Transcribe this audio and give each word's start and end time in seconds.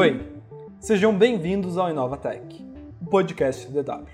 Oi, 0.00 0.18
sejam 0.80 1.14
bem-vindos 1.14 1.76
ao 1.76 1.90
InovaTech, 1.90 2.66
o 3.02 3.04
podcast 3.04 3.70
DW. 3.70 4.06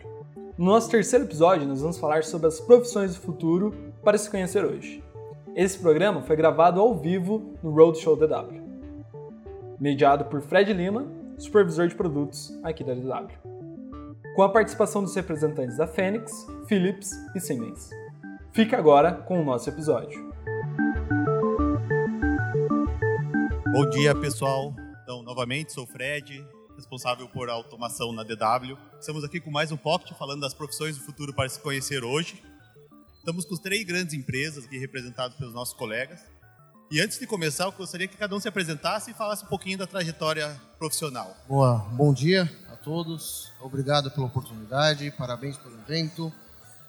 No 0.59 0.65
nosso 0.65 0.91
terceiro 0.91 1.25
episódio, 1.25 1.65
nós 1.65 1.81
vamos 1.81 1.97
falar 1.97 2.25
sobre 2.25 2.49
as 2.49 2.59
profissões 2.59 3.15
do 3.15 3.21
futuro 3.21 3.73
para 4.03 4.19
se 4.19 4.29
conhecer 4.29 4.65
hoje. 4.65 5.01
Esse 5.55 5.79
programa 5.79 6.23
foi 6.23 6.35
gravado 6.35 6.81
ao 6.81 6.97
vivo 6.97 7.55
no 7.63 7.71
Roadshow 7.71 8.17
DW, 8.17 8.61
mediado 9.79 10.25
por 10.25 10.41
Fred 10.41 10.73
Lima, 10.73 11.07
supervisor 11.39 11.87
de 11.87 11.95
produtos 11.95 12.59
aqui 12.65 12.83
da 12.83 12.93
DW, 12.93 13.31
com 14.35 14.43
a 14.43 14.49
participação 14.49 15.05
dos 15.05 15.15
representantes 15.15 15.77
da 15.77 15.87
Fênix, 15.87 16.49
Philips 16.67 17.13
e 17.33 17.39
Siemens. 17.39 17.91
Fica 18.51 18.77
agora 18.77 19.13
com 19.13 19.41
o 19.41 19.45
nosso 19.45 19.71
episódio. 19.71 20.33
Bom 23.73 23.89
dia, 23.91 24.17
pessoal. 24.17 24.75
Então, 25.07 25.23
novamente, 25.23 25.73
sou 25.73 25.85
o 25.85 25.87
Fred, 25.87 26.45
responsável 26.75 27.29
por 27.29 27.49
automação 27.49 28.13
na 28.13 28.25
DW. 28.25 28.77
Estamos 28.99 29.23
aqui 29.23 29.39
com 29.39 29.53
mais 29.53 29.71
um 29.71 29.77
Pocket 29.77 30.13
falando 30.19 30.41
das 30.41 30.53
profissões 30.53 30.99
do 30.99 31.05
futuro 31.05 31.33
para 31.33 31.49
se 31.49 31.61
conhecer 31.61 32.03
hoje. 32.03 32.43
Estamos 33.17 33.45
com 33.45 33.57
três 33.57 33.85
grandes 33.85 34.15
empresas 34.15 34.65
aqui 34.65 34.77
representadas 34.77 35.37
pelos 35.37 35.55
nossos 35.55 35.75
colegas. 35.75 36.19
E 36.91 37.01
antes 37.01 37.21
de 37.21 37.27
começar, 37.29 37.67
eu 37.67 37.71
gostaria 37.71 38.09
que 38.09 38.17
cada 38.17 38.35
um 38.35 38.41
se 38.41 38.49
apresentasse 38.49 39.13
e 39.13 39.15
falasse 39.15 39.45
um 39.45 39.47
pouquinho 39.47 39.79
da 39.79 39.87
trajetória 39.87 40.61
profissional. 40.77 41.37
Boa, 41.47 41.79
bom 41.93 42.13
dia 42.13 42.51
a 42.73 42.75
todos. 42.75 43.53
Obrigado 43.61 44.11
pela 44.11 44.27
oportunidade, 44.27 45.09
parabéns 45.13 45.57
pelo 45.57 45.79
evento. 45.79 46.33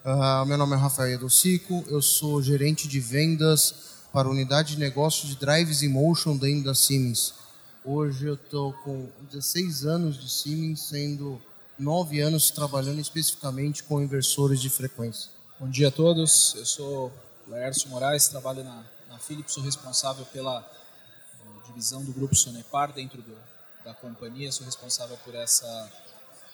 Uh, 0.03 0.43
meu 0.47 0.57
nome 0.57 0.73
é 0.73 0.79
Rafael 0.79 1.13
Edocico, 1.13 1.85
eu 1.87 2.01
sou 2.01 2.41
gerente 2.41 2.87
de 2.87 2.99
vendas 2.99 4.07
para 4.11 4.27
a 4.27 4.31
unidade 4.31 4.73
de 4.73 4.79
negócios 4.79 5.29
de 5.29 5.35
Drives 5.35 5.83
e 5.83 5.87
Motion 5.87 6.35
dentro 6.35 6.63
da 6.63 6.73
Siemens. 6.73 7.45
Hoje 7.85 8.25
eu 8.25 8.33
estou 8.33 8.73
com 8.73 9.07
16 9.31 9.85
anos 9.85 10.19
de 10.19 10.29
Siemens, 10.29 10.81
sendo 10.81 11.41
9 11.79 12.19
anos 12.19 12.51
trabalhando 12.51 12.99
especificamente 12.99 13.83
com 13.83 14.01
inversores 14.01 14.59
de 14.59 14.69
frequência. 14.69 15.31
Bom 15.59 15.69
dia 15.69 15.87
a 15.87 15.91
todos, 15.91 16.55
eu 16.55 16.65
sou 16.65 17.11
Laércio 17.47 17.89
Moraes, 17.89 18.27
trabalho 18.27 18.63
na, 18.63 18.83
na 19.07 19.17
Philips, 19.19 19.53
sou 19.53 19.63
responsável 19.63 20.25
pela 20.25 20.59
uh, 20.59 21.65
divisão 21.67 22.03
do 22.03 22.11
grupo 22.11 22.35
Sonepar 22.35 22.91
dentro 22.91 23.21
do, 23.21 23.37
da 23.85 23.93
companhia, 23.93 24.51
sou 24.51 24.65
responsável 24.65 25.17
por 25.23 25.33
essa, 25.33 25.91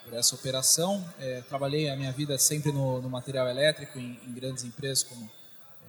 por 0.06 0.14
essa 0.14 0.36
operação. 0.36 1.04
É, 1.20 1.42
trabalhei 1.42 1.90
a 1.90 1.96
minha 1.96 2.12
vida 2.12 2.38
sempre 2.38 2.72
no, 2.72 3.02
no 3.02 3.10
material 3.10 3.48
elétrico, 3.48 3.98
em, 3.98 4.20
em, 4.28 4.34
grandes 4.34 4.64
empresas 4.64 5.04
como 5.04 5.30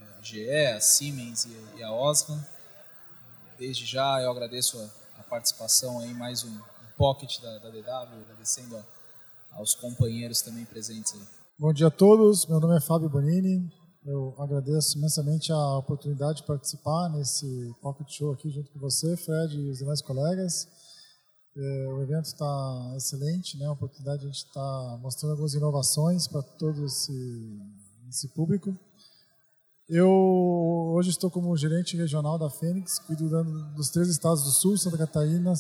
é, 0.00 0.18
a 0.18 0.22
GE, 0.22 0.66
a 0.74 0.80
Siemens 0.80 1.44
e, 1.44 1.78
e, 1.78 1.82
a 1.82 1.92
Osram. 1.92 2.42
Desde 3.58 3.84
já 3.84 4.22
eu 4.22 4.30
agradeço 4.30 4.80
a, 4.80 5.03
a 5.18 5.22
participação 5.22 6.04
em 6.04 6.14
mais 6.14 6.44
um, 6.44 6.50
um 6.50 6.96
pocket 6.96 7.40
da, 7.40 7.58
da 7.58 7.70
DW, 7.70 8.22
agradecendo 8.22 8.76
a, 8.76 8.84
aos 9.52 9.74
companheiros 9.74 10.42
também 10.42 10.64
presentes 10.64 11.14
aí. 11.14 11.22
Bom 11.58 11.72
dia 11.72 11.86
a 11.86 11.90
todos, 11.90 12.46
meu 12.46 12.60
nome 12.60 12.76
é 12.76 12.80
Fábio 12.80 13.08
Bonini. 13.08 13.72
Eu 14.04 14.34
agradeço 14.38 14.98
imensamente 14.98 15.50
a 15.50 15.78
oportunidade 15.78 16.38
de 16.38 16.46
participar 16.46 17.08
nesse 17.08 17.74
Pocket 17.80 18.06
Show 18.10 18.32
aqui 18.32 18.50
junto 18.50 18.70
com 18.70 18.78
você, 18.78 19.16
Fred 19.16 19.58
e 19.58 19.70
os 19.70 19.78
demais 19.78 20.02
colegas. 20.02 20.68
É, 21.56 21.86
o 21.88 22.02
evento 22.02 22.26
está 22.26 22.94
excelente, 22.96 23.56
né? 23.56 23.66
A 23.66 23.72
oportunidade 23.72 24.18
de 24.18 24.26
a 24.26 24.28
gente 24.28 24.44
estar 24.44 24.60
tá 24.60 24.98
mostrando 25.00 25.30
algumas 25.30 25.54
inovações 25.54 26.26
para 26.26 26.42
todo 26.42 26.84
esse, 26.84 27.58
esse 28.10 28.28
público. 28.28 28.76
Eu 29.88 30.08
hoje 30.94 31.10
estou 31.10 31.30
como 31.30 31.54
gerente 31.58 31.94
regional 31.94 32.38
da 32.38 32.48
Fênix, 32.48 32.98
cuido 33.00 33.28
dos 33.74 33.90
três 33.90 34.08
estados 34.08 34.42
do 34.42 34.48
Sul, 34.48 34.78
Santa 34.78 34.96
Catarina, 34.96 35.52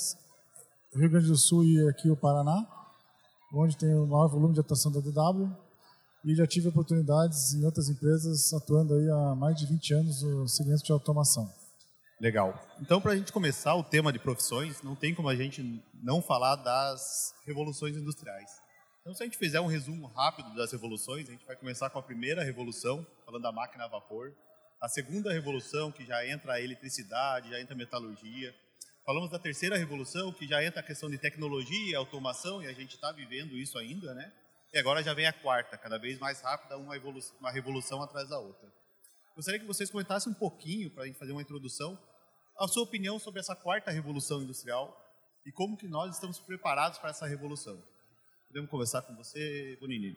Rio 0.94 1.10
Grande 1.10 1.26
do 1.26 1.36
Sul 1.36 1.62
e 1.62 1.86
aqui 1.90 2.08
o 2.08 2.16
Paraná, 2.16 2.66
onde 3.52 3.76
tem 3.76 3.94
o 3.94 4.06
maior 4.06 4.28
volume 4.28 4.54
de 4.54 4.60
atuação 4.60 4.90
da 4.90 5.00
DW 5.00 5.50
e 6.24 6.34
já 6.34 6.46
tive 6.46 6.68
oportunidades 6.68 7.52
em 7.52 7.66
outras 7.66 7.90
empresas 7.90 8.54
atuando 8.54 8.94
aí 8.94 9.10
há 9.10 9.34
mais 9.34 9.58
de 9.58 9.66
20 9.66 9.92
anos 9.92 10.22
no 10.22 10.48
segmento 10.48 10.82
de 10.82 10.92
automação. 10.92 11.52
Legal. 12.18 12.58
Então, 12.80 13.02
para 13.02 13.12
a 13.12 13.16
gente 13.16 13.30
começar 13.30 13.74
o 13.74 13.84
tema 13.84 14.10
de 14.10 14.18
profissões, 14.18 14.80
não 14.82 14.94
tem 14.96 15.14
como 15.14 15.28
a 15.28 15.36
gente 15.36 15.84
não 16.02 16.22
falar 16.22 16.56
das 16.56 17.34
revoluções 17.44 17.94
industriais. 17.94 18.63
Então, 19.04 19.12
se 19.12 19.22
a 19.22 19.26
gente 19.26 19.36
fizer 19.36 19.60
um 19.60 19.66
resumo 19.66 20.06
rápido 20.06 20.54
das 20.54 20.72
revoluções, 20.72 21.28
a 21.28 21.32
gente 21.32 21.44
vai 21.44 21.54
começar 21.54 21.90
com 21.90 21.98
a 21.98 22.02
primeira 22.02 22.42
revolução, 22.42 23.06
falando 23.26 23.42
da 23.42 23.52
máquina 23.52 23.84
a 23.84 23.88
vapor. 23.88 24.34
A 24.80 24.88
segunda 24.88 25.30
revolução, 25.30 25.92
que 25.92 26.06
já 26.06 26.26
entra 26.26 26.54
a 26.54 26.60
eletricidade, 26.62 27.50
já 27.50 27.60
entra 27.60 27.74
a 27.74 27.76
metalurgia. 27.76 28.54
Falamos 29.04 29.30
da 29.30 29.38
terceira 29.38 29.76
revolução, 29.76 30.32
que 30.32 30.48
já 30.48 30.64
entra 30.64 30.80
a 30.80 30.82
questão 30.82 31.10
de 31.10 31.18
tecnologia 31.18 31.98
automação, 31.98 32.62
e 32.62 32.66
a 32.66 32.72
gente 32.72 32.94
está 32.94 33.12
vivendo 33.12 33.58
isso 33.58 33.76
ainda, 33.76 34.14
né? 34.14 34.32
E 34.72 34.78
agora 34.78 35.02
já 35.02 35.12
vem 35.12 35.26
a 35.26 35.34
quarta, 35.34 35.76
cada 35.76 35.98
vez 35.98 36.18
mais 36.18 36.40
rápida, 36.40 36.78
uma, 36.78 36.96
evolução, 36.96 37.36
uma 37.38 37.52
revolução 37.52 38.02
atrás 38.02 38.30
da 38.30 38.38
outra. 38.38 38.72
Gostaria 39.36 39.60
que 39.60 39.66
vocês 39.66 39.90
comentassem 39.90 40.32
um 40.32 40.34
pouquinho, 40.34 40.90
para 40.90 41.02
a 41.04 41.06
gente 41.06 41.18
fazer 41.18 41.32
uma 41.32 41.42
introdução, 41.42 41.98
a 42.58 42.66
sua 42.66 42.84
opinião 42.84 43.18
sobre 43.18 43.40
essa 43.40 43.54
quarta 43.54 43.90
revolução 43.90 44.42
industrial 44.42 44.98
e 45.44 45.52
como 45.52 45.76
que 45.76 45.86
nós 45.86 46.14
estamos 46.14 46.38
preparados 46.38 46.98
para 46.98 47.10
essa 47.10 47.26
revolução. 47.26 47.92
Podemos 48.54 48.70
conversar 48.70 49.02
com 49.02 49.16
você, 49.16 49.76
Bonini? 49.80 50.16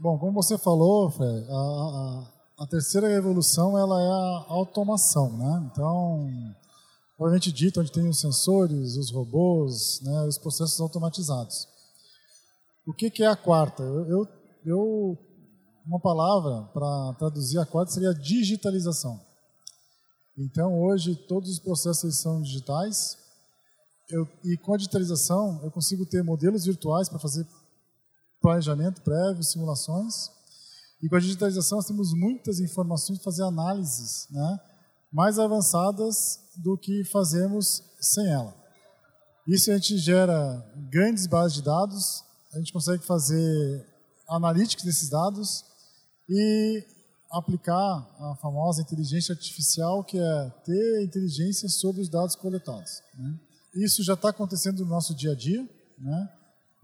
Bom, 0.00 0.18
como 0.18 0.32
você 0.32 0.58
falou, 0.58 1.08
Fred, 1.08 1.46
a, 1.48 1.54
a, 1.54 2.64
a, 2.64 2.66
terceira 2.66 3.06
revolução 3.06 3.78
ela 3.78 4.02
é 4.02 4.08
a 4.08 4.44
automação, 4.48 5.38
né? 5.38 5.70
Então, 5.70 6.28
provavelmente 7.16 7.52
dito, 7.52 7.80
onde 7.80 7.92
tem 7.92 8.08
os 8.08 8.18
sensores, 8.18 8.96
os 8.96 9.12
robôs, 9.12 10.00
né, 10.02 10.24
os 10.24 10.36
processos 10.36 10.80
automatizados. 10.80 11.68
O 12.84 12.92
que, 12.92 13.08
que 13.08 13.22
é 13.22 13.28
a 13.28 13.36
quarta? 13.36 13.84
Eu, 13.84 14.04
eu, 14.08 14.28
eu 14.64 15.18
uma 15.86 16.00
palavra 16.00 16.62
para 16.72 17.14
traduzir 17.20 17.60
a 17.60 17.66
quarta 17.66 17.92
seria 17.92 18.12
digitalização. 18.12 19.20
Então, 20.36 20.76
hoje, 20.82 21.14
todos 21.14 21.50
os 21.50 21.60
processos 21.60 22.20
são 22.20 22.42
digitais. 22.42 23.16
Eu, 24.10 24.28
e 24.42 24.56
com 24.56 24.74
a 24.74 24.76
digitalização, 24.76 25.60
eu 25.62 25.70
consigo 25.70 26.04
ter 26.04 26.24
modelos 26.24 26.64
virtuais 26.64 27.08
para 27.08 27.20
fazer 27.20 27.46
planejamento 28.40 29.00
prévio, 29.02 29.42
simulações. 29.42 30.30
E 31.02 31.08
com 31.08 31.16
a 31.16 31.20
digitalização, 31.20 31.76
nós 31.76 31.86
temos 31.86 32.12
muitas 32.14 32.60
informações 32.60 33.18
para 33.18 33.24
fazer 33.24 33.42
análises 33.42 34.26
né, 34.30 34.60
mais 35.12 35.38
avançadas 35.38 36.40
do 36.56 36.76
que 36.76 37.04
fazemos 37.04 37.82
sem 38.00 38.26
ela. 38.28 38.54
Isso 39.46 39.70
a 39.70 39.74
gente 39.74 39.98
gera 39.98 40.64
grandes 40.90 41.26
bases 41.26 41.54
de 41.54 41.62
dados, 41.62 42.24
a 42.52 42.58
gente 42.58 42.72
consegue 42.72 43.04
fazer 43.04 43.86
analytics 44.28 44.84
desses 44.84 45.08
dados 45.08 45.64
e 46.28 46.84
aplicar 47.30 48.08
a 48.18 48.36
famosa 48.40 48.82
inteligência 48.82 49.32
artificial, 49.32 50.02
que 50.02 50.18
é 50.18 50.50
ter 50.64 51.04
inteligência 51.04 51.68
sobre 51.68 52.00
os 52.00 52.08
dados 52.08 52.34
coletados. 52.34 53.02
Né? 53.16 53.38
Isso 53.74 54.02
já 54.02 54.14
está 54.14 54.30
acontecendo 54.30 54.80
no 54.80 54.90
nosso 54.90 55.14
dia 55.14 55.32
a 55.32 55.34
dia. 55.34 55.68
Né? 55.98 56.28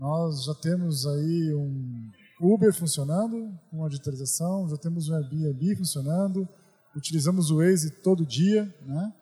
Nós 0.03 0.43
já 0.43 0.55
temos 0.55 1.07
aí 1.07 1.55
um 1.55 2.11
Uber 2.41 2.75
funcionando 2.75 3.57
com 3.71 3.85
a 3.85 3.89
digitalização, 3.89 4.69
já 4.69 4.77
temos 4.77 5.09
um 5.09 5.15
Airbnb 5.15 5.77
funcionando, 5.77 6.49
utilizamos 6.97 7.53
o 7.53 7.59
Waze 7.59 7.89
todo 8.03 8.27
dia, 8.27 8.65
né? 8.85 9.15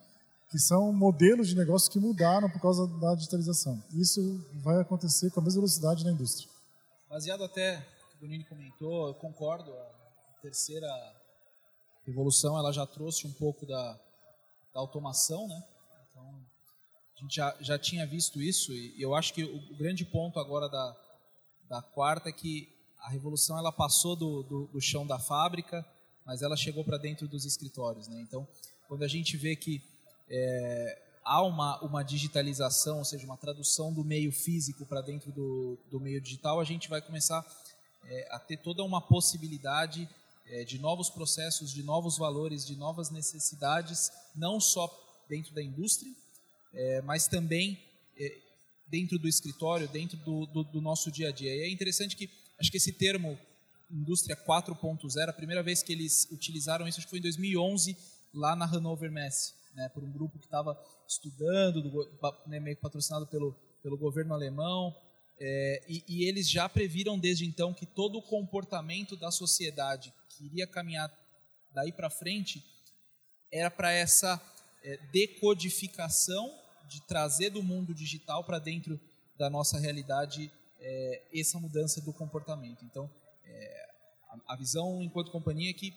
que 0.50 0.58
são 0.58 0.90
modelos 0.90 1.48
de 1.48 1.54
negócio 1.54 1.92
que 1.92 2.00
mudaram 2.00 2.48
por 2.48 2.62
causa 2.62 2.86
da 2.98 3.14
digitalização. 3.14 3.78
Isso 3.92 4.42
vai 4.64 4.80
acontecer 4.80 5.30
com 5.30 5.40
a 5.40 5.42
mesma 5.42 5.60
velocidade 5.60 6.02
na 6.02 6.12
indústria. 6.12 6.48
Baseado 7.10 7.44
até 7.44 7.76
que 7.76 8.16
o 8.16 8.20
Bonini 8.20 8.44
comentou, 8.44 9.08
eu 9.08 9.14
concordo. 9.16 9.70
A 9.70 10.40
terceira 10.40 10.88
revolução 12.06 12.56
ela 12.58 12.72
já 12.72 12.86
trouxe 12.86 13.26
um 13.26 13.32
pouco 13.34 13.66
da, 13.66 14.00
da 14.72 14.80
automação, 14.80 15.46
né? 15.46 15.62
A 17.20 17.22
gente 17.22 17.36
já, 17.36 17.54
já 17.60 17.78
tinha 17.78 18.06
visto 18.06 18.40
isso 18.40 18.72
e 18.72 18.94
eu 18.96 19.14
acho 19.14 19.34
que 19.34 19.44
o, 19.44 19.56
o 19.70 19.76
grande 19.76 20.06
ponto 20.06 20.40
agora 20.40 20.70
da, 20.70 20.96
da 21.68 21.82
quarta 21.82 22.30
é 22.30 22.32
que 22.32 22.66
a 22.98 23.10
revolução 23.10 23.58
ela 23.58 23.70
passou 23.70 24.16
do, 24.16 24.42
do, 24.42 24.66
do 24.68 24.80
chão 24.80 25.06
da 25.06 25.18
fábrica, 25.18 25.84
mas 26.24 26.40
ela 26.40 26.56
chegou 26.56 26.82
para 26.82 26.96
dentro 26.96 27.28
dos 27.28 27.44
escritórios, 27.44 28.08
né? 28.08 28.22
Então 28.22 28.48
quando 28.88 29.02
a 29.02 29.08
gente 29.08 29.36
vê 29.36 29.54
que 29.54 29.82
é, 30.30 30.98
há 31.22 31.42
uma, 31.42 31.78
uma 31.82 32.02
digitalização, 32.02 32.98
ou 32.98 33.04
seja, 33.04 33.26
uma 33.26 33.36
tradução 33.36 33.92
do 33.92 34.02
meio 34.02 34.32
físico 34.32 34.86
para 34.86 35.02
dentro 35.02 35.30
do, 35.30 35.76
do 35.90 36.00
meio 36.00 36.22
digital, 36.22 36.58
a 36.58 36.64
gente 36.64 36.88
vai 36.88 37.02
começar 37.02 37.44
é, 38.06 38.28
a 38.30 38.38
ter 38.38 38.56
toda 38.56 38.82
uma 38.82 39.02
possibilidade 39.02 40.08
é, 40.46 40.64
de 40.64 40.78
novos 40.78 41.10
processos, 41.10 41.70
de 41.70 41.82
novos 41.82 42.16
valores, 42.16 42.64
de 42.64 42.76
novas 42.76 43.10
necessidades, 43.10 44.10
não 44.34 44.58
só 44.58 44.88
dentro 45.28 45.52
da 45.54 45.62
indústria, 45.62 46.10
é, 46.72 47.02
mas 47.02 47.26
também 47.26 47.78
é, 48.18 48.38
dentro 48.86 49.18
do 49.18 49.28
escritório, 49.28 49.88
dentro 49.88 50.16
do, 50.18 50.46
do, 50.46 50.64
do, 50.64 50.80
nosso 50.80 51.10
dia 51.10 51.28
a 51.28 51.32
dia. 51.32 51.54
E 51.54 51.60
é 51.60 51.70
interessante 51.70 52.16
que, 52.16 52.30
acho 52.58 52.70
que 52.70 52.76
esse 52.76 52.92
termo 52.92 53.38
indústria 53.90 54.36
4.0, 54.36 55.28
a 55.28 55.32
primeira 55.32 55.62
vez 55.62 55.82
que 55.82 55.92
eles 55.92 56.28
utilizaram 56.30 56.86
isso, 56.86 56.98
acho 56.98 57.06
que 57.06 57.10
foi 57.10 57.18
em 57.18 57.22
2011, 57.22 57.96
lá 58.32 58.54
na 58.54 58.64
Hannover 58.64 59.10
Messe 59.10 59.60
né, 59.74 59.88
por 59.88 60.02
um 60.02 60.10
grupo 60.10 60.38
que 60.38 60.46
estava 60.46 60.78
estudando, 61.08 61.82
do, 61.82 62.20
né, 62.46 62.60
meio 62.60 62.76
patrocinado 62.76 63.26
pelo, 63.26 63.52
pelo 63.82 63.96
governo 63.96 64.34
alemão, 64.34 64.94
é, 65.38 65.84
e, 65.88 66.04
e, 66.06 66.28
eles 66.28 66.50
já 66.50 66.68
previram 66.68 67.18
desde 67.18 67.46
então 67.46 67.72
que 67.72 67.86
todo 67.86 68.18
o 68.18 68.22
comportamento 68.22 69.16
da 69.16 69.30
sociedade 69.30 70.12
que 70.28 70.44
iria 70.44 70.66
caminhar 70.66 71.10
daí 71.72 71.92
para 71.92 72.10
frente 72.10 72.62
era 73.50 73.70
para 73.70 73.90
essa 73.90 74.38
é, 74.84 74.98
decodificação 75.10 76.59
de 76.90 77.00
trazer 77.02 77.50
do 77.50 77.62
mundo 77.62 77.94
digital 77.94 78.42
para 78.42 78.58
dentro 78.58 79.00
da 79.38 79.48
nossa 79.48 79.78
realidade 79.78 80.50
é, 80.80 81.22
essa 81.32 81.58
mudança 81.58 82.00
do 82.00 82.12
comportamento. 82.12 82.84
Então, 82.84 83.08
é, 83.44 83.88
a, 84.28 84.54
a, 84.54 84.56
visão 84.56 85.00
enquanto 85.00 85.30
companhia 85.30 85.70
é 85.70 85.72
que 85.72 85.94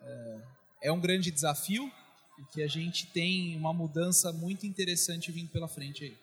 é, 0.00 0.42
é 0.82 0.92
um 0.92 1.00
grande 1.00 1.30
desafio 1.30 1.90
e 2.36 2.44
que 2.52 2.62
a 2.62 2.66
gente 2.66 3.06
tem 3.06 3.56
uma 3.56 3.72
mudança 3.72 4.32
muito 4.32 4.66
interessante 4.66 5.30
vindo 5.30 5.50
pela 5.50 5.68
frente 5.68 6.04
aí. 6.04 6.18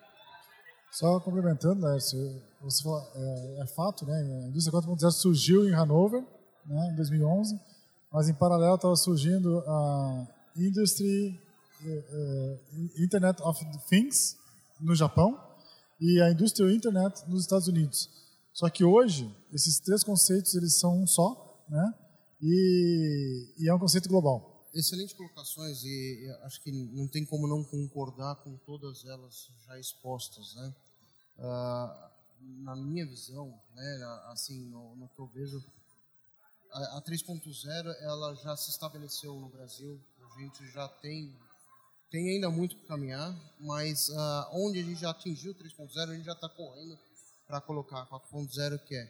Só 0.92 1.20
complementando, 1.22 1.86
Lércio, 1.86 2.42
você 2.62 2.84
falou, 2.84 3.02
é, 3.16 3.62
é, 3.64 3.68
fato, 3.68 4.06
né? 4.06 4.44
A 4.44 4.48
indústria 4.48 4.78
4.0 4.78 5.12
surgiu 5.12 5.70
em 5.70 5.74
Hanover, 5.74 6.22
né, 6.66 6.90
em 6.92 6.96
2011, 6.96 7.60
mas 8.12 8.28
em 8.28 8.34
paralelo 8.34 8.76
estava 8.76 8.96
surgindo 8.96 9.60
a 9.68 10.28
Industry 10.56 11.40
Internet 12.98 13.42
of 13.42 13.64
Things 13.88 14.38
no 14.80 14.96
Japão 14.96 15.40
e 16.00 16.22
a 16.22 16.32
Industrial 16.32 16.70
Internet 16.70 17.24
nos 17.28 17.42
Estados 17.42 17.68
Unidos. 17.68 18.10
Só 18.54 18.70
que 18.70 18.84
hoje 18.84 19.34
esses 19.52 19.80
três 19.80 20.04
conceitos 20.04 20.56
eles 20.56 20.80
são 20.80 21.02
um 21.02 21.08
só, 21.08 21.66
né? 21.70 21.94
E, 22.42 23.54
e 23.58 23.70
é 23.70 23.74
um 23.74 23.80
conceito 23.80 24.08
global. 24.08 24.66
Excelentes 24.74 25.14
colocações 25.14 25.84
e 25.84 26.28
acho 26.44 26.62
que 26.62 26.72
não 26.72 27.08
tem 27.08 27.26
como 27.26 27.48
não 27.48 27.64
concordar 27.64 28.36
com 28.38 28.58
todas 28.58 29.06
elas 29.06 29.50
já 29.66 29.80
expostas, 29.80 30.54
né? 30.56 30.76
Uh, 31.38 32.16
na 32.64 32.76
minha 32.76 33.06
visão, 33.06 33.60
né, 33.74 34.04
assim, 34.28 34.66
no, 34.70 34.96
no 34.96 35.10
que 35.10 35.20
eu 35.20 35.28
vejo, 35.28 35.64
a, 36.72 36.98
a 36.98 37.02
3.0 37.02 37.96
ela 38.02 38.36
já 38.36 38.56
se 38.56 38.70
estabeleceu 38.70 39.34
no 39.40 39.50
Brasil, 39.50 40.00
a 40.20 40.40
gente 40.40 40.70
já 40.72 40.88
tem 40.88 41.34
tem 42.10 42.30
ainda 42.30 42.50
muito 42.50 42.76
para 42.78 42.88
caminhar, 42.88 43.36
mas 43.60 44.10
uh, 44.10 44.50
onde 44.54 44.80
a 44.80 44.84
gente 44.84 45.02
já 45.02 45.10
atingiu 45.10 45.54
3.0, 45.54 46.10
a 46.10 46.16
gente 46.16 46.26
já 46.26 46.34
está 46.34 46.48
correndo 46.48 46.98
para 47.48 47.62
colocar 47.62 48.06
4.0, 48.08 48.80
que 48.86 48.96
é 48.96 49.10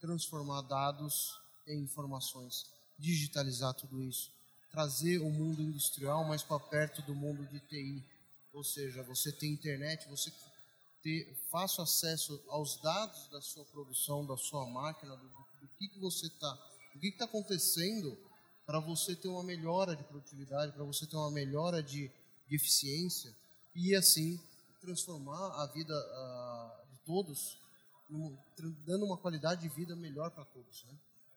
transformar 0.00 0.62
dados 0.62 1.40
em 1.66 1.80
informações, 1.80 2.66
digitalizar 2.98 3.74
tudo 3.74 4.02
isso, 4.02 4.30
trazer 4.70 5.18
o 5.18 5.30
mundo 5.30 5.62
industrial 5.62 6.24
mais 6.24 6.42
para 6.42 6.58
perto 6.58 7.02
do 7.02 7.14
mundo 7.14 7.46
de 7.46 7.60
TI, 7.60 8.04
ou 8.52 8.64
seja, 8.64 9.02
você 9.02 9.32
tem 9.32 9.52
internet, 9.52 10.08
você 10.08 10.30
ter 11.02 11.34
fácil 11.50 11.82
acesso 11.82 12.42
aos 12.48 12.76
dados 12.80 13.28
da 13.28 13.40
sua 13.40 13.64
produção, 13.66 14.24
da 14.24 14.36
sua 14.36 14.66
máquina, 14.66 15.16
do, 15.16 15.28
do 15.28 15.68
que, 15.78 15.88
que 15.88 15.98
você 15.98 16.26
está, 16.26 16.52
o 16.94 16.98
que 16.98 17.08
está 17.08 17.24
acontecendo 17.24 18.16
para 18.64 18.78
você 18.78 19.16
ter 19.16 19.28
uma 19.28 19.42
melhora 19.42 19.96
de 19.96 20.04
produtividade, 20.04 20.72
para 20.72 20.84
você 20.84 21.06
ter 21.06 21.16
uma 21.16 21.30
melhora 21.30 21.82
de 21.82 22.10
eficiência 22.54 23.34
e 23.74 23.94
assim 23.94 24.40
transformar 24.80 25.62
a 25.62 25.66
vida 25.66 25.94
uh, 25.94 26.92
de 26.92 26.98
todos, 27.06 27.58
dando 28.84 29.04
uma 29.04 29.16
qualidade 29.16 29.62
de 29.62 29.68
vida 29.68 29.94
melhor 29.94 30.30
para 30.30 30.44
todos. 30.44 30.84
Né? 30.84 30.94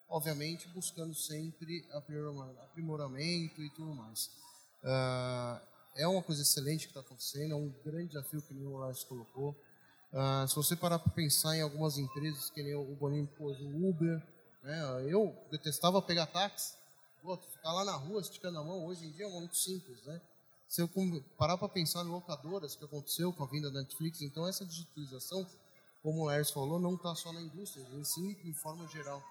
Obviamente, 0.10 0.68
buscando 0.70 1.14
sempre 1.14 1.86
aprimoramento 1.92 3.62
e 3.62 3.70
tudo 3.72 3.94
mais. 3.94 4.30
Uh, 4.84 5.62
é 5.96 6.08
uma 6.08 6.22
coisa 6.22 6.42
excelente 6.42 6.88
que 6.88 6.92
está 6.92 7.00
acontecendo, 7.00 7.54
é 7.54 7.56
um 7.56 7.74
grande 7.86 8.10
desafio 8.10 8.42
que 8.42 8.54
o 8.54 8.78
Lars 8.78 9.04
colocou. 9.04 9.56
Uh, 10.12 10.48
se 10.48 10.56
você 10.56 10.76
parar 10.76 11.00
para 11.00 11.12
pensar 11.12 11.56
em 11.56 11.62
algumas 11.62 11.98
empresas, 11.98 12.50
que 12.50 12.64
nem 12.64 12.76
o 12.76 12.96
Boninho 12.96 13.28
pôs 13.38 13.60
o 13.60 13.90
Uber, 13.90 14.22
né? 14.64 15.06
eu 15.08 15.36
detestava 15.52 16.02
pegar 16.02 16.26
táxi, 16.28 16.76
Pô, 17.26 17.36
ficar 17.38 17.74
lá 17.74 17.84
na 17.84 17.96
rua 17.96 18.22
esticando 18.22 18.60
a 18.60 18.64
mão, 18.64 18.86
hoje 18.86 19.04
em 19.04 19.12
dia 19.12 19.26
é 19.26 19.30
muito 19.30 19.58
simples, 19.58 20.00
né? 20.06 20.22
Se 20.68 20.82
eu 20.82 20.90
parar 21.38 21.58
para 21.58 21.70
pensar 21.70 22.04
em 22.04 22.10
locadoras 22.10 22.76
que 22.76 22.84
aconteceu 22.84 23.32
com 23.32 23.44
a 23.44 23.48
vinda 23.48 23.72
da 23.72 23.80
Netflix, 23.82 24.22
então 24.22 24.48
essa 24.48 24.66
digitalização, 24.66 25.46
como 26.02 26.22
o 26.22 26.26
Lars 26.26 26.52
falou, 26.52 26.80
não 26.80 26.96
está 26.96 27.16
só 27.16 27.32
na 27.32 27.42
indústria, 27.42 27.86
em 27.94 28.04
sim 28.04 28.34
de 28.44 28.54
forma 28.54 28.88
geral. 28.88 29.24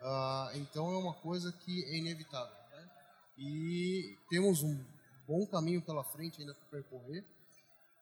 Uh, 0.00 0.56
então 0.58 0.92
é 0.92 0.96
uma 0.96 1.14
coisa 1.14 1.52
que 1.52 1.84
é 1.84 1.96
inevitável. 1.96 2.54
Né? 2.72 2.90
E 3.38 4.18
temos 4.28 4.62
um 4.62 4.84
bom 5.26 5.46
caminho 5.46 5.80
pela 5.80 6.02
frente 6.02 6.40
ainda 6.40 6.54
para 6.54 6.66
percorrer, 6.66 7.24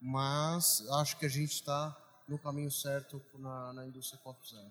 mas 0.00 0.82
acho 0.92 1.18
que 1.18 1.26
a 1.26 1.28
gente 1.28 1.52
está 1.52 1.96
no 2.26 2.38
caminho 2.38 2.70
certo 2.70 3.22
na, 3.34 3.72
na 3.72 3.86
indústria 3.86 4.20
4.0. 4.24 4.66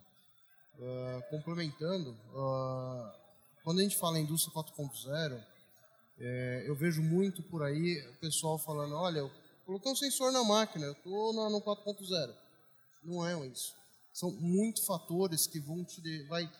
Uh, 0.79 0.81
ah, 0.81 1.21
complementando, 1.29 2.11
uh, 2.33 3.11
quando 3.63 3.79
a 3.79 3.83
gente 3.83 3.97
fala 3.97 4.17
em 4.17 4.23
indústria 4.23 4.53
4.0, 4.53 5.43
é, 6.19 6.63
eu 6.65 6.75
vejo 6.75 7.01
muito 7.01 7.41
por 7.41 7.63
aí 7.63 8.05
o 8.09 8.15
pessoal 8.15 8.57
falando, 8.57 8.93
olha, 8.95 9.19
eu 9.19 9.31
coloquei 9.65 9.91
um 9.91 9.95
sensor 9.95 10.31
na 10.31 10.43
máquina, 10.43 10.85
eu 10.85 10.91
estou 10.91 11.33
no 11.33 11.61
4.0. 11.61 12.35
Não 13.03 13.25
é 13.25 13.47
isso. 13.47 13.73
São 14.13 14.31
muitos 14.31 14.85
fatores 14.85 15.47
que 15.47 15.59
vão 15.59 15.83
te 15.85 16.23
vai, 16.23 16.51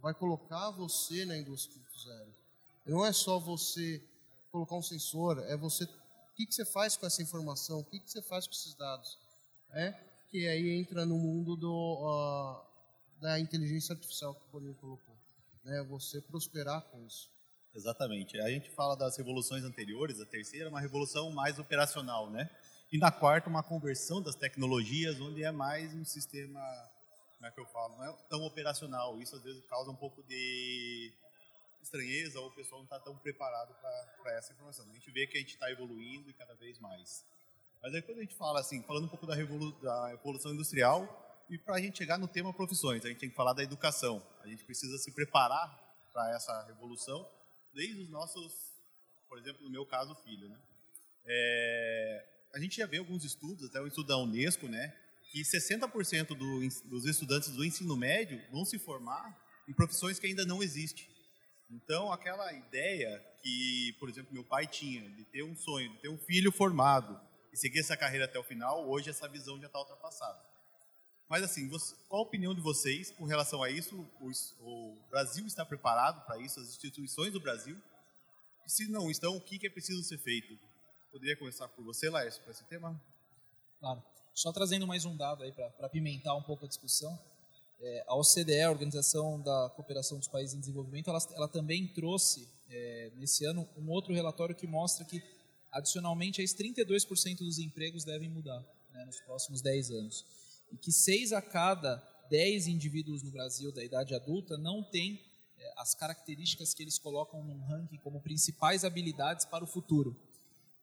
vai 0.00 0.14
colocar 0.14 0.70
você 0.70 1.24
na 1.26 1.36
indústria 1.36 1.82
4.0. 2.06 2.28
Não 2.86 3.04
é 3.04 3.12
só 3.12 3.38
você 3.38 4.02
colocar 4.50 4.76
um 4.76 4.82
sensor, 4.82 5.38
é 5.46 5.56
você 5.56 5.84
o 5.84 6.34
que, 6.38 6.46
que 6.46 6.54
você 6.54 6.64
faz 6.64 6.96
com 6.96 7.04
essa 7.04 7.20
informação, 7.20 7.80
o 7.80 7.84
que, 7.84 7.98
que 7.98 8.10
você 8.10 8.22
faz 8.22 8.46
com 8.46 8.54
esses 8.54 8.72
dados. 8.74 9.18
É 9.72 9.92
que 10.30 10.46
aí 10.46 10.70
entra 10.70 11.04
no 11.04 11.18
mundo 11.18 11.56
do, 11.56 11.72
uh, 11.72 13.20
da 13.20 13.38
inteligência 13.38 13.92
artificial 13.92 14.34
que 14.34 14.44
o 14.46 14.52
Boninho 14.52 14.74
colocou. 14.74 15.16
Né? 15.64 15.82
Você 15.84 16.20
prosperar 16.20 16.82
com 16.82 17.04
isso. 17.04 17.30
Exatamente. 17.78 18.36
A 18.40 18.50
gente 18.50 18.68
fala 18.70 18.96
das 18.96 19.16
revoluções 19.16 19.62
anteriores, 19.62 20.20
a 20.20 20.26
terceira 20.26 20.66
é 20.66 20.68
uma 20.68 20.80
revolução 20.80 21.30
mais 21.30 21.60
operacional, 21.60 22.28
né? 22.28 22.50
E 22.90 22.98
na 22.98 23.12
quarta, 23.12 23.48
uma 23.48 23.62
conversão 23.62 24.20
das 24.20 24.34
tecnologias, 24.34 25.20
onde 25.20 25.44
é 25.44 25.52
mais 25.52 25.94
um 25.94 26.04
sistema, 26.04 26.60
como 27.36 27.46
é 27.46 27.50
que 27.52 27.60
eu 27.60 27.66
falo, 27.66 27.96
não 27.96 28.04
é 28.04 28.12
tão 28.28 28.42
operacional. 28.42 29.20
Isso 29.22 29.36
às 29.36 29.42
vezes 29.44 29.64
causa 29.66 29.92
um 29.92 29.94
pouco 29.94 30.24
de 30.24 31.12
estranheza 31.80 32.40
ou 32.40 32.48
o 32.48 32.50
pessoal 32.50 32.80
não 32.80 32.84
está 32.86 32.98
tão 32.98 33.16
preparado 33.16 33.72
para 33.80 34.32
essa 34.32 34.52
informação. 34.52 34.84
A 34.90 34.94
gente 34.94 35.12
vê 35.12 35.28
que 35.28 35.36
a 35.36 35.40
gente 35.40 35.54
está 35.54 35.70
evoluindo 35.70 36.28
e 36.28 36.32
cada 36.32 36.54
vez 36.54 36.80
mais. 36.80 37.24
Mas 37.80 37.94
aí 37.94 38.02
quando 38.02 38.18
a 38.18 38.22
gente 38.22 38.34
fala 38.34 38.58
assim, 38.58 38.82
falando 38.82 39.04
um 39.04 39.08
pouco 39.08 39.24
da, 39.24 39.36
revolu 39.36 39.70
da 39.80 40.12
evolução 40.14 40.52
industrial, 40.52 41.46
e 41.48 41.56
para 41.56 41.76
a 41.76 41.80
gente 41.80 41.96
chegar 41.96 42.18
no 42.18 42.26
tema 42.26 42.52
profissões, 42.52 43.04
a 43.04 43.08
gente 43.08 43.20
tem 43.20 43.30
que 43.30 43.36
falar 43.36 43.52
da 43.52 43.62
educação. 43.62 44.20
A 44.42 44.48
gente 44.48 44.64
precisa 44.64 44.98
se 44.98 45.12
preparar 45.12 45.80
para 46.12 46.34
essa 46.34 46.64
revolução 46.64 47.37
desde 47.74 48.02
os 48.02 48.08
nossos, 48.10 48.52
por 49.28 49.38
exemplo, 49.38 49.62
no 49.62 49.70
meu 49.70 49.86
caso, 49.86 50.14
filho, 50.24 50.48
né? 50.48 50.58
É, 51.24 52.26
a 52.54 52.58
gente 52.58 52.76
já 52.76 52.86
vê 52.86 52.98
alguns 52.98 53.24
estudos, 53.24 53.66
até 53.66 53.80
o 53.80 53.86
estudo 53.86 54.08
da 54.08 54.18
Unesco, 54.18 54.66
né, 54.66 54.94
que 55.30 55.42
60% 55.42 56.28
do, 56.28 56.88
dos 56.88 57.04
estudantes 57.04 57.50
do 57.50 57.64
ensino 57.64 57.96
médio 57.96 58.40
vão 58.50 58.64
se 58.64 58.78
formar 58.78 59.36
em 59.68 59.74
profissões 59.74 60.18
que 60.18 60.26
ainda 60.26 60.46
não 60.46 60.62
existem. 60.62 61.06
Então, 61.70 62.10
aquela 62.10 62.50
ideia 62.54 63.22
que, 63.42 63.94
por 64.00 64.08
exemplo, 64.08 64.32
meu 64.32 64.44
pai 64.44 64.66
tinha 64.66 65.08
de 65.10 65.24
ter 65.24 65.42
um 65.42 65.54
sonho, 65.54 65.90
de 65.92 65.98
ter 65.98 66.08
um 66.08 66.16
filho 66.16 66.50
formado 66.50 67.20
e 67.52 67.56
seguir 67.58 67.80
essa 67.80 67.96
carreira 67.96 68.24
até 68.24 68.38
o 68.38 68.42
final, 68.42 68.88
hoje 68.88 69.10
essa 69.10 69.28
visão 69.28 69.60
já 69.60 69.66
está 69.66 69.78
ultrapassada. 69.78 70.42
Mas 71.28 71.42
assim, 71.42 71.68
você, 71.68 71.94
qual 72.08 72.22
a 72.22 72.26
opinião 72.26 72.54
de 72.54 72.60
vocês 72.60 73.10
com 73.10 73.26
relação 73.26 73.62
a 73.62 73.70
isso? 73.70 73.94
O, 74.18 74.30
o 74.62 74.96
Brasil 75.10 75.46
está 75.46 75.64
preparado 75.64 76.24
para 76.24 76.38
isso? 76.38 76.58
As 76.58 76.68
instituições 76.68 77.32
do 77.32 77.40
Brasil? 77.40 77.76
Se 78.66 78.88
não 78.88 79.10
estão, 79.10 79.36
o 79.36 79.40
que, 79.40 79.58
que 79.58 79.66
é 79.66 79.70
preciso 79.70 80.02
ser 80.02 80.18
feito? 80.18 80.58
Poderia 81.12 81.36
começar 81.36 81.68
por 81.68 81.84
você, 81.84 82.08
Laércio, 82.08 82.42
para 82.42 82.52
esse 82.52 82.64
tema? 82.64 82.98
Claro. 83.78 84.02
Só 84.34 84.52
trazendo 84.52 84.86
mais 84.86 85.04
um 85.04 85.16
dado 85.16 85.42
aí 85.42 85.52
para 85.52 85.88
pimentar 85.90 86.34
um 86.36 86.42
pouco 86.42 86.64
a 86.64 86.68
discussão. 86.68 87.18
É, 87.80 88.04
a 88.06 88.14
OCDE, 88.16 88.62
a 88.62 88.70
Organização 88.70 89.40
da 89.40 89.70
Cooperação 89.76 90.18
dos 90.18 90.28
Países 90.28 90.54
em 90.54 90.60
Desenvolvimento, 90.60 91.10
ela, 91.10 91.18
ela 91.34 91.48
também 91.48 91.86
trouxe 91.88 92.48
é, 92.70 93.12
nesse 93.16 93.44
ano 93.44 93.68
um 93.76 93.90
outro 93.90 94.14
relatório 94.14 94.54
que 94.54 94.66
mostra 94.66 95.04
que, 95.04 95.22
adicionalmente, 95.72 96.42
32% 96.42 97.38
dos 97.38 97.58
empregos 97.58 98.04
devem 98.04 98.30
mudar 98.30 98.64
né, 98.92 99.04
nos 99.04 99.20
próximos 99.20 99.60
10 99.60 99.90
anos 99.90 100.38
e 100.72 100.76
que 100.76 100.92
seis 100.92 101.32
a 101.32 101.42
cada 101.42 101.96
dez 102.30 102.66
indivíduos 102.66 103.22
no 103.22 103.30
Brasil 103.30 103.72
da 103.72 103.84
idade 103.84 104.14
adulta 104.14 104.56
não 104.58 104.82
têm 104.82 105.20
é, 105.58 105.72
as 105.78 105.94
características 105.94 106.74
que 106.74 106.82
eles 106.82 106.98
colocam 106.98 107.42
num 107.42 107.60
ranking 107.64 107.98
como 107.98 108.20
principais 108.20 108.84
habilidades 108.84 109.44
para 109.44 109.64
o 109.64 109.66
futuro. 109.66 110.16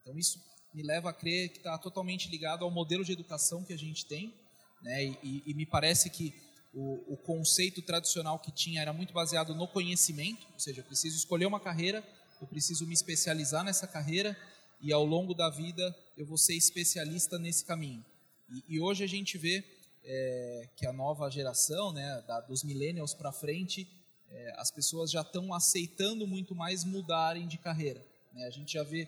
Então 0.01 0.17
isso 0.17 0.39
me 0.73 0.83
leva 0.83 1.09
a 1.09 1.13
crer 1.13 1.49
que 1.49 1.57
está 1.57 1.77
totalmente 1.77 2.29
ligado 2.29 2.65
ao 2.65 2.71
modelo 2.71 3.03
de 3.03 3.13
educação 3.13 3.63
que 3.63 3.73
a 3.73 3.77
gente 3.77 4.05
tem, 4.05 4.33
né? 4.81 5.05
E, 5.23 5.43
e 5.45 5.53
me 5.53 5.65
parece 5.65 6.09
que 6.09 6.33
o, 6.73 7.13
o, 7.13 7.17
conceito 7.17 7.81
tradicional 7.81 8.37
que 8.37 8.51
tinha 8.51 8.81
era 8.81 8.91
muito 8.91 9.13
baseado 9.13 9.55
no 9.55 9.67
conhecimento, 9.67 10.45
ou 10.51 10.59
seja, 10.59 10.81
eu 10.81 10.85
preciso 10.85 11.15
escolher 11.15 11.45
uma 11.45 11.59
carreira, 11.59 12.03
eu 12.41 12.47
preciso 12.47 12.85
me 12.85 12.93
especializar 12.93 13.63
nessa 13.63 13.87
carreira 13.87 14.37
e 14.81 14.91
ao 14.91 15.05
longo 15.05 15.33
da 15.33 15.49
vida 15.49 15.95
eu 16.17 16.25
vou 16.25 16.37
ser 16.37 16.55
especialista 16.55 17.39
nesse 17.39 17.63
caminho. 17.63 18.03
E, 18.49 18.75
e 18.75 18.79
hoje 18.81 19.03
a 19.05 19.07
gente 19.07 19.37
vê 19.37 19.63
é, 20.05 20.69
que 20.75 20.85
a 20.85 20.93
nova 20.93 21.29
geração, 21.29 21.91
né, 21.91 22.23
da, 22.27 22.41
dos 22.41 22.63
millennials 22.63 23.13
para 23.13 23.31
frente, 23.31 23.87
é, 24.29 24.53
as 24.57 24.71
pessoas 24.71 25.11
já 25.11 25.21
estão 25.21 25.53
aceitando 25.53 26.27
muito 26.27 26.53
mais 26.55 26.83
mudarem 26.83 27.47
de 27.47 27.57
carreira. 27.57 28.05
Né? 28.33 28.45
A 28.45 28.49
gente 28.49 28.73
já 28.73 28.83
vê 28.83 29.07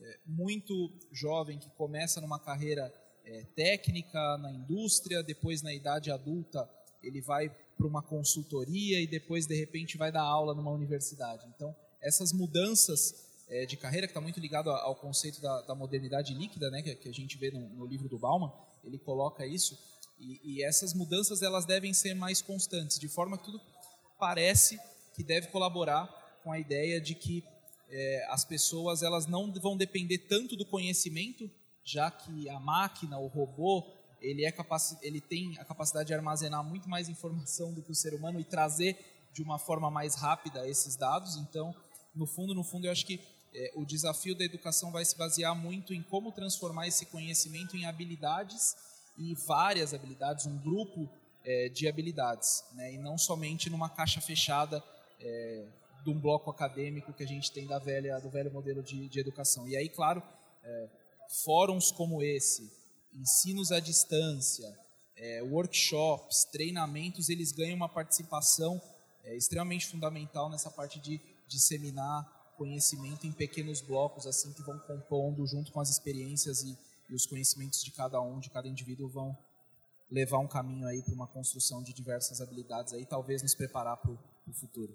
é, 0.00 0.18
muito 0.26 0.92
jovem 1.12 1.58
que 1.58 1.70
começa 1.70 2.20
numa 2.20 2.38
carreira 2.38 2.92
é, 3.24 3.44
técnica 3.56 4.38
na 4.38 4.52
indústria, 4.52 5.22
depois 5.22 5.62
na 5.62 5.72
idade 5.72 6.10
adulta 6.10 6.68
ele 7.02 7.20
vai 7.20 7.48
para 7.76 7.86
uma 7.86 8.02
consultoria 8.02 9.00
e 9.00 9.06
depois 9.06 9.46
de 9.46 9.54
repente 9.54 9.96
vai 9.96 10.12
dar 10.12 10.22
aula 10.22 10.54
numa 10.54 10.70
universidade. 10.70 11.46
Então 11.54 11.74
essas 12.00 12.32
mudanças 12.32 13.14
é, 13.48 13.66
de 13.66 13.76
carreira 13.76 14.06
que 14.06 14.10
está 14.10 14.20
muito 14.20 14.40
ligado 14.40 14.70
ao 14.70 14.94
conceito 14.94 15.40
da, 15.40 15.62
da 15.62 15.74
modernidade 15.74 16.34
líquida, 16.34 16.70
né, 16.70 16.82
que, 16.82 17.08
a 17.08 17.12
gente 17.12 17.36
vê 17.38 17.50
no, 17.50 17.60
no, 17.70 17.86
livro 17.86 18.08
do 18.08 18.18
Bauman, 18.18 18.52
ele 18.82 18.98
coloca 18.98 19.46
isso 19.46 19.78
e, 20.18 20.40
e 20.42 20.62
essas 20.62 20.94
mudanças 20.94 21.42
elas 21.42 21.64
devem 21.64 21.92
ser 21.92 22.14
mais 22.14 22.40
constantes, 22.40 22.98
de 22.98 23.08
forma 23.08 23.38
que 23.38 23.44
tudo 23.44 23.60
parece 24.18 24.78
que 25.14 25.22
deve 25.22 25.48
colaborar 25.48 26.06
com 26.42 26.52
a 26.52 26.58
ideia 26.58 27.00
de 27.00 27.14
que 27.14 27.44
é, 27.88 28.26
as 28.30 28.44
pessoas 28.44 29.02
elas 29.02 29.26
não 29.26 29.52
vão 29.52 29.76
depender 29.76 30.18
tanto 30.18 30.56
do 30.56 30.64
conhecimento, 30.64 31.50
já 31.84 32.10
que 32.10 32.48
a 32.48 32.58
máquina, 32.58 33.18
o 33.18 33.26
robô, 33.26 33.86
ele, 34.20 34.44
é 34.44 34.54
ele 35.02 35.20
tem 35.20 35.58
a 35.58 35.64
capacidade 35.64 36.08
de 36.08 36.14
armazenar 36.14 36.64
muito 36.64 36.88
mais 36.88 37.08
informação 37.08 37.72
do 37.72 37.82
que 37.82 37.92
o 37.92 37.94
ser 37.94 38.14
humano 38.14 38.40
e 38.40 38.44
trazer 38.44 38.98
de 39.32 39.42
uma 39.42 39.58
forma 39.58 39.90
mais 39.90 40.14
rápida 40.14 40.66
esses 40.68 40.96
dados. 40.96 41.36
Então, 41.36 41.74
no 42.14 42.26
fundo, 42.26 42.54
no 42.54 42.64
fundo, 42.64 42.86
eu 42.86 42.92
acho 42.92 43.04
que 43.04 43.20
é, 43.54 43.72
o 43.74 43.84
desafio 43.84 44.34
da 44.34 44.44
educação 44.44 44.90
vai 44.90 45.04
se 45.04 45.16
basear 45.16 45.54
muito 45.54 45.92
em 45.92 46.02
como 46.02 46.32
transformar 46.32 46.88
esse 46.88 47.06
conhecimento 47.06 47.76
em 47.76 47.84
habilidades 47.84 48.74
e 49.16 49.34
várias 49.34 49.94
habilidades, 49.94 50.46
um 50.46 50.58
grupo 50.58 51.08
é, 51.44 51.68
de 51.68 51.88
habilidades, 51.88 52.64
né? 52.72 52.94
e 52.94 52.98
não 52.98 53.16
somente 53.18 53.70
numa 53.70 53.88
caixa 53.88 54.20
fechada 54.20 54.82
é, 55.20 55.66
de 56.02 56.10
um 56.10 56.18
bloco 56.18 56.50
acadêmico 56.50 57.12
que 57.12 57.22
a 57.22 57.26
gente 57.26 57.50
tem 57.52 57.66
da 57.66 57.78
velha, 57.78 58.18
do 58.18 58.30
velho 58.30 58.52
modelo 58.52 58.82
de, 58.82 59.08
de 59.08 59.20
educação. 59.20 59.66
E 59.68 59.76
aí, 59.76 59.88
claro, 59.88 60.22
é, 60.62 60.88
fóruns 61.44 61.90
como 61.90 62.22
esse, 62.22 62.70
ensinos 63.14 63.72
à 63.72 63.80
distância, 63.80 64.78
é, 65.16 65.42
workshops, 65.42 66.44
treinamentos, 66.44 67.28
eles 67.28 67.52
ganham 67.52 67.76
uma 67.76 67.88
participação 67.88 68.80
é, 69.24 69.36
extremamente 69.36 69.86
fundamental 69.86 70.50
nessa 70.50 70.70
parte 70.70 70.98
de 70.98 71.20
disseminar 71.46 72.32
conhecimento 72.56 73.26
em 73.26 73.32
pequenos 73.32 73.80
blocos, 73.80 74.26
assim 74.26 74.52
que 74.52 74.62
vão 74.62 74.78
compondo 74.80 75.46
junto 75.46 75.72
com 75.72 75.80
as 75.80 75.90
experiências 75.90 76.62
e, 76.62 76.76
e 77.08 77.14
os 77.14 77.26
conhecimentos 77.26 77.82
de 77.82 77.90
cada 77.90 78.20
um, 78.20 78.38
de 78.38 78.50
cada 78.50 78.68
indivíduo, 78.68 79.08
vão 79.08 79.36
levar 80.10 80.38
um 80.38 80.46
caminho 80.46 80.86
aí 80.86 81.02
para 81.02 81.14
uma 81.14 81.26
construção 81.26 81.82
de 81.82 81.92
diversas 81.92 82.40
habilidades 82.40 82.92
aí, 82.92 83.04
talvez 83.04 83.42
nos 83.42 83.54
preparar 83.54 83.96
para 83.96 84.10
o 84.10 84.52
futuro. 84.52 84.94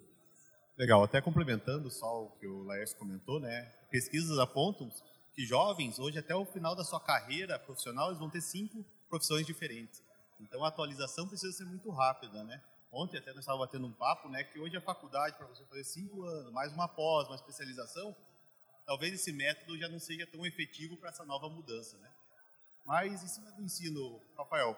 Legal, 0.77 1.03
até 1.03 1.21
complementando 1.21 1.91
só 1.91 2.23
o 2.23 2.31
que 2.39 2.47
o 2.47 2.63
Laércio 2.63 2.97
comentou, 2.97 3.39
né? 3.39 3.63
Pesquisas 3.91 4.39
apontam 4.39 4.89
que 5.33 5.45
jovens, 5.45 5.99
hoje 5.99 6.17
até 6.17 6.33
o 6.33 6.45
final 6.45 6.75
da 6.75 6.83
sua 6.85 7.01
carreira 7.01 7.59
profissional, 7.59 8.07
eles 8.07 8.19
vão 8.19 8.29
ter 8.29 8.41
cinco 8.41 8.85
profissões 9.09 9.45
diferentes. 9.45 10.01
Então 10.39 10.63
a 10.63 10.69
atualização 10.69 11.27
precisa 11.27 11.51
ser 11.51 11.65
muito 11.65 11.89
rápida, 11.89 12.43
né? 12.45 12.61
Ontem 12.91 13.17
até 13.17 13.31
nós 13.31 13.41
estávamos 13.41 13.67
batendo 13.67 13.87
um 13.87 13.91
papo, 13.91 14.29
né? 14.29 14.43
Que 14.43 14.59
hoje 14.59 14.77
a 14.77 14.81
faculdade, 14.81 15.37
para 15.37 15.47
você 15.47 15.65
fazer 15.65 15.83
cinco 15.83 16.23
anos, 16.23 16.53
mais 16.53 16.71
uma 16.71 16.87
pós, 16.87 17.27
uma 17.27 17.35
especialização, 17.35 18.15
talvez 18.89 19.13
esse 19.13 19.31
método 19.31 19.77
já 19.77 19.87
não 19.87 19.99
seja 19.99 20.25
tão 20.25 20.43
efetivo 20.47 20.97
para 20.97 21.09
essa 21.09 21.23
nova 21.23 21.47
mudança, 21.47 21.95
né? 21.99 22.09
Mas 22.83 23.23
em 23.23 23.27
cima 23.27 23.51
do 23.51 23.61
ensino, 23.61 24.19
Rafael, 24.35 24.75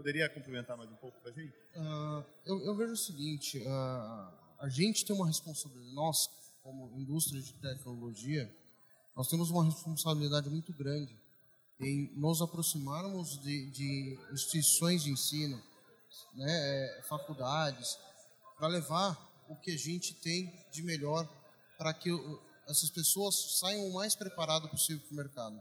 Poderia 0.00 0.30
complementar 0.30 0.78
mais 0.78 0.90
um 0.90 0.96
pouco 0.96 1.20
para 1.20 1.30
a 1.30 1.34
gente? 1.34 1.52
Uh, 1.76 2.24
eu, 2.46 2.64
eu, 2.64 2.74
vejo 2.74 2.94
o 2.94 2.96
seguinte, 2.96 3.58
uh, 3.58 4.32
a 4.58 4.66
gente 4.70 5.04
tem 5.04 5.14
uma 5.14 5.26
responsabilidade, 5.26 5.94
nós, 5.94 6.26
como 6.62 6.98
indústria 6.98 7.38
de 7.38 7.52
tecnologia, 7.52 8.50
nós 9.14 9.28
temos 9.28 9.50
uma 9.50 9.62
responsabilidade 9.62 10.48
muito 10.48 10.72
grande 10.72 11.14
em 11.78 12.10
nos 12.16 12.40
aproximarmos 12.40 13.38
de, 13.42 13.70
de 13.72 14.18
instituições 14.32 15.02
de 15.02 15.10
ensino, 15.10 15.62
né, 16.32 16.46
é, 16.48 17.02
faculdades, 17.06 17.98
para 18.56 18.68
levar 18.68 19.44
o 19.50 19.56
que 19.56 19.72
a 19.72 19.76
gente 19.76 20.14
tem 20.14 20.50
de 20.72 20.82
melhor 20.82 21.28
para 21.76 21.92
que 21.92 22.10
essas 22.70 22.90
pessoas 22.90 23.58
saiam 23.58 23.88
o 23.88 23.92
mais 23.92 24.14
preparado 24.14 24.68
possível 24.68 25.02
para 25.06 25.12
o 25.12 25.16
mercado. 25.16 25.60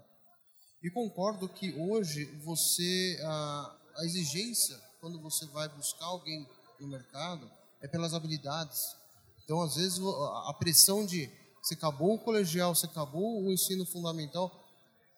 E 0.82 0.90
concordo 0.90 1.50
que 1.50 1.74
hoje 1.74 2.26
você, 2.44 3.20
ah, 3.24 3.78
a 3.98 4.06
exigência, 4.06 4.80
quando 5.02 5.20
você 5.20 5.46
vai 5.48 5.68
buscar 5.70 6.06
alguém 6.06 6.48
no 6.80 6.88
mercado, 6.88 7.50
é 7.82 7.88
pelas 7.88 8.14
habilidades. 8.14 8.96
Então, 9.44 9.62
às 9.62 9.76
vezes, 9.76 10.00
a 10.00 10.54
pressão 10.54 11.06
de 11.06 11.30
você 11.62 11.74
acabou 11.74 12.16
o 12.16 12.20
colegial, 12.20 12.74
você 12.74 12.86
acabou 12.86 13.44
o 13.44 13.52
ensino 13.52 13.86
fundamental, 13.86 14.48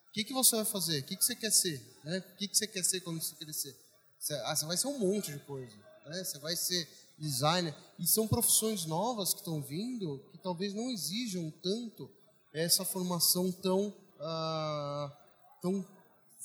o 0.10 0.12
que, 0.12 0.24
que 0.24 0.33
você 0.33 0.55
vai 0.55 0.65
fazer? 0.65 1.00
O 1.00 1.03
que, 1.03 1.15
que 1.15 1.24
você 1.24 1.36
quer 1.36 1.51
ser? 1.51 2.00
Né? 2.03 2.17
O 2.17 2.36
que, 2.38 2.48
que 2.48 2.57
você 2.57 2.67
quer 2.67 2.83
ser 2.83 3.01
quando 3.01 3.21
você 3.21 3.36
crescer? 3.36 3.75
Você, 4.19 4.33
ah, 4.33 4.55
você 4.55 4.65
vai 4.65 4.77
ser 4.77 4.88
um 4.88 5.00
monte 5.00 5.31
de 5.31 5.39
coisa. 5.39 5.75
Né? 6.05 6.24
Você 6.24 6.39
vai 6.39 6.55
ser 6.55 6.88
designer. 7.22 7.74
E 8.00 8.08
são 8.08 8.28
profissões 8.28 8.86
novas 8.86 9.34
que 9.34 9.40
estão 9.40 9.62
vindo 9.62 10.20
que 10.32 10.38
talvez 10.40 10.74
não 10.74 10.90
exijam 10.90 11.54
tanto 11.62 12.10
essa 12.51 12.84
formação 12.84 13.51
tão, 13.51 13.94
ah, 14.20 15.18
tão 15.62 15.86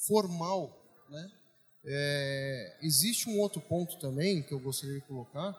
formal, 0.07 0.71
né? 1.09 1.33
É, 1.89 2.79
existe 2.83 3.31
um 3.31 3.39
outro 3.39 3.61
ponto 3.61 3.97
também 3.99 4.43
que 4.43 4.53
eu 4.53 4.59
gostaria 4.59 4.97
de 4.97 5.07
colocar, 5.07 5.55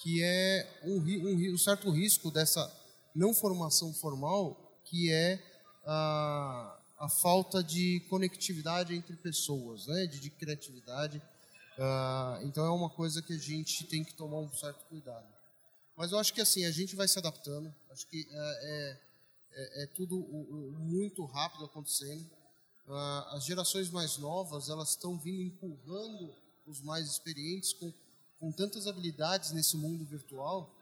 que 0.00 0.22
é 0.22 0.80
um, 0.84 0.98
um, 0.98 1.54
um 1.54 1.58
certo 1.58 1.90
risco 1.90 2.30
dessa 2.30 2.72
não 3.14 3.34
formação 3.34 3.92
formal, 3.92 4.80
que 4.84 5.10
é 5.10 5.42
a, 5.84 6.78
a 7.00 7.08
falta 7.08 7.64
de 7.64 8.00
conectividade 8.08 8.94
entre 8.94 9.16
pessoas, 9.16 9.86
né, 9.88 10.06
de, 10.06 10.20
de 10.20 10.30
criatividade. 10.30 11.20
Uh, 11.78 12.46
então 12.46 12.64
é 12.64 12.70
uma 12.70 12.88
coisa 12.88 13.20
que 13.20 13.34
a 13.34 13.38
gente 13.38 13.84
tem 13.84 14.02
que 14.02 14.14
tomar 14.14 14.38
um 14.38 14.52
certo 14.52 14.84
cuidado. 14.86 15.26
Mas 15.96 16.12
eu 16.12 16.18
acho 16.18 16.32
que 16.32 16.40
assim 16.40 16.64
a 16.64 16.70
gente 16.70 16.96
vai 16.96 17.08
se 17.08 17.18
adaptando. 17.18 17.74
Acho 17.90 18.06
que 18.06 18.26
é, 18.30 18.98
é, 19.52 19.84
é 19.84 19.86
tudo 19.88 20.16
muito 20.78 21.24
rápido 21.24 21.64
acontecendo. 21.64 22.28
Ah, 22.88 23.30
as 23.32 23.44
gerações 23.44 23.90
mais 23.90 24.16
novas 24.18 24.68
elas 24.68 24.90
estão 24.90 25.18
vindo 25.18 25.42
empurrando 25.42 26.32
os 26.66 26.80
mais 26.82 27.08
experientes 27.08 27.72
com, 27.72 27.92
com 28.38 28.52
tantas 28.52 28.86
habilidades 28.86 29.52
nesse 29.52 29.76
mundo 29.76 30.04
virtual 30.04 30.72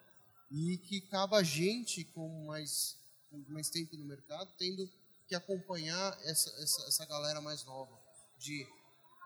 e 0.50 0.76
que 0.78 0.98
acaba 1.08 1.38
a 1.38 1.42
gente 1.42 2.04
com 2.04 2.46
mais, 2.46 2.96
com 3.30 3.42
mais 3.48 3.70
tempo 3.70 3.96
no 3.96 4.04
mercado 4.04 4.50
tendo 4.58 4.88
que 5.26 5.34
acompanhar 5.34 6.18
essa, 6.22 6.50
essa, 6.62 6.86
essa 6.88 7.06
galera 7.06 7.40
mais 7.40 7.64
nova. 7.64 7.98
De 8.38 8.66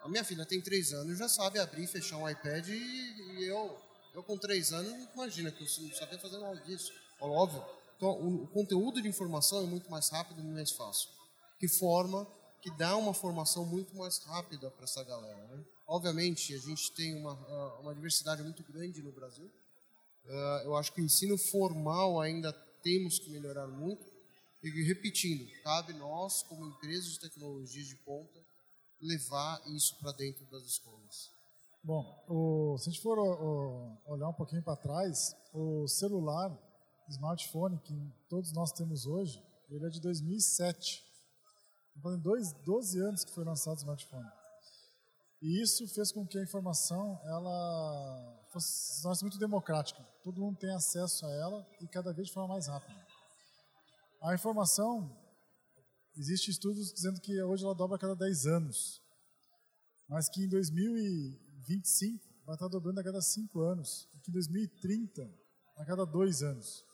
a 0.03 0.09
minha 0.09 0.25
filha 0.25 0.47
tem 0.47 0.61
três 0.61 0.93
anos, 0.93 1.19
já 1.19 1.29
sabe 1.29 1.59
abrir 1.59 1.85
e 1.85 1.87
fechar 1.87 2.17
um 2.19 2.29
iPad 2.29 2.69
e, 2.69 2.73
e 2.73 3.45
eu, 3.45 3.79
eu 4.15 4.23
com 4.23 4.37
três 4.39 4.73
anos, 4.73 4.93
imagina 5.15 5.51
que 5.51 5.63
eu 5.63 5.85
não 5.85 5.95
sabia 5.95 6.19
fazer 6.19 6.39
nada 6.39 6.61
disso. 6.61 6.93
Óbvio. 7.21 7.65
Então, 7.97 8.11
o, 8.11 8.45
o 8.45 8.47
conteúdo 8.49 9.03
de 9.03 9.09
informação 9.09 9.63
é 9.63 9.67
muito 9.67 9.91
mais 9.91 10.09
rápido 10.09 10.41
e 10.41 10.45
mais 10.45 10.71
fácil. 10.71 11.09
Que 11.59 11.67
forma 11.67 12.27
que 12.61 12.71
dá 12.77 12.97
uma 12.97 13.15
formação 13.15 13.65
muito 13.65 13.97
mais 13.97 14.19
rápida 14.19 14.71
para 14.71 14.85
essa 14.85 15.03
galera. 15.05 15.47
Né? 15.49 15.65
Obviamente, 15.87 16.55
a 16.55 16.59
gente 16.59 16.93
tem 16.93 17.15
uma, 17.15 17.35
uma 17.81 17.95
diversidade 17.95 18.43
muito 18.43 18.63
grande 18.65 19.03
no 19.03 19.13
Brasil. 19.13 19.47
Uh, 20.25 20.65
eu 20.65 20.77
acho 20.77 20.93
que 20.93 21.01
o 21.01 21.05
ensino 21.05 21.39
formal 21.39 22.21
ainda 22.21 22.53
temos 22.83 23.19
que 23.19 23.31
melhorar 23.31 23.67
muito. 23.67 24.05
E 24.63 24.83
repetindo, 24.83 25.49
cabe 25.63 25.93
nós, 25.93 26.43
como 26.43 26.67
empresas 26.67 27.13
de 27.13 27.21
tecnologia 27.21 27.83
de 27.83 27.95
ponta, 27.97 28.41
levar 29.01 29.61
isso 29.69 29.97
para 29.99 30.13
dentro 30.13 30.45
das 30.47 30.65
escolas. 30.65 31.31
Bom, 31.83 32.25
o, 32.29 32.77
se 32.79 32.89
a 32.89 32.93
gente 32.93 33.03
for 33.03 33.19
o, 33.19 33.97
olhar 34.07 34.29
um 34.29 34.35
pouquinho 34.35 34.63
para 34.63 34.77
trás, 34.77 35.35
o 35.53 35.87
celular, 35.87 36.57
smartphone 37.09 37.79
que 37.79 37.95
todos 38.29 38.53
nós 38.53 38.73
temos 38.73 39.07
hoje, 39.07 39.43
ele 39.71 39.87
é 39.87 39.89
de 39.89 40.01
2007. 40.01 41.05
Fazem 42.03 42.21
dois, 42.21 42.53
12 42.65 43.01
anos 43.01 43.25
que 43.25 43.33
foi 43.33 43.45
lançado 43.45 43.77
o 43.77 43.81
smartphone. 43.81 44.29
E 45.41 45.63
isso 45.63 45.87
fez 45.95 46.11
com 46.11 46.27
que 46.27 46.39
a 46.39 46.43
informação 46.43 47.21
ela 47.25 48.45
fosse 48.51 49.23
muito 49.23 49.39
democrática. 49.39 50.03
Todo 50.23 50.41
mundo 50.41 50.59
tem 50.59 50.75
acesso 50.75 51.25
a 51.27 51.31
ela 51.31 51.67
e 51.81 51.87
cada 51.87 52.13
vez 52.13 52.29
de 52.29 52.35
forma 52.35 52.49
mais 52.55 52.67
rápida. 52.67 53.07
A 54.23 54.35
informação, 54.35 55.17
existe 56.19 56.51
estudos 56.51 56.93
dizendo 56.93 57.21
que 57.21 57.41
hoje 57.43 57.65
ela 57.65 57.75
dobra 57.75 57.97
a 57.97 57.99
cada 57.99 58.17
10 58.17 58.47
anos, 58.47 59.01
mas 60.09 60.29
que 60.29 60.43
em 60.45 60.49
2025 60.49 62.25
vai 62.45 62.55
estar 62.55 62.69
dobrando 62.69 63.01
a 63.01 63.05
cada 63.05 63.21
5 63.21 63.61
anos, 63.61 64.09
e 64.15 64.21
que 64.21 64.31
em 64.31 64.35
2030 64.35 65.31
a 65.77 65.85
cada 65.85 66.05
2 66.05 66.43
anos. 66.43 66.85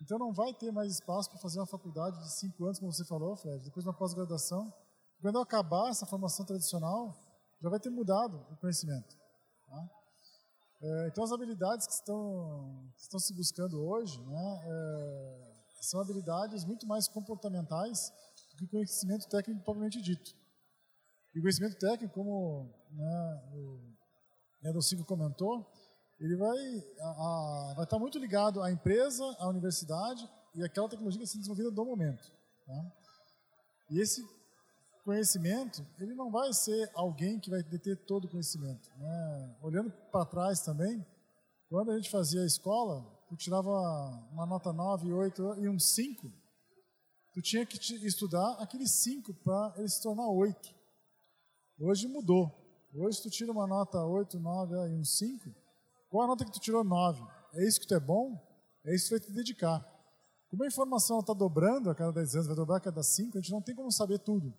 Então 0.00 0.18
não 0.18 0.32
vai 0.32 0.52
ter 0.54 0.72
mais 0.72 0.92
espaço 0.92 1.30
para 1.30 1.38
fazer 1.38 1.60
uma 1.60 1.66
faculdade 1.66 2.18
de 2.18 2.32
cinco 2.32 2.64
anos, 2.64 2.78
como 2.78 2.92
você 2.92 3.04
falou, 3.04 3.36
Fred, 3.36 3.62
depois 3.62 3.86
uma 3.86 3.94
pós-graduação, 3.94 4.72
quando 5.20 5.38
acabar 5.38 5.90
essa 5.90 6.06
formação 6.06 6.44
tradicional, 6.44 7.16
já 7.60 7.70
vai 7.70 7.78
ter 7.78 7.90
mudado 7.90 8.44
o 8.50 8.56
conhecimento. 8.56 9.16
Tá? 9.68 9.90
É, 10.82 11.08
então, 11.08 11.22
as 11.22 11.30
habilidades 11.30 11.86
que 11.86 11.92
estão, 11.92 12.90
que 12.96 13.02
estão 13.02 13.20
se 13.20 13.32
buscando 13.32 13.80
hoje 13.80 14.20
né, 14.20 14.62
é, 14.64 15.51
são 15.82 16.00
habilidades 16.00 16.64
muito 16.64 16.86
mais 16.86 17.08
comportamentais 17.08 18.12
do 18.52 18.56
que 18.56 18.66
conhecimento 18.68 19.28
técnico 19.28 19.64
propriamente 19.64 20.00
dito. 20.00 20.32
E 21.34 21.38
o 21.38 21.42
conhecimento 21.42 21.76
técnico, 21.76 22.14
como 22.14 22.72
né, 22.90 23.42
o 23.52 24.68
Edocico 24.68 25.04
comentou, 25.04 25.66
ele 26.20 26.36
vai, 26.36 26.56
a, 27.00 27.08
a, 27.08 27.74
vai 27.74 27.84
estar 27.84 27.98
muito 27.98 28.16
ligado 28.18 28.62
à 28.62 28.70
empresa, 28.70 29.24
à 29.40 29.48
universidade 29.48 30.28
e 30.54 30.62
àquela 30.62 30.88
tecnologia 30.88 31.18
que 31.18 31.24
está 31.24 31.32
sendo 31.32 31.42
desenvolvida 31.42 31.70
no 31.74 31.84
momento. 31.84 32.32
Tá? 32.64 32.92
E 33.90 34.00
esse 34.00 34.22
conhecimento, 35.04 35.84
ele 35.98 36.14
não 36.14 36.30
vai 36.30 36.52
ser 36.52 36.90
alguém 36.94 37.40
que 37.40 37.50
vai 37.50 37.60
deter 37.64 37.96
todo 38.06 38.26
o 38.26 38.30
conhecimento. 38.30 38.88
Né? 38.96 39.56
Olhando 39.62 39.90
para 40.12 40.24
trás 40.26 40.60
também, 40.60 41.04
quando 41.68 41.90
a 41.90 41.96
gente 41.96 42.08
fazia 42.08 42.42
a 42.42 42.46
escola, 42.46 43.04
tu 43.32 43.36
tirava 43.36 43.70
uma 44.30 44.44
nota 44.44 44.74
9, 44.74 45.10
8 45.10 45.54
e 45.60 45.68
um 45.68 45.78
5, 45.78 46.30
tu 47.32 47.40
tinha 47.40 47.64
que 47.64 47.78
estudar 48.06 48.58
aqueles 48.60 48.90
5 49.02 49.32
para 49.42 49.72
ele 49.78 49.88
se 49.88 50.02
tornar 50.02 50.28
8. 50.28 50.74
Hoje 51.80 52.06
mudou. 52.08 52.52
Hoje 52.94 53.22
tu 53.22 53.30
tira 53.30 53.50
uma 53.50 53.66
nota 53.66 54.04
8, 54.04 54.38
9 54.38 54.74
e 54.74 54.94
um 54.98 55.04
5, 55.04 55.50
qual 56.10 56.24
a 56.24 56.26
nota 56.26 56.44
que 56.44 56.52
tu 56.52 56.60
tirou 56.60 56.84
9? 56.84 57.24
É 57.54 57.66
isso 57.66 57.80
que 57.80 57.86
tu 57.86 57.94
é 57.94 58.00
bom? 58.00 58.38
É 58.84 58.94
isso 58.94 59.08
que 59.08 59.14
tu 59.14 59.18
vai 59.18 59.26
te 59.26 59.32
dedicar. 59.32 59.80
Como 60.50 60.64
a 60.64 60.66
informação 60.66 61.20
está 61.20 61.32
dobrando 61.32 61.88
a 61.88 61.94
cada 61.94 62.12
10 62.12 62.34
anos, 62.34 62.46
vai 62.48 62.56
dobrar 62.56 62.76
a 62.76 62.80
cada 62.80 63.02
5, 63.02 63.38
a 63.38 63.40
gente 63.40 63.50
não 63.50 63.62
tem 63.62 63.74
como 63.74 63.90
saber 63.90 64.18
tudo. 64.18 64.52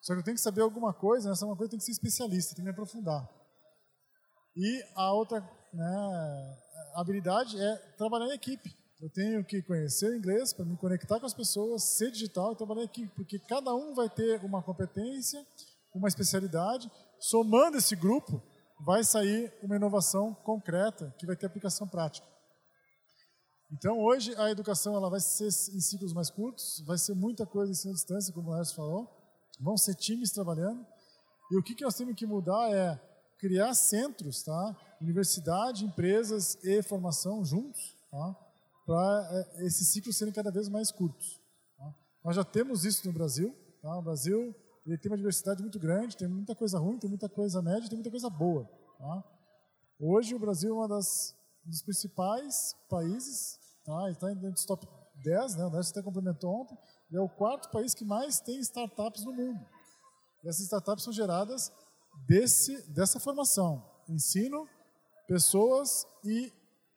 Só 0.00 0.12
que 0.12 0.20
eu 0.20 0.24
tenho 0.24 0.36
que 0.36 0.40
saber 0.40 0.60
alguma 0.60 0.94
coisa, 0.94 1.32
essa 1.32 1.44
é 1.44 1.48
uma 1.48 1.56
coisa 1.56 1.70
tem 1.70 1.80
que 1.80 1.84
ser 1.84 1.90
especialista, 1.90 2.54
tem 2.54 2.62
que 2.62 2.62
me 2.62 2.70
aprofundar. 2.70 3.28
E 4.54 4.84
a 4.94 5.12
outra 5.12 5.40
né, 5.74 6.58
habilidade 6.94 7.60
é 7.60 7.76
trabalhar 7.98 8.26
em 8.26 8.34
equipe. 8.34 8.74
Eu 9.00 9.10
tenho 9.10 9.44
que 9.44 9.60
conhecer 9.62 10.08
o 10.08 10.16
inglês 10.16 10.52
para 10.52 10.64
me 10.64 10.76
conectar 10.76 11.20
com 11.20 11.26
as 11.26 11.34
pessoas, 11.34 11.82
ser 11.82 12.10
digital 12.10 12.52
e 12.52 12.56
trabalhar 12.56 12.82
em 12.82 12.86
equipe, 12.86 13.12
porque 13.14 13.38
cada 13.38 13.74
um 13.74 13.94
vai 13.94 14.08
ter 14.08 14.42
uma 14.44 14.62
competência, 14.62 15.44
uma 15.94 16.08
especialidade. 16.08 16.90
Somando 17.18 17.76
esse 17.76 17.94
grupo, 17.94 18.42
vai 18.80 19.04
sair 19.04 19.52
uma 19.62 19.76
inovação 19.76 20.32
concreta 20.32 21.14
que 21.18 21.26
vai 21.26 21.36
ter 21.36 21.46
aplicação 21.46 21.86
prática. 21.86 22.26
Então, 23.72 23.98
hoje, 23.98 24.34
a 24.36 24.50
educação 24.50 24.94
ela 24.94 25.10
vai 25.10 25.20
ser 25.20 25.46
em 25.46 25.80
ciclos 25.80 26.12
mais 26.12 26.30
curtos, 26.30 26.82
vai 26.86 26.96
ser 26.96 27.14
muita 27.14 27.44
coisa 27.44 27.72
em 27.88 27.92
distância, 27.92 28.32
como 28.32 28.48
o 28.48 28.52
Lars 28.52 28.72
falou 28.72 29.24
vão 29.60 29.76
ser 29.76 29.94
times 29.94 30.30
trabalhando. 30.30 30.84
E 31.50 31.56
o 31.56 31.62
que, 31.62 31.74
que 31.74 31.84
nós 31.84 31.94
temos 31.94 32.14
que 32.14 32.26
mudar 32.26 32.70
é 32.70 33.00
criar 33.44 33.74
centros, 33.74 34.42
tá? 34.42 34.74
Universidade, 34.98 35.84
empresas 35.84 36.56
e 36.64 36.82
formação 36.82 37.44
juntos, 37.44 37.94
tá? 38.10 38.34
Para 38.86 39.28
é, 39.32 39.66
esses 39.66 39.86
ciclos 39.88 40.16
serem 40.16 40.32
cada 40.32 40.50
vez 40.50 40.66
mais 40.66 40.90
curtos. 40.90 41.38
Tá? 41.76 41.94
Nós 42.24 42.36
já 42.36 42.42
temos 42.42 42.86
isso 42.86 43.06
no 43.06 43.12
Brasil. 43.12 43.54
Tá? 43.82 43.98
O 43.98 44.02
Brasil 44.02 44.54
ele 44.86 44.96
tem 44.96 45.12
uma 45.12 45.18
diversidade 45.18 45.60
muito 45.60 45.78
grande, 45.78 46.16
tem 46.16 46.26
muita 46.26 46.54
coisa 46.54 46.78
ruim, 46.78 46.98
tem 46.98 47.08
muita 47.08 47.28
coisa 47.28 47.60
média, 47.60 47.86
tem 47.86 47.98
muita 47.98 48.10
coisa 48.10 48.30
boa. 48.30 48.64
Tá? 48.98 49.24
Hoje 50.00 50.34
o 50.34 50.38
Brasil 50.38 50.82
é 50.82 50.88
das 50.88 51.34
um 51.66 51.70
dos 51.70 51.82
principais 51.82 52.74
países, 52.88 53.58
tá? 53.84 54.10
está 54.10 54.28
dentro 54.28 54.52
dos 54.52 54.64
top 54.64 54.88
10, 55.22 55.56
né? 55.56 55.66
o 55.66 55.70
Nelson 55.70 55.90
até 55.90 56.02
complementou 56.02 56.62
ontem, 56.62 56.78
é 57.12 57.20
o 57.20 57.28
quarto 57.28 57.70
país 57.70 57.92
que 57.92 58.06
mais 58.06 58.40
tem 58.40 58.58
startups 58.60 59.22
no 59.22 59.34
mundo. 59.34 59.60
E 60.42 60.48
essas 60.48 60.62
startups 60.62 61.04
são 61.04 61.12
geradas 61.12 61.70
desse, 62.26 62.82
dessa 62.90 63.20
formação: 63.20 63.84
ensino, 64.08 64.68
pessoas 65.26 66.06
e 66.24 66.52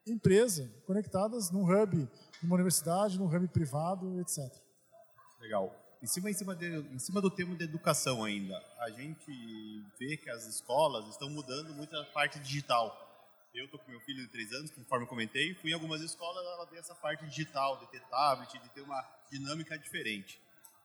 empresa 0.06 0.72
conectadas 0.86 1.52
num 1.52 1.64
hub, 1.64 2.10
numa 2.42 2.56
universidade, 2.56 3.18
num 3.18 3.26
hub 3.26 3.48
privado, 3.50 4.20
etc. 4.22 4.40
Legal. 5.40 5.74
Em 6.02 6.06
cima, 6.06 6.30
em, 6.30 6.34
cima 6.34 6.56
de, 6.56 6.68
em 6.68 7.00
cima 7.00 7.20
do 7.20 7.30
tema 7.30 7.56
da 7.56 7.64
educação 7.64 8.24
ainda, 8.24 8.56
a 8.80 8.90
gente 8.92 9.32
vê 10.00 10.16
que 10.16 10.30
as 10.30 10.46
escolas 10.46 11.08
estão 11.10 11.30
mudando 11.30 11.74
muito 11.74 11.96
a 11.98 12.06
parte 12.06 12.40
digital. 12.40 13.04
Eu 13.54 13.66
estou 13.66 13.80
com 13.80 13.90
meu 13.90 14.00
filho 14.02 14.22
de 14.22 14.28
três 14.28 14.52
anos, 14.54 14.70
conforme 14.70 15.06
eu 15.06 15.10
comentei, 15.10 15.56
fui 15.56 15.72
em 15.72 15.74
algumas 15.74 16.02
escolas, 16.02 16.46
ela 16.46 16.68
tem 16.68 16.78
essa 16.78 16.94
parte 16.94 17.26
digital, 17.26 17.80
de 17.80 17.88
ter 17.88 18.02
tablet, 18.02 18.52
de 18.60 18.70
ter 18.70 18.82
uma 18.82 19.04
dinâmica 19.32 19.78
diferente. 19.80 20.40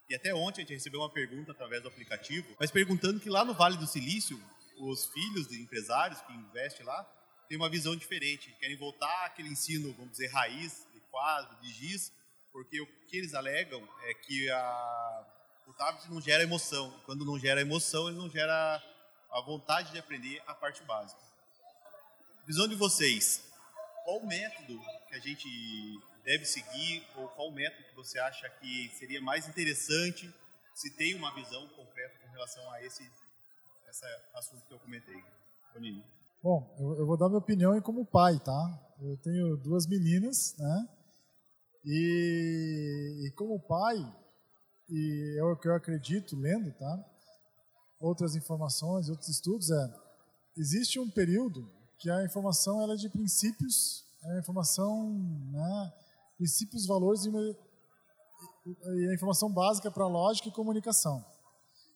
E 0.08 0.14
até 0.14 0.34
ontem 0.34 0.60
a 0.60 0.64
gente 0.64 0.74
recebeu 0.74 1.00
uma 1.00 1.10
pergunta 1.10 1.52
através 1.52 1.82
do 1.82 1.88
aplicativo, 1.88 2.54
mas 2.58 2.70
perguntando 2.70 3.20
que 3.20 3.30
lá 3.30 3.44
no 3.44 3.54
Vale 3.54 3.76
do 3.76 3.86
Silício, 3.86 4.40
os 4.78 5.06
filhos 5.06 5.48
de 5.48 5.60
empresários 5.60 6.20
que 6.22 6.32
investem 6.32 6.84
lá 6.84 7.02
têm 7.48 7.56
uma 7.56 7.70
visão 7.70 7.96
diferente, 7.96 8.54
querem 8.58 8.76
voltar 8.76 9.26
àquele 9.26 9.48
ensino, 9.48 9.92
vamos 9.94 10.12
dizer, 10.12 10.28
raiz, 10.28 10.86
de 10.92 11.00
quadro, 11.10 11.56
de 11.60 11.72
giz, 11.72 12.12
porque 12.52 12.80
o 12.80 12.86
que 13.08 13.16
eles 13.16 13.34
alegam 13.34 13.86
é 14.04 14.14
que 14.14 14.50
a, 14.50 15.26
o 15.66 15.72
tablet 15.72 16.10
não 16.10 16.20
gera 16.20 16.42
emoção. 16.42 16.90
Quando 17.06 17.24
não 17.24 17.38
gera 17.38 17.60
emoção, 17.60 18.08
ele 18.08 18.18
não 18.18 18.28
gera 18.28 18.82
a 19.30 19.40
vontade 19.40 19.92
de 19.92 19.98
aprender 19.98 20.42
a 20.46 20.54
parte 20.54 20.82
básica 20.82 21.32
visão 22.46 22.66
de 22.66 22.74
vocês, 22.74 23.44
qual 24.04 24.18
o 24.18 24.26
método 24.26 24.80
que 25.08 25.14
a 25.14 25.20
gente 25.20 25.48
deve 26.24 26.44
seguir 26.44 27.06
ou 27.16 27.28
qual 27.28 27.50
método 27.52 27.88
que 27.88 27.94
você 27.94 28.18
acha 28.18 28.48
que 28.61 28.88
seria 28.98 29.20
mais 29.20 29.48
interessante 29.48 30.32
se 30.74 30.96
tem 30.96 31.14
uma 31.14 31.35
visão 31.35 31.66
concreta 31.68 32.18
com 32.20 32.32
relação 32.32 32.70
a 32.70 32.82
esse, 32.82 33.02
esse 33.88 34.04
assunto 34.35 34.66
que 34.66 34.74
eu 34.74 34.78
comentei? 34.78 35.22
Bonini. 35.74 36.04
Bom, 36.42 36.74
eu, 36.78 36.98
eu, 37.00 37.06
vou 37.06 37.16
dar 37.16 37.28
minha 37.28 37.38
opinião 37.38 37.80
como 37.80 38.04
pai, 38.04 38.38
tá? 38.40 38.94
Eu 39.00 39.16
tenho 39.18 39.56
duas 39.56 39.87
meninas, 39.87 40.56
né? 40.58 40.88
E, 41.85 43.26
e 43.26 43.30
como 43.32 43.61
pai, 43.61 43.96
e 44.88 45.37
é 45.38 45.44
o 45.44 45.56
que 45.56 45.68
eu 45.68 45.74
acredito 45.74 46.37
lendo, 46.37 46.72
tá? 46.72 47.04
Outras 48.00 48.35
informações, 48.35 49.08
outros 49.08 49.28
estudos 49.28 49.70
é 49.70 50.02
existe 50.56 50.98
um 50.98 51.11
período 51.11 51.70
que 51.98 52.11
a 52.11 52.24
informação 52.24 52.82
ela 52.82 52.94
é 52.94 52.96
de 52.96 53.08
princípios, 53.08 54.04
é 54.24 54.37
a 54.37 54.38
informação, 54.40 55.12
né, 55.50 55.92
princípios, 56.42 56.87
valores 56.87 57.24
e, 57.24 57.28
uma, 57.28 57.40
e 57.40 59.09
a 59.11 59.14
informação 59.14 59.52
básica 59.52 59.92
para 59.92 60.09
lógica 60.09 60.48
e 60.48 60.52
comunicação. 60.52 61.24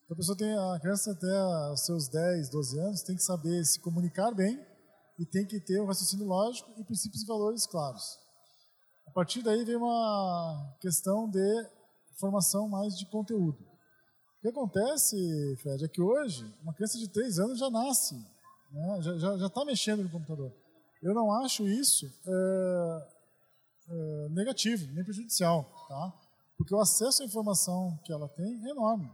Então 0.05 0.15
a 0.15 0.17
pessoa 0.17 0.39
tem, 0.39 0.57
a 0.57 0.79
criança 0.81 1.11
até 1.11 1.73
os 1.73 1.85
seus 1.85 2.09
10, 2.09 2.51
12 2.51 2.79
anos 2.79 3.03
tem 3.03 3.17
que 3.17 3.25
saber 3.25 3.65
se 3.65 3.81
comunicar 3.81 4.33
bem 4.33 4.57
e 5.19 5.27
tem 5.27 5.45
que 5.45 5.59
ter 5.59 5.81
um 5.81 5.87
raciocínio 5.87 6.27
lógico 6.27 6.71
e 6.79 6.85
princípios 6.85 7.25
e 7.25 7.27
valores 7.27 7.67
claros. 7.67 8.21
A 9.09 9.11
partir 9.11 9.43
daí 9.43 9.65
vem 9.65 9.75
uma 9.75 10.77
questão 10.81 11.29
de 11.29 11.71
formação 12.21 12.69
mais 12.69 12.97
de 12.97 13.05
conteúdo. 13.07 13.59
O 13.59 14.43
que 14.43 14.49
acontece, 14.49 15.17
Fred, 15.61 15.85
é 15.85 15.89
que 15.89 16.01
hoje 16.01 16.49
uma 16.63 16.73
criança 16.73 16.99
de 16.99 17.09
3 17.09 17.41
anos 17.41 17.59
já 17.59 17.69
nasce 17.69 18.15
né? 18.71 19.03
já 19.03 19.47
está 19.47 19.65
mexendo 19.65 20.05
no 20.05 20.09
computador. 20.09 20.53
Eu 21.03 21.15
não 21.15 21.33
acho 21.33 21.67
isso 21.67 22.07
é, 22.27 23.16
é, 23.89 24.29
negativo, 24.31 24.93
nem 24.93 25.05
prejudicial, 25.05 25.65
tá? 25.89 26.13
porque 26.57 26.75
o 26.75 26.81
acesso 26.81 27.23
à 27.23 27.27
informação 27.27 27.99
que 28.05 28.13
ela 28.13 28.29
tem 28.29 28.67
é 28.67 28.71
enorme. 28.71 29.11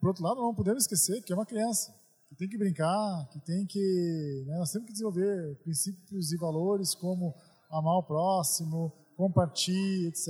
Por 0.00 0.08
outro 0.08 0.22
lado, 0.22 0.40
não 0.40 0.54
podemos 0.54 0.84
esquecer 0.84 1.22
que 1.22 1.32
é 1.32 1.36
uma 1.36 1.46
criança, 1.46 1.92
que 2.28 2.36
tem 2.36 2.48
que 2.48 2.58
brincar, 2.58 3.28
que 3.30 3.40
tem 3.40 3.66
que. 3.66 4.44
Né, 4.46 4.58
nós 4.58 4.70
temos 4.70 4.86
que 4.86 4.92
desenvolver 4.92 5.56
princípios 5.62 6.30
e 6.32 6.36
valores 6.36 6.94
como 6.94 7.34
amar 7.70 7.96
o 7.96 8.02
próximo, 8.02 8.92
compartilhar, 9.16 10.08
etc. 10.08 10.28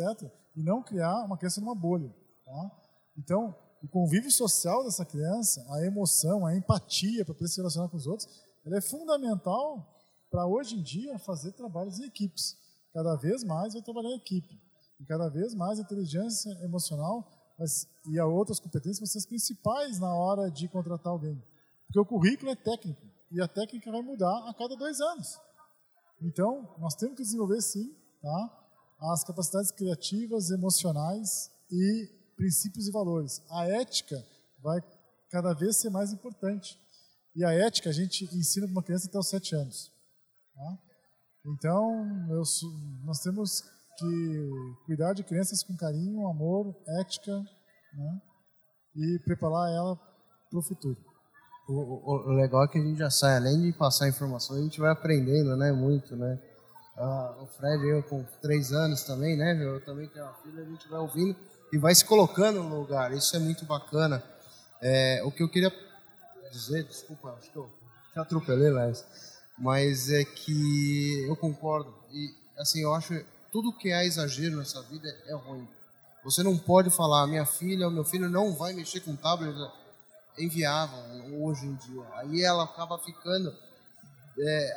E 0.57 0.63
não 0.63 0.83
criar 0.83 1.25
uma 1.25 1.37
criança 1.37 1.61
numa 1.61 1.75
bolha. 1.75 2.15
Tá? 2.45 2.71
Então, 3.19 3.55
o 3.83 3.89
convívio 3.89 4.31
social 4.31 4.85
dessa 4.85 5.05
criança, 5.05 5.65
a 5.71 5.85
emoção, 5.85 6.47
a 6.47 6.57
empatia 6.57 7.25
para 7.25 7.35
poder 7.35 7.49
se 7.49 7.59
relacionar 7.59 7.89
com 7.89 7.97
os 7.97 8.07
outros, 8.07 8.29
ela 8.65 8.79
é 8.79 8.81
fundamental 8.81 9.95
para 10.31 10.47
hoje 10.47 10.77
em 10.77 10.83
dia 10.83 11.19
fazer 11.19 11.53
trabalhos 11.53 11.99
em 11.99 12.05
equipes. 12.05 12.57
Cada 12.93 13.17
vez 13.17 13.45
mais 13.45 13.75
vai 13.75 13.83
trabalhar 13.83 14.11
em 14.11 14.17
equipe. 14.17 14.61
E 15.01 15.05
cada 15.05 15.29
vez 15.29 15.55
mais 15.55 15.79
a 15.79 15.83
inteligência 15.83 16.51
emocional 16.65 17.29
mas, 17.59 17.89
e 18.07 18.19
a 18.19 18.27
outras 18.27 18.61
competências 18.61 19.01
vão 19.01 19.07
ser 19.07 19.19
as 19.19 19.27
principais 19.27 19.99
na 19.99 20.15
hora 20.15 20.49
de 20.49 20.69
contratar 20.69 21.13
alguém. 21.13 21.43
Porque 21.87 22.01
o 22.01 22.07
currículo 22.07 22.53
é 22.53 22.57
técnico 22.57 23.03
e 23.33 23.43
a 23.43 23.49
técnica 23.49 23.91
vai 23.91 24.01
mudar 24.01 24.49
a 24.49 24.55
cada 24.55 24.77
dois 24.77 25.01
anos. 25.01 25.39
Então, 26.23 26.75
nós 26.79 26.95
temos 26.95 27.17
que 27.17 27.23
desenvolver 27.23 27.61
sim 27.61 27.95
tá, 28.23 28.67
as 29.13 29.25
capacidades 29.25 29.73
criativas, 29.73 30.51
emocionais 30.51 31.51
e 31.71 32.09
princípios 32.37 32.87
e 32.87 32.93
valores. 32.93 33.43
A 33.51 33.67
ética 33.67 34.25
vai 34.63 34.81
cada 35.31 35.53
vez 35.53 35.77
ser 35.77 35.91
mais 35.91 36.13
importante. 36.13 36.79
E 37.35 37.45
a 37.45 37.53
ética 37.53 37.91
a 37.91 37.93
gente 37.93 38.25
ensina 38.37 38.67
para 38.67 38.73
uma 38.73 38.83
criança 38.83 39.09
até 39.09 39.19
os 39.19 39.29
sete 39.29 39.55
anos. 39.55 39.93
Tá? 40.55 40.79
Então, 41.53 42.27
eu, 42.31 42.43
nós 43.05 43.21
temos 43.21 43.63
que 43.99 44.51
cuidar 44.87 45.13
de 45.13 45.25
crianças 45.25 45.63
com 45.63 45.77
carinho, 45.77 46.29
amor, 46.29 46.75
ética, 47.01 47.33
né? 47.95 48.21
e 48.95 49.19
preparar 49.21 49.71
ela 49.71 49.97
para 50.51 50.59
o 50.59 50.63
futuro. 50.63 50.97
O, 51.69 52.33
legal 52.33 52.65
é 52.65 52.69
que 52.69 52.79
a 52.79 52.83
gente 52.83 52.99
já 52.99 53.11
sai, 53.11 53.37
além 53.37 53.61
de 53.61 53.73
passar 53.77 54.09
informação, 54.09 54.57
a 54.57 54.61
gente 54.61 54.81
vai 54.81 54.91
aprendendo, 54.91 55.55
né? 55.55 55.71
Muito, 55.71 56.17
né? 56.17 56.39
Ah, 56.97 57.37
o 57.43 57.47
Fred, 57.47 57.87
eu 57.87 58.03
com 58.03 58.25
três 58.41 58.73
anos 58.73 59.03
também, 59.03 59.37
né? 59.37 59.63
Eu 59.63 59.85
também 59.85 60.09
tenho 60.09 60.25
uma 60.25 60.35
filha, 60.35 60.63
a 60.63 60.65
gente 60.65 60.89
vai 60.89 60.99
ouvindo 60.99 61.37
e 61.71 61.77
vai 61.77 61.95
se 61.95 62.05
colocando 62.05 62.63
no 62.63 62.81
lugar. 62.81 63.13
Isso 63.13 63.37
é 63.37 63.39
muito 63.39 63.67
bacana. 63.67 64.23
É, 64.81 65.23
o 65.25 65.31
que 65.31 65.43
eu 65.43 65.49
queria 65.49 65.71
dizer, 66.51 66.85
desculpa, 66.85 67.33
acho 67.33 67.53
que 67.53 67.59
eu 67.59 67.69
te 68.15 68.19
atropelei, 68.19 68.71
Léo, 68.71 68.95
mas 69.59 70.11
é 70.11 70.25
que 70.25 71.25
eu 71.27 71.37
concordo. 71.37 71.95
E, 72.13 72.35
assim, 72.59 72.83
eu 72.83 72.95
acho 72.95 73.15
tudo 73.51 73.73
que 73.73 73.91
é 73.91 74.05
exagero 74.05 74.57
nessa 74.57 74.83
vida 74.83 75.09
é 75.27 75.35
ruim. 75.35 75.67
Você 76.25 76.43
não 76.43 76.59
pode 76.59 76.91
falar, 76.91 77.27
minha 77.27 77.47
filha, 77.47 77.89
meu 77.89 78.05
filho 78.05 78.29
não 78.29 78.55
vai 78.55 78.73
mexer 78.73 79.01
com 79.01 79.17
tablet, 79.17 79.55
é 80.37 80.43
hoje 81.41 81.67
em 81.67 81.75
dia. 81.75 82.05
Aí 82.15 82.43
ela 82.43 82.65
acaba 82.65 82.99
ficando 82.99 83.55
é, 84.39 84.75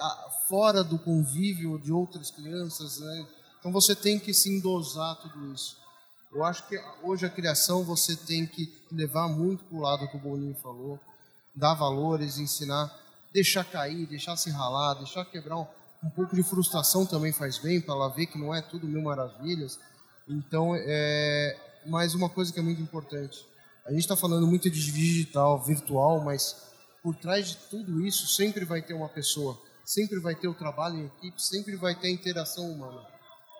fora 0.48 0.84
do 0.84 0.98
convívio 0.98 1.78
de 1.80 1.92
outras 1.92 2.32
crianças, 2.32 3.00
né? 3.00 3.28
Então 3.60 3.72
você 3.72 3.96
tem 3.96 4.18
que 4.18 4.34
se 4.34 4.50
endosar 4.50 5.16
tudo 5.18 5.54
isso. 5.54 5.78
Eu 6.34 6.44
acho 6.44 6.68
que 6.68 6.82
hoje 7.04 7.26
a 7.26 7.30
criação 7.30 7.84
você 7.84 8.16
tem 8.16 8.48
que 8.48 8.74
levar 8.92 9.28
muito 9.28 9.64
para 9.66 9.78
o 9.78 9.82
lado 9.82 10.08
que 10.08 10.18
o 10.18 10.20
Boninho 10.20 10.56
falou, 10.56 11.00
dar 11.54 11.74
valores, 11.74 12.40
ensinar, 12.40 12.92
deixar 13.34 13.64
cair, 13.64 14.06
deixar 14.06 14.36
se 14.36 14.50
ralar, 14.50 14.96
deixar 14.96 15.26
quebrar 15.26 15.58
um, 15.58 15.68
um 16.04 16.10
pouco 16.10 16.36
de 16.36 16.44
frustração 16.44 17.06
também 17.06 17.32
faz 17.32 17.58
bem 17.58 17.80
para 17.80 17.94
ela 17.94 18.10
ver 18.10 18.26
que 18.28 18.38
não 18.38 18.54
é 18.54 18.62
tudo 18.62 18.88
mil 18.88 19.02
maravilhas. 19.02 19.80
Então, 20.28 20.74
é 20.76 21.58
mais 21.86 22.14
uma 22.14 22.30
coisa 22.30 22.54
que 22.54 22.60
é 22.60 22.62
muito 22.62 22.82
importante. 22.82 23.46
A 23.86 23.92
gente 23.92 24.02
está 24.02 24.16
falando 24.16 24.46
muito 24.46 24.70
de 24.70 24.92
digital, 24.92 25.62
virtual, 25.64 26.22
mas 26.22 26.72
por 27.02 27.16
trás 27.16 27.50
de 27.50 27.58
tudo 27.70 28.06
isso 28.06 28.28
sempre 28.28 28.64
vai 28.64 28.82
ter 28.82 28.94
uma 28.94 29.10
pessoa, 29.10 29.60
sempre 29.84 30.20
vai 30.20 30.36
ter 30.36 30.48
o 30.48 30.54
trabalho 30.54 30.98
em 30.98 31.06
equipe, 31.06 31.42
sempre 31.42 31.76
vai 31.76 31.96
ter 31.96 32.08
a 32.08 32.12
interação 32.12 32.72
humana. 32.72 33.08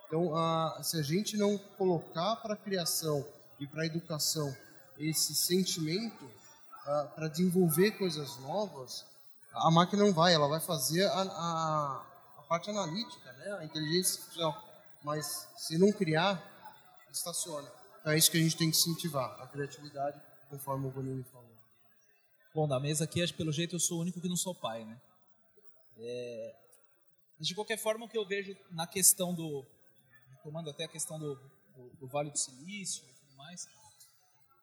Então, 0.08 0.36
a, 0.36 0.80
se 0.84 0.98
a 0.98 1.02
gente 1.02 1.38
não 1.38 1.58
colocar 1.78 2.36
para 2.38 2.54
a 2.54 2.58
criação 2.58 3.26
e 3.60 3.66
para 3.66 3.84
a 3.84 3.86
educação 3.86 4.56
esse 5.00 5.34
sentimento 5.34 6.30
para 7.16 7.28
desenvolver 7.28 7.92
coisas 7.92 8.38
novas, 8.40 9.06
a 9.54 9.72
máquina 9.72 10.04
não 10.04 10.14
vai, 10.14 10.34
ela 10.34 10.48
vai 10.48 10.60
fazer 10.60 11.06
a, 11.08 11.22
a, 11.22 12.06
a 12.38 12.42
parte 12.44 12.70
analítica, 12.70 13.32
né? 13.34 13.58
a 13.60 13.66
inteligência 13.66 14.20
artificial. 14.20 14.72
Mas 15.04 15.48
se 15.58 15.78
não 15.78 15.92
criar, 15.92 16.42
estaciona. 17.12 17.72
Então 18.00 18.14
é 18.14 18.18
isso 18.18 18.32
que 18.32 18.38
a 18.38 18.42
gente 18.42 18.58
tem 18.58 18.72
que 18.72 18.78
incentivar, 18.78 19.42
a 19.42 19.48
criatividade, 19.48 20.20
conforme 20.50 20.88
o 20.88 20.92
Bonini 20.92 21.24
falou. 21.24 21.50
Bom, 22.54 22.68
da 22.68 22.80
mesa 22.80 23.06
aqui, 23.06 23.22
acho 23.22 23.34
que 23.34 23.38
pelo 23.38 23.52
jeito 23.52 23.76
eu 23.76 23.80
sou 23.80 24.00
o 24.00 24.02
único 24.02 24.20
que 24.20 24.28
não 24.28 24.36
sou 24.36 24.54
pai, 24.54 24.84
né? 24.84 25.00
É... 25.98 26.56
De 27.40 27.56
qualquer 27.56 27.78
forma, 27.78 28.06
o 28.06 28.10
que 28.10 28.18
eu 28.18 28.26
vejo 28.26 28.56
na 28.72 28.86
questão 28.86 29.34
do, 29.34 29.66
tomando 30.44 30.70
até 30.70 30.84
a 30.86 30.88
questão 30.88 31.18
do, 31.20 31.36
do, 31.76 31.90
do 32.00 32.08
Vale 32.08 32.30
do 32.30 32.38
Silício 32.38 33.04
e 33.10 33.14
tudo 33.14 33.36
mais, 33.36 33.66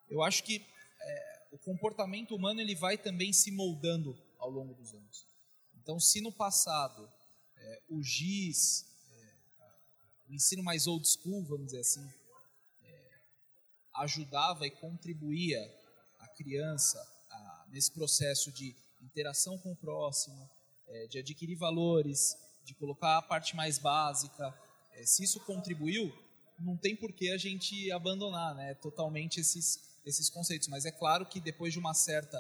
eu 0.09 0.23
acho 0.23 0.45
que 0.45 0.65
é, 1.01 1.49
o 1.53 1.59
comportamento 1.59 2.35
humano 2.35 2.61
ele 2.61 2.75
vai 2.75 2.97
também 2.97 3.33
se 3.33 3.51
moldando 3.51 4.17
ao 4.39 4.51
longo 4.51 4.75
dos 4.75 4.95
anos. 4.95 5.27
Então, 5.75 5.99
se 5.99 6.21
no 6.21 6.33
passado 6.33 7.11
é, 7.57 7.83
o 7.89 8.03
GIS, 8.03 8.87
é, 9.11 9.35
o 10.29 10.35
ensino 10.35 10.63
mais 10.63 10.87
old 10.87 11.07
school, 11.09 11.45
vamos 11.45 11.67
dizer 11.67 11.81
assim, 11.81 12.07
é, 12.83 13.21
ajudava 13.95 14.67
e 14.67 14.71
contribuía 14.71 15.61
a 16.19 16.29
criança 16.29 16.99
a, 17.31 17.67
nesse 17.69 17.91
processo 17.91 18.53
de 18.53 18.77
interação 19.01 19.59
com 19.59 19.73
o 19.73 19.77
próximo, 19.77 20.49
é, 20.87 21.07
de 21.07 21.19
adquirir 21.19 21.57
valores, 21.57 22.37
de 22.65 22.75
colocar 22.75 23.19
a 23.19 23.23
parte 23.23 23.57
mais 23.57 23.79
básica, 23.79 24.55
é, 24.93 25.05
se 25.05 25.23
isso 25.23 25.41
contribuiu, 25.41 26.13
não 26.59 26.77
tem 26.77 26.97
por 26.97 27.13
que 27.13 27.31
a 27.31 27.39
gente 27.39 27.91
abandonar 27.93 28.55
né, 28.55 28.75
totalmente 28.75 29.41
esses, 29.41 29.81
esses 30.05 30.29
conceitos. 30.29 30.69
Mas 30.69 30.85
é 30.85 30.91
claro 30.91 31.25
que 31.25 31.41
depois 31.41 31.73
de 31.73 31.79
uma 31.79 31.95
certa, 31.95 32.39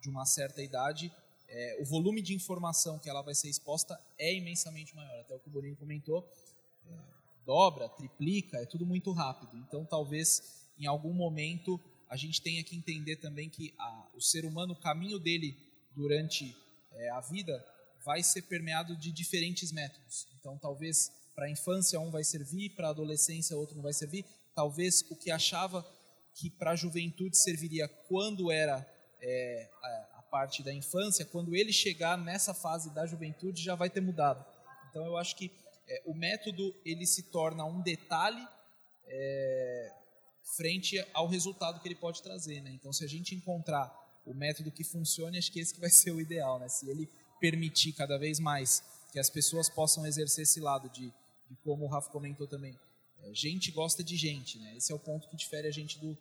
de 0.00 0.08
uma 0.08 0.26
certa 0.26 0.62
idade, 0.62 1.12
é, 1.48 1.78
o 1.80 1.84
volume 1.84 2.22
de 2.22 2.34
informação 2.34 2.98
que 2.98 3.08
ela 3.08 3.22
vai 3.22 3.34
ser 3.34 3.48
exposta 3.48 4.00
é 4.18 4.34
imensamente 4.34 4.94
maior. 4.94 5.20
Até 5.20 5.34
o 5.34 5.38
que 5.38 5.48
o 5.48 5.52
Boninho 5.52 5.76
comentou, 5.76 6.28
é, 6.86 6.96
dobra, 7.44 7.88
triplica, 7.88 8.58
é 8.58 8.66
tudo 8.66 8.86
muito 8.86 9.12
rápido. 9.12 9.56
Então, 9.58 9.84
talvez 9.84 10.66
em 10.78 10.86
algum 10.86 11.12
momento 11.12 11.80
a 12.08 12.16
gente 12.16 12.40
tenha 12.42 12.62
que 12.62 12.76
entender 12.76 13.16
também 13.16 13.48
que 13.48 13.74
a, 13.78 14.08
o 14.14 14.20
ser 14.20 14.44
humano, 14.44 14.74
o 14.74 14.80
caminho 14.80 15.18
dele 15.18 15.56
durante 15.94 16.56
é, 16.92 17.10
a 17.10 17.20
vida 17.20 17.64
vai 18.04 18.22
ser 18.22 18.42
permeado 18.42 18.96
de 18.96 19.10
diferentes 19.10 19.72
métodos. 19.72 20.26
Então, 20.38 20.58
talvez 20.58 21.10
para 21.34 21.46
a 21.46 21.50
infância 21.50 21.98
um 21.98 22.10
vai 22.10 22.22
servir, 22.22 22.70
para 22.70 22.88
a 22.88 22.90
adolescência 22.90 23.56
outro 23.56 23.74
não 23.74 23.82
vai 23.82 23.92
servir. 23.92 24.24
Talvez 24.54 25.02
o 25.10 25.16
que 25.16 25.30
achava 25.30 25.84
que 26.34 26.50
para 26.50 26.72
a 26.72 26.76
juventude 26.76 27.36
serviria 27.36 27.88
quando 27.88 28.50
era 28.50 28.86
é, 29.20 29.70
parte 30.34 30.64
da 30.64 30.74
infância, 30.74 31.24
quando 31.24 31.54
ele 31.54 31.72
chegar 31.72 32.18
nessa 32.18 32.52
fase 32.52 32.92
da 32.92 33.06
juventude 33.06 33.62
já 33.62 33.76
vai 33.76 33.88
ter 33.88 34.00
mudado. 34.00 34.44
Então 34.90 35.06
eu 35.06 35.16
acho 35.16 35.36
que 35.36 35.48
é, 35.88 36.02
o 36.04 36.12
método 36.12 36.74
ele 36.84 37.06
se 37.06 37.30
torna 37.30 37.64
um 37.64 37.80
detalhe 37.80 38.44
é, 39.06 39.92
frente 40.56 41.06
ao 41.12 41.28
resultado 41.28 41.80
que 41.80 41.86
ele 41.86 41.94
pode 41.94 42.20
trazer. 42.20 42.60
Né? 42.62 42.72
Então 42.72 42.92
se 42.92 43.04
a 43.04 43.06
gente 43.06 43.32
encontrar 43.32 43.94
o 44.26 44.34
método 44.34 44.72
que 44.72 44.82
funcione, 44.82 45.38
acho 45.38 45.52
que 45.52 45.60
esse 45.60 45.72
que 45.72 45.78
vai 45.78 45.90
ser 46.02 46.10
o 46.10 46.20
ideal. 46.20 46.58
Né? 46.58 46.68
Se 46.68 46.90
ele 46.90 47.08
permitir 47.38 47.92
cada 47.92 48.18
vez 48.18 48.40
mais 48.40 48.82
que 49.12 49.20
as 49.20 49.30
pessoas 49.30 49.68
possam 49.68 50.04
exercer 50.04 50.42
esse 50.42 50.58
lado 50.58 50.88
de 50.88 51.14
e 51.48 51.54
como 51.62 51.84
o 51.84 51.88
Rafa 51.88 52.10
comentou 52.10 52.48
também, 52.48 52.76
é, 53.22 53.32
gente 53.32 53.70
gosta 53.70 54.02
de 54.02 54.16
gente, 54.16 54.58
né? 54.58 54.76
Esse 54.76 54.90
é 54.90 54.94
o 54.96 54.98
ponto 54.98 55.28
que 55.28 55.36
difere 55.36 55.68
a 55.68 55.70
gente 55.70 56.00
do, 56.00 56.18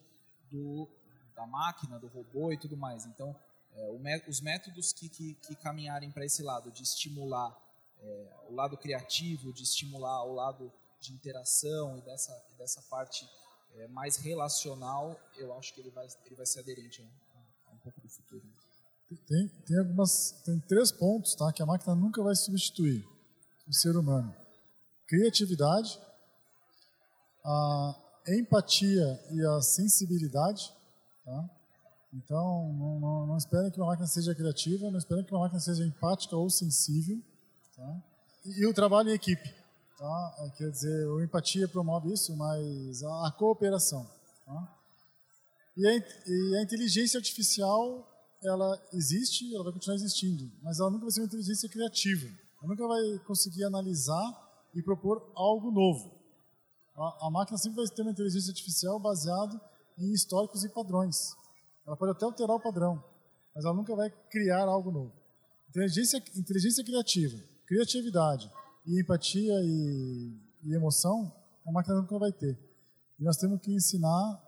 do 0.51 0.87
da 1.35 1.47
máquina, 1.47 1.97
do 1.97 2.07
robô 2.07 2.51
e 2.51 2.57
tudo 2.57 2.77
mais. 2.77 3.07
Então, 3.07 3.35
é, 3.75 4.23
os 4.27 4.41
métodos 4.41 4.93
que, 4.93 5.09
que, 5.09 5.33
que 5.35 5.55
caminharem 5.55 6.11
para 6.11 6.25
esse 6.25 6.41
lado, 6.41 6.71
de 6.71 6.83
estimular 6.83 7.55
é, 7.99 8.35
o 8.49 8.53
lado 8.53 8.77
criativo, 8.77 9.53
de 9.53 9.63
estimular 9.63 10.23
o 10.25 10.33
lado 10.33 10.71
de 10.99 11.13
interação 11.13 11.97
e 11.97 12.01
dessa, 12.01 12.45
e 12.53 12.57
dessa 12.57 12.81
parte 12.83 13.27
é, 13.75 13.87
mais 13.87 14.17
relacional, 14.17 15.19
eu 15.37 15.53
acho 15.57 15.73
que 15.73 15.81
ele 15.81 15.89
vai, 15.89 16.07
ele 16.25 16.35
vai 16.35 16.45
ser 16.45 16.59
aderente 16.59 17.01
a, 17.01 17.69
a 17.69 17.73
um 17.73 17.77
pouco 17.77 17.99
do 18.01 18.09
futuro. 18.09 18.43
Tem, 19.27 19.47
tem, 19.65 19.79
algumas, 19.79 20.31
tem 20.43 20.59
três 20.61 20.91
pontos 20.91 21.35
tá, 21.35 21.51
que 21.51 21.61
a 21.61 21.65
máquina 21.65 21.93
nunca 21.95 22.23
vai 22.23 22.35
substituir 22.35 23.05
o 23.67 23.73
ser 23.73 23.95
humano 23.95 24.43
criatividade, 25.13 25.99
a 27.45 27.95
empatia 28.29 29.19
e 29.31 29.45
a 29.45 29.61
sensibilidade. 29.61 30.73
Tá? 31.23 31.49
Então, 32.13 32.71
não, 32.73 32.99
não, 32.99 33.27
não 33.27 33.37
esperem 33.37 33.71
que 33.71 33.79
uma 33.79 33.87
máquina 33.87 34.07
seja 34.07 34.35
criativa, 34.35 34.91
não 34.91 34.99
esperem 34.99 35.23
que 35.23 35.33
uma 35.33 35.41
máquina 35.41 35.59
seja 35.59 35.83
empática 35.83 36.35
ou 36.35 36.47
sensível. 36.47 37.19
Tá? 37.75 38.03
E, 38.45 38.61
e, 38.61 38.67
o 38.67 38.73
trabalho 38.73 39.09
em 39.09 39.13
equipe. 39.13 39.49
Tá? 39.97 40.35
É, 40.39 40.49
quer 40.51 40.69
dizer, 40.69 41.07
a 41.09 41.23
empatia 41.23 41.67
promove 41.67 42.13
isso, 42.13 42.35
mas 42.37 43.01
a, 43.01 43.27
a 43.27 43.31
cooperação. 43.31 44.07
Tá? 44.45 44.77
E, 45.75 45.87
a, 45.87 45.91
e 45.97 46.57
a 46.57 46.61
inteligência 46.61 47.17
artificial, 47.17 48.07
ela 48.43 48.79
existe, 48.93 49.51
ela 49.55 49.63
vai 49.63 49.73
continuar 49.73 49.95
existindo, 49.95 50.51
mas 50.61 50.79
ela 50.79 50.91
nunca 50.91 51.05
vai 51.05 51.11
ser 51.11 51.21
uma 51.21 51.27
inteligência 51.27 51.67
criativa. 51.67 52.27
Ela 52.27 52.69
nunca 52.69 52.87
vai 52.87 53.19
conseguir 53.25 53.63
analisar 53.63 54.23
e 54.75 54.83
propor 54.83 55.31
algo 55.35 55.71
novo. 55.71 56.13
A, 56.95 57.27
a 57.27 57.31
máquina 57.31 57.57
sempre 57.57 57.77
vai 57.77 57.87
ter 57.87 58.03
uma 58.03 58.11
inteligência 58.11 58.51
artificial 58.51 58.99
baseada 58.99 59.59
em 59.97 60.13
históricos 60.13 60.63
e 60.63 60.69
padrões. 60.69 61.35
Ela 61.85 61.97
pode 61.97 62.11
até 62.11 62.25
alterar 62.25 62.55
o 62.55 62.59
padrão, 62.59 63.03
mas 63.53 63.65
ela 63.65 63.73
nunca 63.73 63.95
vai 63.95 64.09
criar 64.29 64.63
algo 64.63 64.91
novo. 64.91 65.13
Inteligência, 65.69 66.17
inteligência 66.35 66.83
criativa, 66.83 67.37
criatividade 67.65 68.51
e 68.85 69.01
empatia 69.01 69.53
e, 69.63 70.37
e 70.63 70.75
emoção, 70.75 71.33
a 71.65 71.71
máquina 71.71 71.95
nunca 71.95 72.17
vai 72.17 72.31
ter. 72.31 72.57
E 73.19 73.23
nós 73.23 73.37
temos 73.37 73.59
que 73.61 73.73
ensinar 73.73 74.41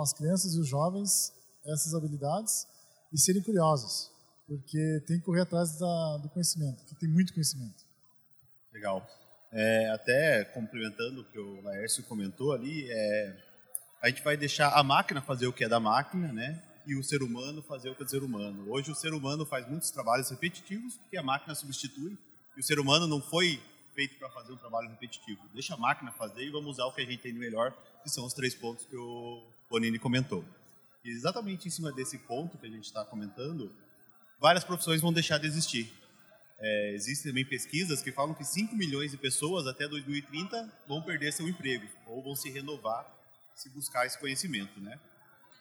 as 0.00 0.12
crianças 0.12 0.54
e 0.54 0.60
os 0.60 0.66
jovens 0.66 1.32
essas 1.64 1.94
habilidades 1.94 2.66
e 3.12 3.18
serem 3.18 3.42
curiosos, 3.42 4.10
porque 4.46 5.02
tem 5.06 5.18
que 5.18 5.24
correr 5.24 5.42
atrás 5.42 5.78
da, 5.78 6.18
do 6.18 6.28
conhecimento, 6.30 6.84
que 6.84 6.94
tem 6.94 7.08
muito 7.08 7.32
conhecimento. 7.32 7.84
Legal. 8.72 9.06
É, 9.52 9.90
até 9.90 10.44
complementando 10.46 11.20
o 11.20 11.24
que 11.24 11.38
o 11.38 11.60
Laércio 11.60 12.02
comentou 12.04 12.52
ali, 12.52 12.90
é, 12.90 13.36
a 14.02 14.08
gente 14.08 14.22
vai 14.22 14.36
deixar 14.36 14.70
a 14.70 14.82
máquina 14.82 15.22
fazer 15.22 15.46
o 15.46 15.52
que 15.52 15.62
é 15.62 15.68
da 15.68 15.78
máquina, 15.78 16.32
né? 16.32 16.60
E 16.84 16.96
o 16.96 17.04
ser 17.04 17.22
humano 17.22 17.62
fazer 17.62 17.88
o 17.88 17.94
que 17.94 18.02
é 18.02 18.04
do 18.04 18.10
ser 18.10 18.24
humano. 18.24 18.68
Hoje 18.68 18.90
o 18.90 18.96
ser 18.96 19.14
humano 19.14 19.46
faz 19.46 19.68
muitos 19.68 19.92
trabalhos 19.92 20.28
repetitivos 20.28 20.98
que 21.08 21.16
a 21.16 21.22
máquina 21.22 21.54
substitui. 21.54 22.18
E 22.56 22.60
o 22.60 22.62
ser 22.64 22.80
humano 22.80 23.06
não 23.06 23.22
foi 23.22 23.62
feito 23.94 24.18
para 24.18 24.28
fazer 24.30 24.52
um 24.52 24.56
trabalho 24.56 24.88
repetitivo. 24.88 25.40
Deixa 25.54 25.74
a 25.74 25.76
máquina 25.76 26.10
fazer 26.10 26.42
e 26.44 26.50
vamos 26.50 26.70
usar 26.70 26.86
o 26.86 26.92
que 26.92 27.00
a 27.00 27.04
gente 27.04 27.18
tem 27.18 27.32
de 27.32 27.38
melhor, 27.38 27.72
que 28.02 28.10
são 28.10 28.24
os 28.26 28.34
três 28.34 28.56
pontos 28.56 28.84
que 28.86 28.96
o 28.96 29.46
Bonini 29.70 30.00
comentou. 30.00 30.44
E 31.04 31.10
exatamente 31.10 31.68
em 31.68 31.70
cima 31.70 31.92
desse 31.92 32.18
ponto 32.18 32.58
que 32.58 32.66
a 32.66 32.70
gente 32.70 32.84
está 32.84 33.04
comentando, 33.04 33.72
várias 34.40 34.64
profissões 34.64 35.00
vão 35.00 35.12
deixar 35.12 35.38
de 35.38 35.46
existir. 35.46 35.92
É, 36.58 36.92
existem 36.94 37.30
também 37.30 37.44
pesquisas 37.44 38.02
que 38.02 38.10
falam 38.10 38.34
que 38.34 38.42
5 38.42 38.74
milhões 38.74 39.12
de 39.12 39.16
pessoas 39.16 39.68
até 39.68 39.86
2030 39.86 40.72
vão 40.88 41.00
perder 41.02 41.32
seu 41.32 41.48
emprego 41.48 41.86
ou 42.06 42.20
vão 42.20 42.34
se 42.34 42.50
renovar 42.50 43.21
se 43.54 43.68
buscar 43.70 44.06
esse 44.06 44.18
conhecimento, 44.18 44.80
né? 44.80 44.98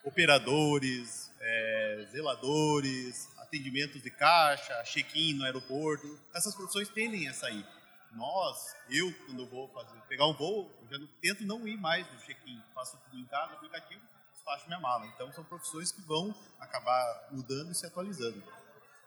Operadores, 0.03 1.31
é, 1.39 2.07
zeladores, 2.11 3.29
atendimentos 3.37 4.01
de 4.01 4.09
caixa, 4.09 4.83
check-in 4.83 5.33
no 5.33 5.43
aeroporto, 5.43 6.19
essas 6.33 6.55
profissões 6.55 6.89
tendem 6.89 7.27
a 7.27 7.33
sair. 7.33 7.65
Nós, 8.13 8.75
eu, 8.89 9.13
quando 9.25 9.43
eu 9.43 9.49
vou 9.49 9.69
fazer, 9.69 9.99
pegar 10.09 10.27
um 10.27 10.33
voo, 10.33 10.69
eu 10.81 10.87
já 10.89 10.97
não, 10.97 11.07
tento 11.21 11.45
não 11.45 11.67
ir 11.67 11.77
mais 11.77 12.05
no 12.11 12.19
check-in, 12.19 12.61
faço 12.73 12.97
tudo 13.05 13.17
em 13.17 13.25
casa, 13.25 13.53
aplicativo, 13.53 14.01
despacho 14.33 14.67
minha 14.67 14.79
mala. 14.79 15.05
Então, 15.05 15.31
são 15.31 15.43
profissões 15.43 15.91
que 15.91 16.01
vão 16.01 16.35
acabar 16.59 17.29
mudando 17.31 17.71
e 17.71 17.75
se 17.75 17.85
atualizando. 17.85 18.43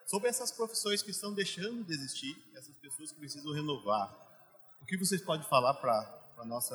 Sobre 0.07 0.29
essas 0.29 0.53
profissões 0.53 1.03
que 1.03 1.11
estão 1.11 1.35
deixando 1.35 1.85
de 1.85 1.93
existir, 1.93 2.37
essas 2.55 2.77
pessoas 2.77 3.11
que 3.13 3.19
precisam 3.19 3.53
renovar, 3.53 4.15
o 4.81 4.87
que 4.87 4.97
vocês 4.99 5.23
podem 5.23 5.47
falar 5.49 5.75
para 5.75 5.93
a 6.39 6.45
nossa 6.45 6.75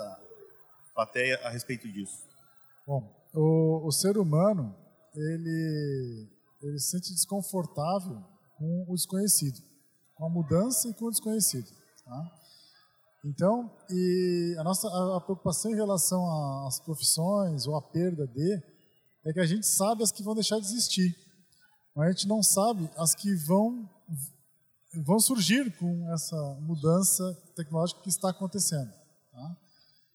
plateia 0.93 1.39
a 1.43 1.49
respeito 1.49 1.87
disso? 1.91 2.23
Bom, 2.85 3.09
o, 3.33 3.87
o 3.87 3.91
ser 3.91 4.17
humano, 4.17 4.75
ele, 5.15 6.27
ele 6.61 6.79
se 6.79 6.91
sente 6.91 7.13
desconfortável 7.13 8.23
com 8.57 8.85
o 8.87 8.95
desconhecido, 8.95 9.61
com 10.15 10.25
a 10.25 10.29
mudança 10.29 10.89
e 10.89 10.93
com 10.93 11.05
o 11.05 11.11
desconhecido. 11.11 11.69
Tá? 12.03 12.31
Então, 13.23 13.69
e 13.89 14.55
a 14.57 14.63
nossa 14.63 14.87
a, 14.87 15.17
a 15.17 15.21
preocupação 15.21 15.71
em 15.71 15.75
relação 15.75 16.65
às 16.65 16.79
profissões 16.79 17.67
ou 17.67 17.75
à 17.75 17.81
perda 17.81 18.25
de 18.27 18.63
é 19.25 19.33
que 19.33 19.39
a 19.39 19.45
gente 19.45 19.67
sabe 19.67 20.03
as 20.03 20.11
que 20.11 20.23
vão 20.23 20.33
deixar 20.33 20.59
de 20.59 20.65
existir, 20.65 21.15
mas 21.95 22.07
a 22.07 22.11
gente 22.11 22.27
não 22.27 22.41
sabe 22.41 22.89
as 22.97 23.13
que 23.13 23.35
vão 23.35 23.87
vão 25.05 25.19
surgir 25.19 25.71
com 25.77 26.11
essa 26.11 26.35
mudança 26.61 27.23
tecnológica 27.55 28.01
que 28.01 28.09
está 28.09 28.29
acontecendo. 28.29 28.91
Tá? 29.31 29.57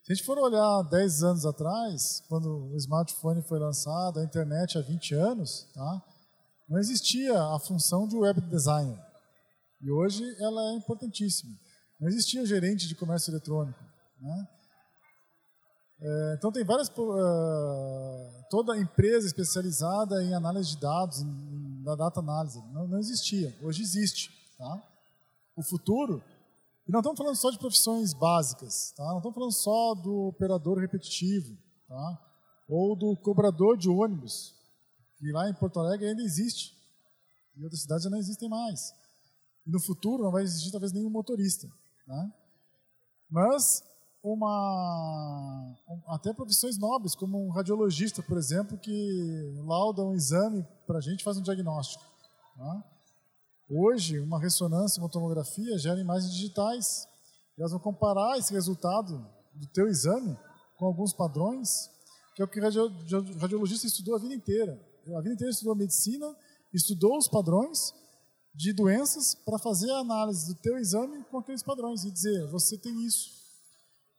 Se 0.04 0.12
a 0.12 0.14
gente 0.14 0.26
for 0.26 0.36
olhar 0.36 0.82
10 0.82 1.22
anos 1.22 1.46
atrás, 1.46 2.22
quando 2.28 2.66
o 2.70 2.76
smartphone 2.76 3.40
foi 3.40 3.58
lançado, 3.58 4.20
a 4.20 4.22
internet 4.22 4.76
há 4.76 4.82
20 4.82 5.14
anos, 5.14 5.66
tá? 5.72 6.02
não 6.68 6.78
existia 6.78 7.42
a 7.42 7.58
função 7.58 8.06
de 8.06 8.14
web 8.14 8.38
designer. 8.42 9.02
E 9.80 9.90
hoje 9.90 10.22
ela 10.40 10.72
é 10.72 10.74
importantíssima. 10.74 11.56
Não 11.98 12.06
existia 12.06 12.44
gerente 12.44 12.86
de 12.86 12.94
comércio 12.94 13.30
eletrônico. 13.30 13.82
Né? 14.20 14.48
É, 16.02 16.34
então 16.36 16.52
tem 16.52 16.64
várias 16.64 16.88
uh, 16.88 18.44
toda 18.50 18.76
empresa 18.76 19.26
especializada 19.26 20.22
em 20.22 20.34
análise 20.34 20.68
de 20.68 20.82
dados, 20.82 21.22
em, 21.22 21.82
na 21.82 21.94
data 21.94 22.20
análise, 22.20 22.62
não, 22.74 22.86
não 22.86 22.98
existia. 22.98 23.56
Hoje 23.62 23.80
existe. 23.80 24.30
Tá? 24.58 24.82
O 25.56 25.62
futuro 25.62 26.22
e 26.87 26.92
não 26.92 27.01
estamos 27.01 27.18
falando 27.18 27.37
só 27.37 27.51
de 27.51 27.59
profissões 27.59 28.12
básicas, 28.12 28.92
tá? 28.97 29.05
não 29.05 29.18
estamos 29.18 29.35
falando 29.35 29.53
só 29.53 29.94
do 29.94 30.29
operador 30.29 30.79
repetitivo, 30.79 31.57
tá? 31.88 32.18
ou 32.68 32.97
do 32.97 33.16
cobrador 33.16 33.77
de 33.77 33.88
ônibus, 33.88 34.55
que 35.16 35.31
lá 35.33 35.49
em 35.49 35.55
Porto 35.55 35.81
Alegre 35.81 36.09
ainda 36.09 36.23
existe, 36.23 36.75
e 37.57 37.62
outras 37.62 37.83
cidades 37.83 38.05
já 38.05 38.11
não 38.11 38.18
existem 38.18 38.49
mais. 38.49 38.92
E 39.66 39.70
no 39.70 39.81
futuro 39.81 40.25
não 40.25 40.33
vai 40.33 40.42
existir 40.42 40.70
talvez 40.70 40.92
nenhum 40.92 41.09
motorista. 41.09 41.66
Né? 42.07 42.33
Mas 43.31 43.83
uma 44.23 45.75
até 46.09 46.33
profissões 46.33 46.79
nobres, 46.79 47.14
como 47.14 47.47
um 47.47 47.51
radiologista, 47.51 48.23
por 48.23 48.38
exemplo, 48.38 48.79
que 48.79 49.55
lauda 49.66 50.03
um 50.03 50.14
exame 50.14 50.66
para 50.87 50.99
a 50.99 51.01
gente 51.01 51.23
faz 51.23 51.37
um 51.37 51.42
diagnóstico. 51.42 52.05
Tá? 52.57 52.85
Hoje, 53.76 54.20
uma 54.20 54.38
ressonância, 54.38 55.02
uma 55.02 55.08
tomografia 55.08 55.76
gera 55.76 56.00
imagens 56.00 56.32
digitais. 56.32 57.08
Elas 57.58 57.72
vão 57.72 57.80
comparar 57.80 58.38
esse 58.38 58.52
resultado 58.52 59.28
do 59.52 59.66
teu 59.66 59.88
exame 59.88 60.38
com 60.76 60.87
alguns 60.87 61.12
padrões, 61.12 61.90
que 62.37 62.42
é 62.42 62.44
o 62.44 62.48
que 62.48 62.60
o 62.60 63.38
radiologista 63.40 63.88
estudou 63.88 64.14
a 64.14 64.18
vida 64.20 64.32
inteira. 64.32 64.80
A 65.16 65.20
vida 65.20 65.34
inteira 65.34 65.50
estudou 65.50 65.74
medicina, 65.74 66.37
estudou 66.72 67.18
os 67.18 67.26
padrões 67.26 67.92
de 68.54 68.72
doenças 68.72 69.34
para 69.34 69.58
fazer 69.58 69.90
a 69.90 69.98
análise 69.98 70.46
do 70.46 70.54
teu 70.60 70.78
exame 70.78 71.24
com 71.24 71.38
aqueles 71.38 71.64
padrões 71.64 72.04
e 72.04 72.12
dizer, 72.12 72.46
você 72.52 72.78
tem 72.78 73.04
isso. 73.04 73.28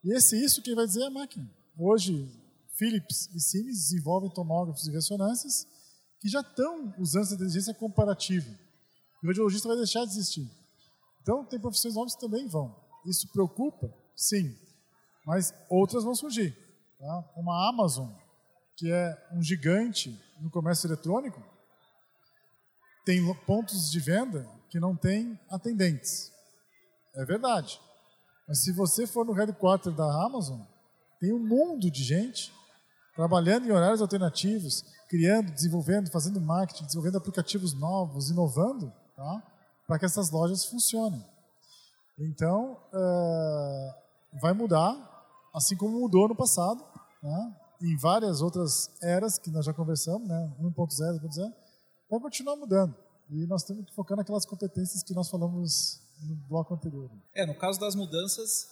E 0.03 0.13
esse 0.13 0.35
isso 0.35 0.61
quem 0.61 0.75
vai 0.75 0.85
dizer 0.85 1.03
é 1.03 1.07
a 1.07 1.11
máquina. 1.11 1.49
Hoje, 1.79 2.29
Philips 2.73 3.29
e 3.33 3.39
Siemens 3.39 3.83
desenvolvem 3.83 4.29
tomógrafos 4.31 4.85
e 4.85 4.91
ressonâncias 4.91 5.65
que 6.19 6.27
já 6.27 6.41
estão 6.41 6.93
usando 6.99 7.23
essa 7.23 7.35
inteligência 7.35 7.73
comparativa 7.73 8.64
o 9.25 9.27
radiologista 9.27 9.67
vai 9.67 9.77
deixar 9.77 10.05
de 10.05 10.11
existir. 10.11 10.49
Então, 11.21 11.43
tem 11.45 11.59
profissões 11.59 11.95
novas 11.95 12.15
que 12.15 12.21
também 12.21 12.47
vão. 12.47 12.75
Isso 13.05 13.27
preocupa? 13.31 13.91
Sim. 14.15 14.55
Mas 15.25 15.53
outras 15.69 16.03
vão 16.03 16.13
surgir. 16.13 16.55
Tá? 16.99 17.33
Uma 17.35 17.69
Amazon, 17.69 18.09
que 18.77 18.91
é 18.91 19.27
um 19.33 19.41
gigante 19.41 20.17
no 20.39 20.49
comércio 20.49 20.87
eletrônico, 20.87 21.41
tem 23.05 23.21
pontos 23.45 23.89
de 23.91 23.99
venda 23.99 24.47
que 24.69 24.79
não 24.79 24.95
tem 24.95 25.39
atendentes. 25.49 26.31
É 27.15 27.25
verdade. 27.25 27.79
Mas 28.47 28.63
se 28.63 28.71
você 28.71 29.07
for 29.07 29.25
no 29.25 29.33
headquarter 29.33 29.93
da 29.93 30.25
Amazon, 30.25 30.61
tem 31.19 31.33
um 31.33 31.39
mundo 31.39 31.89
de 31.89 32.03
gente 32.03 32.53
trabalhando 33.15 33.65
em 33.65 33.71
horários 33.71 34.01
alternativos, 34.01 34.83
criando, 35.09 35.51
desenvolvendo, 35.51 36.11
fazendo 36.11 36.41
marketing, 36.41 36.85
desenvolvendo 36.85 37.17
aplicativos 37.17 37.73
novos, 37.73 38.29
inovando 38.29 38.91
tá? 39.15 39.43
para 39.87 39.99
que 39.99 40.05
essas 40.05 40.31
lojas 40.31 40.65
funcionem. 40.65 41.23
Então, 42.17 42.79
uh, 42.93 44.39
vai 44.41 44.53
mudar, 44.53 44.95
assim 45.53 45.75
como 45.75 45.99
mudou 45.99 46.27
no 46.27 46.35
passado, 46.35 46.83
né? 47.21 47.55
em 47.81 47.97
várias 47.97 48.41
outras 48.41 48.89
eras 49.01 49.37
que 49.37 49.51
nós 49.51 49.65
já 49.65 49.73
conversamos, 49.73 50.27
né? 50.27 50.55
1.0, 50.59 51.19
2.0, 51.19 51.53
vai 52.09 52.19
continuar 52.19 52.55
mudando. 52.55 52.95
E 53.29 53.45
nós 53.47 53.63
temos 53.63 53.85
que 53.85 53.93
focar 53.93 54.17
naquelas 54.17 54.45
competências 54.45 55.03
que 55.03 55.13
nós 55.13 55.29
falamos 55.29 55.99
no 56.21 56.35
bloco 56.47 56.73
anterior. 56.73 57.09
É, 57.33 57.45
no 57.45 57.55
caso 57.55 57.79
das 57.79 57.95
mudanças, 57.95 58.69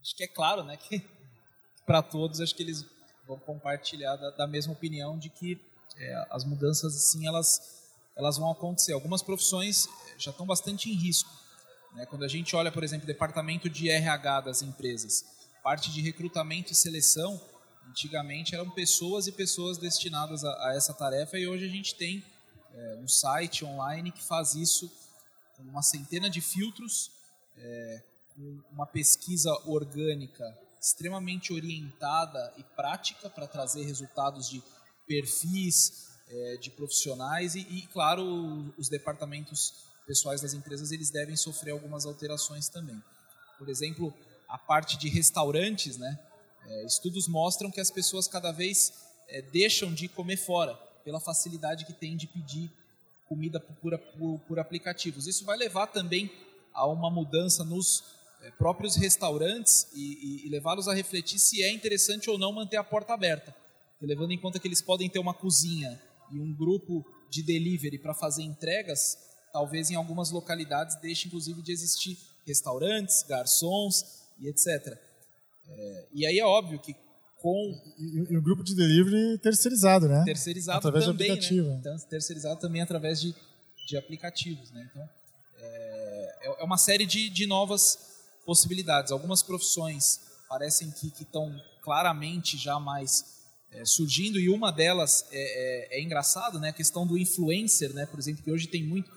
acho 0.00 0.14
que 0.14 0.24
é 0.24 0.28
claro, 0.28 0.62
né, 0.64 0.76
que 0.76 1.02
para 1.86 2.02
todos, 2.02 2.40
acho 2.40 2.54
que 2.54 2.62
eles 2.62 2.84
vão 3.26 3.38
compartilhar 3.38 4.16
da, 4.16 4.30
da 4.30 4.46
mesma 4.46 4.72
opinião 4.72 5.18
de 5.18 5.30
que 5.30 5.58
é, 5.96 6.26
as 6.30 6.44
mudanças, 6.44 6.92
sim, 7.10 7.26
elas 7.26 7.79
elas 8.16 8.36
vão 8.36 8.50
acontecer. 8.50 8.92
Algumas 8.92 9.22
profissões 9.22 9.86
eh, 9.86 10.14
já 10.18 10.30
estão 10.30 10.46
bastante 10.46 10.90
em 10.90 10.94
risco. 10.94 11.30
Né? 11.94 12.06
Quando 12.06 12.24
a 12.24 12.28
gente 12.28 12.54
olha, 12.54 12.70
por 12.70 12.84
exemplo, 12.84 13.04
o 13.04 13.06
departamento 13.06 13.68
de 13.68 13.88
RH 13.88 14.42
das 14.42 14.62
empresas, 14.62 15.24
parte 15.62 15.90
de 15.90 16.00
recrutamento 16.00 16.72
e 16.72 16.74
seleção, 16.74 17.40
antigamente 17.88 18.54
eram 18.54 18.70
pessoas 18.70 19.26
e 19.26 19.32
pessoas 19.32 19.78
destinadas 19.78 20.44
a, 20.44 20.68
a 20.68 20.74
essa 20.74 20.94
tarefa 20.94 21.38
e 21.38 21.46
hoje 21.46 21.64
a 21.64 21.68
gente 21.68 21.94
tem 21.94 22.24
é, 22.72 22.96
um 23.02 23.08
site 23.08 23.64
online 23.64 24.12
que 24.12 24.22
faz 24.22 24.54
isso 24.54 24.90
com 25.56 25.62
uma 25.64 25.82
centena 25.82 26.30
de 26.30 26.40
filtros, 26.40 27.10
é, 27.56 28.02
com 28.34 28.62
uma 28.72 28.86
pesquisa 28.86 29.50
orgânica 29.66 30.44
extremamente 30.80 31.52
orientada 31.52 32.54
e 32.56 32.62
prática 32.62 33.28
para 33.28 33.46
trazer 33.46 33.84
resultados 33.84 34.48
de 34.48 34.62
perfis, 35.06 36.09
é, 36.30 36.56
de 36.56 36.70
profissionais 36.70 37.54
e, 37.54 37.60
e, 37.60 37.82
claro, 37.88 38.72
os 38.78 38.88
departamentos 38.88 39.74
pessoais 40.06 40.40
das 40.40 40.54
empresas 40.54 40.92
eles 40.92 41.10
devem 41.10 41.36
sofrer 41.36 41.72
algumas 41.72 42.06
alterações 42.06 42.68
também. 42.68 43.02
Por 43.58 43.68
exemplo, 43.68 44.12
a 44.48 44.58
parte 44.58 44.96
de 44.96 45.08
restaurantes, 45.08 45.96
né? 45.96 46.18
É, 46.66 46.84
estudos 46.84 47.26
mostram 47.26 47.70
que 47.70 47.80
as 47.80 47.90
pessoas 47.90 48.28
cada 48.28 48.52
vez 48.52 48.92
é, 49.28 49.42
deixam 49.42 49.92
de 49.92 50.08
comer 50.08 50.36
fora 50.36 50.74
pela 51.04 51.20
facilidade 51.20 51.84
que 51.84 51.92
tem 51.92 52.16
de 52.16 52.26
pedir 52.26 52.70
comida 53.28 53.60
por, 53.60 53.98
por, 53.98 54.38
por 54.40 54.58
aplicativos. 54.58 55.26
Isso 55.26 55.44
vai 55.44 55.56
levar 55.56 55.86
também 55.86 56.30
a 56.74 56.86
uma 56.86 57.10
mudança 57.10 57.64
nos 57.64 58.04
é, 58.42 58.50
próprios 58.50 58.96
restaurantes 58.96 59.88
e, 59.94 60.42
e, 60.42 60.46
e 60.46 60.48
levá-los 60.48 60.88
a 60.88 60.94
refletir 60.94 61.38
se 61.38 61.62
é 61.62 61.72
interessante 61.72 62.28
ou 62.28 62.38
não 62.38 62.52
manter 62.52 62.76
a 62.76 62.84
porta 62.84 63.14
aberta, 63.14 63.54
levando 64.00 64.32
em 64.32 64.38
conta 64.38 64.58
que 64.58 64.66
eles 64.66 64.82
podem 64.82 65.08
ter 65.08 65.18
uma 65.18 65.34
cozinha 65.34 66.00
e 66.32 66.40
um 66.40 66.54
grupo 66.54 67.04
de 67.30 67.42
delivery 67.42 67.98
para 67.98 68.14
fazer 68.14 68.42
entregas, 68.42 69.18
talvez 69.52 69.90
em 69.90 69.94
algumas 69.94 70.30
localidades 70.30 70.96
deixe 70.96 71.28
inclusive 71.28 71.62
de 71.62 71.72
existir 71.72 72.18
restaurantes, 72.46 73.22
garçons 73.22 74.24
e 74.40 74.48
etc. 74.48 74.98
É, 75.68 76.06
e 76.12 76.26
aí 76.26 76.38
é 76.38 76.44
óbvio 76.44 76.78
que 76.80 76.94
com 77.40 77.74
e, 77.98 78.32
e, 78.32 78.36
o 78.36 78.42
grupo 78.42 78.62
de 78.62 78.74
delivery 78.74 79.38
terceirizado, 79.38 80.06
né? 80.08 80.22
Terceirizado 80.24 80.78
através 80.78 81.06
também, 81.06 81.26
de 81.26 81.32
aplicativo. 81.32 81.68
Né? 81.68 81.76
Então, 81.80 81.98
terceirizado 82.08 82.60
também 82.60 82.82
através 82.82 83.20
de, 83.20 83.34
de 83.86 83.96
aplicativos, 83.96 84.70
né? 84.72 84.88
Então 84.90 85.08
é, 85.58 86.38
é, 86.42 86.60
é 86.60 86.64
uma 86.64 86.76
série 86.76 87.06
de, 87.06 87.30
de 87.30 87.46
novas 87.46 87.98
possibilidades. 88.44 89.12
Algumas 89.12 89.42
profissões 89.42 90.20
parecem 90.48 90.90
que 90.90 91.06
estão 91.22 91.54
claramente 91.82 92.58
já 92.58 92.78
mais 92.78 93.39
é, 93.72 93.84
surgindo 93.84 94.38
e 94.38 94.48
uma 94.48 94.70
delas 94.70 95.24
é, 95.30 95.96
é, 95.96 95.98
é 95.98 96.02
engraçado, 96.02 96.58
né? 96.58 96.70
A 96.70 96.72
questão 96.72 97.06
do 97.06 97.16
influencer, 97.16 97.92
né? 97.92 98.06
Por 98.06 98.18
exemplo, 98.18 98.42
que 98.42 98.50
hoje 98.50 98.66
tem 98.66 98.82
muito. 98.82 99.10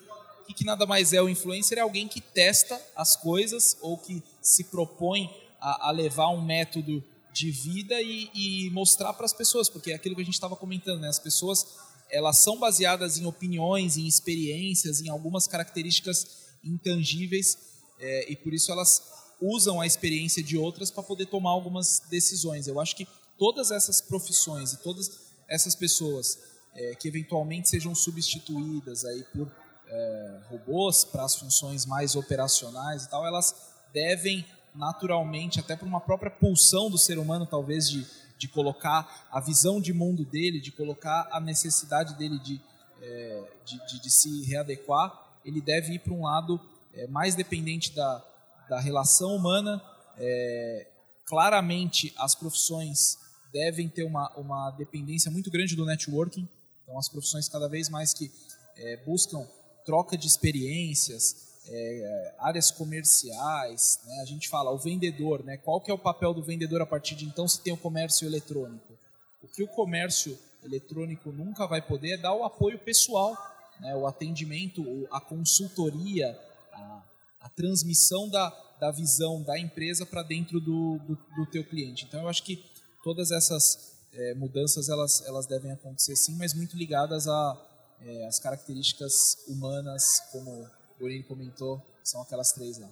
O 0.48 0.54
que 0.54 0.66
nada 0.66 0.86
mais 0.86 1.14
é 1.14 1.22
o 1.22 1.30
influencer? 1.30 1.78
É 1.78 1.82
alguém 1.82 2.08
que 2.08 2.22
testa 2.22 2.80
as 2.96 3.16
coisas 3.16 3.78
ou 3.82 3.98
que 3.98 4.22
se 4.42 4.66
propõe 4.66 5.30
a, 5.60 5.90
a 5.90 5.92
levar 5.92 6.30
um 6.30 6.42
método 6.42 7.04
de 7.34 7.50
vida 7.50 8.00
e, 8.02 8.30
e 8.34 8.70
mostrar 8.70 9.14
para 9.14 9.26
as 9.26 9.34
pessoas, 9.34 9.68
porque 9.68 9.92
é 9.92 9.96
aquilo 9.96 10.16
que 10.16 10.22
a 10.22 10.26
gente 10.26 10.36
estava 10.36 10.56
comentando, 10.56 11.02
né? 11.02 11.08
As 11.08 11.20
pessoas 11.20 11.66
elas 12.12 12.38
são 12.38 12.60
baseadas 12.60 13.18
em 13.18 13.26
opiniões, 13.26 13.98
em 13.98 14.06
experiências, 14.08 15.02
em 15.02 15.10
algumas 15.10 15.48
características 15.48 16.28
intangíveis 16.64 17.58
é, 18.00 18.32
e 18.32 18.36
por 18.36 18.54
isso 18.54 18.72
elas 18.72 19.02
usam 19.42 19.82
a 19.82 19.88
experiência 19.88 20.44
de 20.44 20.56
outras 20.56 20.92
para 20.92 21.02
poder 21.02 21.26
tomar 21.26 21.50
algumas 21.50 22.02
decisões. 22.10 22.68
Eu 22.68 22.80
acho 22.80 22.96
que 22.96 23.08
todas 23.38 23.72
essas 23.72 24.02
profissões 24.02 24.74
e 24.74 24.78
todas 24.78 25.34
essas 25.48 25.76
pessoas 25.76 26.40
é, 26.76 26.96
que 26.96 27.08
eventualmente 27.08 27.70
sejam 27.70 27.94
substituídas 27.94 29.06
aí 29.06 29.24
por 29.34 29.52
é, 29.88 30.40
robôs 30.50 31.06
para 31.06 31.24
as 31.24 31.36
funções 31.36 31.86
mais 31.86 32.16
operacionais 32.16 33.04
e 33.04 33.10
tal, 33.10 33.26
elas 33.26 33.56
devem 33.94 34.46
naturalmente, 34.76 35.60
até 35.60 35.76
por 35.76 35.88
uma 35.88 36.02
própria 36.02 36.32
pulsão 36.32 36.90
do 36.90 36.98
ser 36.98 37.20
humano, 37.20 37.46
talvez 37.46 37.90
de, 37.90 38.06
de 38.38 38.48
colocar 38.48 39.28
a 39.32 39.40
visão 39.40 39.80
de 39.80 39.94
mundo 39.94 40.26
dele, 40.26 40.60
de 40.60 40.72
colocar 40.72 41.28
a 41.32 41.40
necessidade 41.40 42.16
dele 42.16 42.40
de, 42.40 42.60
é, 43.02 43.44
de, 43.66 43.86
de, 43.86 44.02
de, 44.02 44.10
se 44.10 44.44
readequar, 44.46 45.14
ele 45.46 45.62
deve 45.62 45.94
ir 45.94 46.00
para 46.00 46.14
um 46.14 46.24
lado 46.24 46.60
é, 46.94 47.06
mais 47.08 47.36
dependente 47.36 47.94
da, 47.94 48.24
da 48.70 48.80
relação 48.80 49.36
humana. 49.36 49.82
É, 50.18 50.88
claramente, 51.26 52.14
as 52.18 52.36
profissões 52.36 53.18
devem 53.52 53.88
ter 53.88 54.04
uma, 54.04 54.30
uma 54.36 54.72
dependência 54.72 55.30
muito 55.30 55.52
grande 55.52 55.76
do 55.76 55.86
networking. 55.86 56.48
Então, 56.84 56.98
as 56.98 57.08
profissões 57.08 57.48
cada 57.48 57.70
vez 57.70 57.90
mais 57.90 58.14
que 58.14 58.32
é, 58.78 58.98
buscam 59.06 59.48
troca 59.86 60.18
de 60.18 60.28
experiências, 60.28 61.54
é, 61.68 62.36
áreas 62.40 62.72
comerciais, 62.72 64.00
né? 64.06 64.22
a 64.22 64.26
gente 64.26 64.50
fala 64.50 64.72
o 64.72 64.78
vendedor, 64.78 65.44
né? 65.44 65.58
qual 65.58 65.80
que 65.80 65.90
é 65.90 65.94
o 65.94 65.98
papel 65.98 66.34
do 66.34 66.44
vendedor 66.44 66.82
a 66.82 66.86
partir 66.86 67.16
de 67.16 67.26
então 67.26 67.48
se 67.48 67.62
tem 67.62 67.72
o 67.72 67.78
comércio 67.78 68.28
eletrônico? 68.28 68.94
O 69.42 69.48
que 69.48 69.64
o 69.64 69.68
comércio 69.68 70.38
eletrônico 70.64 71.32
nunca 71.32 71.68
vai 71.68 71.82
poder 71.82 72.14
é 72.14 72.18
dar 72.18 72.34
o 72.34 72.44
apoio 72.44 72.80
pessoal, 72.80 73.38
né? 73.80 73.96
o 73.96 74.08
atendimento, 74.08 75.08
a 75.12 75.22
consultoria, 75.22 76.38
a, 76.74 77.02
a 77.44 77.50
transmissão 77.50 78.28
da, 78.30 78.50
da 78.80 78.90
visão 78.90 79.44
da 79.44 79.60
empresa 79.60 80.06
para 80.06 80.24
dentro 80.24 80.60
do, 80.60 80.98
do, 81.00 81.16
do 81.36 81.46
teu 81.52 81.64
cliente. 81.64 82.06
Então 82.06 82.22
eu 82.22 82.28
acho 82.28 82.44
que 82.44 82.66
todas 83.04 83.30
essas 83.30 83.94
é, 84.12 84.34
mudanças 84.34 84.90
elas, 84.90 85.22
elas 85.28 85.46
devem 85.46 85.72
acontecer 85.72 86.16
sim, 86.16 86.36
mas 86.38 86.56
muito 86.56 86.76
ligadas 86.76 87.28
a 87.28 87.70
é, 88.06 88.28
as 88.28 88.40
características 88.40 89.38
humanas, 89.48 90.20
como 90.32 90.64
o 90.64 90.70
Borini 91.00 91.24
comentou, 91.24 91.82
são 92.04 92.22
aquelas 92.22 92.52
três 92.52 92.78
lá. 92.78 92.90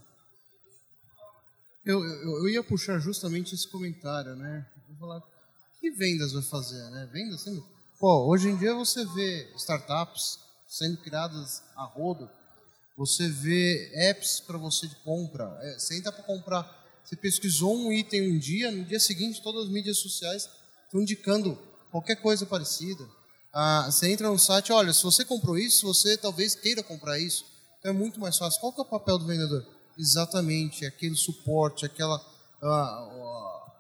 Eu, 1.86 2.04
eu, 2.04 2.38
eu, 2.40 2.50
ia 2.50 2.64
puxar 2.64 3.00
justamente 3.00 3.56
esse 3.56 3.68
comentário, 3.68 4.36
né? 4.36 4.70
Vou 4.88 4.98
falar, 4.98 5.22
que 5.80 5.90
vendas 5.92 6.32
vai 6.32 6.44
fazer, 6.44 6.90
né? 6.92 7.10
Vendas 7.12 7.42
sendo... 7.42 7.66
Pô, 8.00 8.28
hoje 8.28 8.50
em 8.50 8.58
dia 8.58 8.74
você 8.74 9.04
vê 9.14 9.52
startups 9.56 10.40
sendo 10.68 10.98
criadas 10.98 11.64
a 11.76 11.84
rodo, 11.84 12.30
você 12.98 13.28
vê 13.28 13.92
apps 14.10 14.40
para 14.40 14.58
você 14.58 14.88
de 14.88 14.96
compra, 14.98 15.58
é, 15.62 15.80
você 15.80 15.98
entra 15.98 16.12
para 16.12 16.24
comprar 16.24 16.82
você 17.12 17.16
pesquisou 17.18 17.76
um 17.76 17.92
item 17.92 18.32
um 18.32 18.40
dia, 18.40 18.72
no 18.72 18.86
dia 18.86 19.00
seguinte 19.00 19.42
todas 19.42 19.66
as 19.66 19.70
mídias 19.70 19.98
sociais 19.98 20.50
estão 20.86 21.02
indicando 21.02 21.60
qualquer 21.92 22.16
coisa 22.16 22.46
parecida. 22.46 23.06
Ah, 23.54 23.90
você 23.92 24.10
entra 24.10 24.30
no 24.30 24.40
site, 24.40 24.72
olha, 24.72 24.94
se 24.94 25.04
você 25.04 25.26
comprou 25.26 25.58
isso, 25.58 25.86
você 25.86 26.16
talvez 26.16 26.56
queira 26.56 26.82
comprar 26.82 27.20
isso. 27.20 27.46
Então 27.80 27.92
é 27.92 27.94
muito 27.94 28.18
mais 28.18 28.38
fácil. 28.38 28.62
Qual 28.62 28.72
que 28.72 28.80
é 28.80 28.84
o 28.84 28.88
papel 28.88 29.18
do 29.18 29.26
vendedor? 29.26 29.68
Exatamente, 29.98 30.86
aquele 30.86 31.16
suporte, 31.16 31.86
aquela... 31.86 32.16
Ah, 32.62 32.68
ah, 32.68 33.72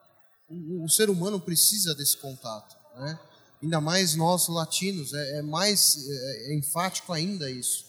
o, 0.49 0.83
o, 0.83 0.89
ser 0.89 1.09
humano 1.09 1.39
precisa 1.39 1.95
desse 1.95 2.17
contato, 2.17 2.75
né? 2.97 3.17
Ainda 3.63 3.79
mais 3.79 4.15
nós 4.15 4.49
latinos, 4.49 5.13
é, 5.13 5.37
é 5.37 5.41
mais 5.41 5.95
é, 6.05 6.51
é 6.51 6.55
enfático 6.55 7.13
ainda 7.13 7.49
isso. 7.49 7.85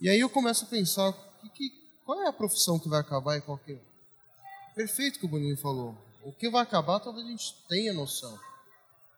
E 0.00 0.10
aí 0.10 0.20
eu 0.20 0.28
começo 0.28 0.64
a 0.64 0.68
pensar, 0.68 1.12
que, 1.40 1.48
que, 1.48 1.72
qual 2.04 2.22
é 2.22 2.28
a 2.28 2.32
profissão 2.32 2.78
que 2.78 2.88
vai 2.88 3.00
acabar 3.00 3.36
e 3.36 3.40
qual 3.40 3.56
que 3.58 3.72
é? 3.72 3.80
Perfeito 4.74 5.18
que 5.18 5.24
o 5.24 5.28
Boninho 5.28 5.56
falou. 5.56 5.96
O 6.22 6.32
que 6.32 6.50
vai 6.50 6.62
acabar 6.62 7.00
talvez 7.00 7.26
a 7.26 7.30
gente 7.30 7.54
tenha 7.66 7.94
noção. 7.94 8.38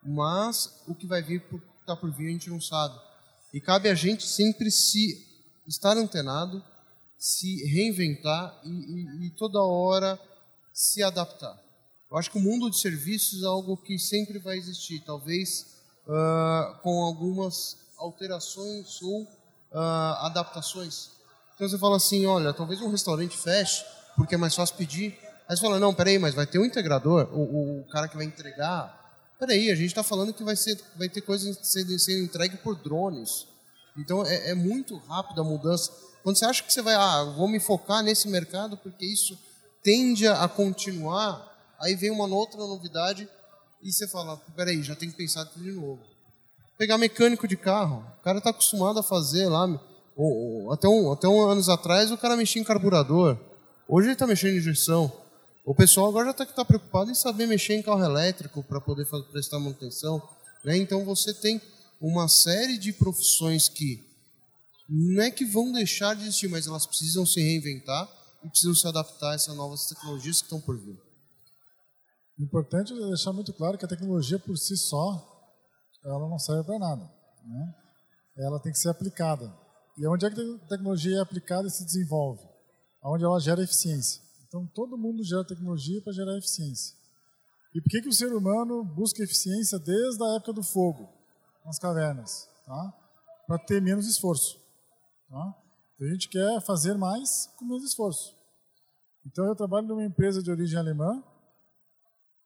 Mas 0.04 0.82
o 0.86 0.94
que 0.94 1.06
vai 1.06 1.20
vir 1.20 1.40
por, 1.48 1.60
tá 1.84 1.96
por 1.96 2.12
vir 2.12 2.28
a 2.28 2.32
gente 2.32 2.48
não 2.48 2.60
sabe. 2.60 2.96
E 3.52 3.60
cabe 3.60 3.88
a 3.88 3.94
gente 3.94 4.24
sempre 4.24 4.70
se 4.70 5.26
estar 5.66 5.96
antenado, 5.96 6.62
se 7.18 7.64
reinventar 7.64 8.60
e, 8.64 8.68
e, 8.68 9.26
e 9.26 9.30
toda 9.30 9.60
hora 9.62 10.18
se 10.72 11.02
adaptar. 11.02 11.60
Eu 12.08 12.16
acho 12.16 12.30
que 12.30 12.38
o 12.38 12.42
mundo 12.42 12.70
de 12.70 12.78
serviços 12.78 13.42
é 13.42 13.46
algo 13.46 13.76
que 13.76 13.98
sempre 13.98 14.38
vai 14.38 14.56
existir, 14.56 15.00
talvez 15.04 15.66
uh, 16.06 16.80
com 16.82 17.02
algumas 17.02 17.76
alterações 17.98 19.02
ou 19.02 19.26
uh, 19.72 20.26
adaptações. 20.26 21.10
Então 21.54 21.68
você 21.68 21.78
fala 21.78 21.96
assim, 21.96 22.26
olha, 22.26 22.52
talvez 22.52 22.80
um 22.80 22.90
restaurante 22.90 23.36
feche 23.36 23.84
porque 24.16 24.34
é 24.34 24.38
mais 24.38 24.54
fácil 24.54 24.76
pedir, 24.76 25.16
Aí 25.48 25.56
você 25.56 25.62
fala, 25.62 25.80
não, 25.80 25.94
peraí, 25.94 26.18
mas 26.18 26.34
vai 26.34 26.46
ter 26.46 26.58
um 26.58 26.64
integrador, 26.64 27.26
o, 27.32 27.80
o 27.80 27.84
cara 27.84 28.06
que 28.06 28.14
vai 28.14 28.26
entregar. 28.26 28.94
Peraí, 29.38 29.70
a 29.70 29.74
gente 29.74 29.86
está 29.86 30.02
falando 30.02 30.34
que 30.34 30.44
vai, 30.44 30.54
ser, 30.54 30.78
vai 30.94 31.08
ter 31.08 31.22
coisas 31.22 31.58
sendo, 31.62 31.98
sendo 31.98 32.22
entregue 32.22 32.58
por 32.58 32.76
drones. 32.76 33.46
Então 33.96 34.26
é, 34.26 34.50
é, 34.50 34.54
muito 34.54 34.98
rápido 34.98 35.40
a 35.40 35.44
mudança. 35.44 35.90
Quando 36.22 36.36
você 36.36 36.44
acha 36.44 36.62
que 36.62 36.70
você 36.70 36.82
vai, 36.82 36.94
ah, 36.94 37.24
vou 37.34 37.48
me 37.48 37.58
focar 37.58 38.02
nesse 38.02 38.28
mercado 38.28 38.76
porque 38.76 39.06
isso 39.06 39.38
tende 39.82 40.26
a 40.28 40.46
continuar, 40.46 41.56
aí 41.80 41.94
vem 41.94 42.10
uma 42.10 42.26
outra 42.26 42.58
novidade 42.58 43.26
e 43.82 43.90
você 43.90 44.06
fala, 44.06 44.36
peraí, 44.54 44.82
já 44.82 44.94
tem 44.94 45.10
que 45.10 45.16
pensar 45.16 45.46
tudo 45.46 45.64
de 45.64 45.72
novo. 45.72 46.02
Pegar 46.78 46.96
mecânico 46.96 47.48
de 47.48 47.56
carro, 47.56 48.06
o 48.20 48.22
cara 48.22 48.38
está 48.38 48.50
acostumado 48.50 49.00
a 49.00 49.02
fazer 49.02 49.48
lá, 49.48 49.66
ou, 50.16 50.66
ou, 50.66 50.72
até, 50.72 50.88
um, 50.88 51.10
até 51.10 51.26
um 51.26 51.42
anos 51.42 51.68
atrás 51.68 52.12
o 52.12 52.16
cara 52.16 52.36
mexia 52.36 52.62
em 52.62 52.64
carburador, 52.64 53.36
hoje 53.88 54.06
ele 54.06 54.12
está 54.12 54.28
mexendo 54.28 54.54
em 54.54 54.58
injeção. 54.58 55.12
O 55.64 55.74
pessoal 55.74 56.08
agora 56.08 56.26
já 56.26 56.30
está 56.30 56.46
tá 56.46 56.64
preocupado 56.64 57.10
em 57.10 57.14
saber 57.14 57.46
mexer 57.46 57.74
em 57.74 57.82
carro 57.82 58.04
elétrico 58.04 58.62
para 58.62 58.80
poder 58.80 59.04
fazer, 59.06 59.24
prestar 59.24 59.58
manutenção. 59.58 60.22
Né? 60.64 60.76
Então 60.76 61.04
você 61.04 61.34
tem 61.34 61.60
uma 62.00 62.28
série 62.28 62.78
de 62.78 62.92
profissões 62.92 63.68
que 63.68 64.06
não 64.88 65.22
é 65.22 65.30
que 65.30 65.44
vão 65.44 65.72
deixar 65.72 66.14
de 66.14 66.22
existir, 66.22 66.48
mas 66.48 66.66
elas 66.66 66.86
precisam 66.86 67.26
se 67.26 67.40
reinventar 67.40 68.08
e 68.44 68.48
precisam 68.48 68.74
se 68.74 68.86
adaptar 68.86 69.32
a 69.32 69.34
essas 69.34 69.54
novas 69.56 69.86
tecnologias 69.86 70.38
que 70.38 70.44
estão 70.44 70.60
por 70.60 70.78
vir. 70.78 70.96
Importante 72.38 72.94
deixar 72.94 73.32
muito 73.32 73.52
claro 73.52 73.76
que 73.76 73.84
a 73.84 73.88
tecnologia 73.88 74.38
por 74.38 74.56
si 74.56 74.76
só 74.76 75.37
ela 76.04 76.28
não 76.28 76.38
serve 76.38 76.64
para 76.64 76.78
nada. 76.78 77.04
Né? 77.44 77.74
Ela 78.38 78.60
tem 78.60 78.72
que 78.72 78.78
ser 78.78 78.88
aplicada. 78.88 79.52
E 79.96 80.06
onde 80.06 80.26
é 80.26 80.30
que 80.30 80.40
a 80.40 80.68
tecnologia 80.68 81.16
é 81.16 81.20
aplicada 81.20 81.66
e 81.66 81.70
se 81.70 81.84
desenvolve? 81.84 82.40
Onde 83.02 83.24
ela 83.24 83.40
gera 83.40 83.62
eficiência. 83.62 84.22
Então, 84.46 84.66
todo 84.66 84.96
mundo 84.96 85.24
gera 85.24 85.44
tecnologia 85.44 86.00
para 86.02 86.12
gerar 86.12 86.36
eficiência. 86.38 86.96
E 87.74 87.80
por 87.82 87.90
que, 87.90 88.02
que 88.02 88.08
o 88.08 88.12
ser 88.12 88.32
humano 88.32 88.82
busca 88.82 89.22
eficiência 89.22 89.78
desde 89.78 90.22
a 90.24 90.36
época 90.36 90.52
do 90.52 90.62
fogo, 90.62 91.08
nas 91.64 91.78
cavernas? 91.78 92.48
Tá? 92.64 92.94
Para 93.46 93.58
ter 93.58 93.82
menos 93.82 94.06
esforço. 94.06 94.58
Tá? 95.28 95.54
Então, 95.94 96.08
a 96.08 96.10
gente 96.12 96.28
quer 96.28 96.60
fazer 96.62 96.96
mais 96.96 97.46
com 97.58 97.66
menos 97.66 97.84
esforço. 97.84 98.34
Então, 99.26 99.44
eu 99.46 99.56
trabalho 99.56 99.88
numa 99.88 100.04
empresa 100.04 100.42
de 100.42 100.50
origem 100.50 100.78
alemã. 100.78 101.22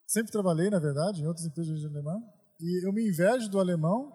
Sempre 0.07 0.33
trabalhei, 0.33 0.71
na 0.71 0.79
verdade, 0.79 1.23
em 1.23 1.27
outras 1.27 1.47
empresas 1.47 1.67
de 1.67 1.87
origem 1.87 1.91
alemã. 1.91 2.21
E 2.63 2.87
eu 2.87 2.93
me 2.93 3.09
invejo 3.09 3.51
do 3.51 3.59
alemão 3.59 4.13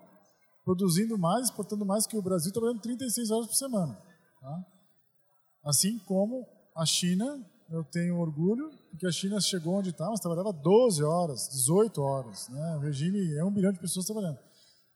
produzindo 0.63 1.17
mais, 1.17 1.47
exportando 1.47 1.85
mais 1.85 2.07
que 2.07 2.17
o 2.17 2.21
Brasil, 2.21 2.51
trabalhando 2.51 2.81
36 2.81 3.29
horas 3.29 3.47
por 3.47 3.55
semana. 3.55 3.93
Tá? 4.41 4.65
Assim 5.65 5.99
como 5.99 6.47
a 6.75 6.85
China 6.85 7.45
eu 7.69 7.83
tenho 7.83 8.17
orgulho, 8.17 8.69
porque 8.89 9.05
a 9.05 9.11
China 9.11 9.41
chegou 9.41 9.75
onde 9.75 9.89
está, 9.89 10.09
mas 10.09 10.21
trabalhava 10.21 10.53
12 10.53 11.03
horas, 11.03 11.49
18 11.49 12.01
horas. 12.01 12.47
Né? 12.47 12.75
O 12.77 12.79
regime 12.79 13.35
é 13.37 13.43
um 13.43 13.51
bilhão 13.51 13.73
de 13.73 13.79
pessoas 13.79 14.05
trabalhando. 14.05 14.39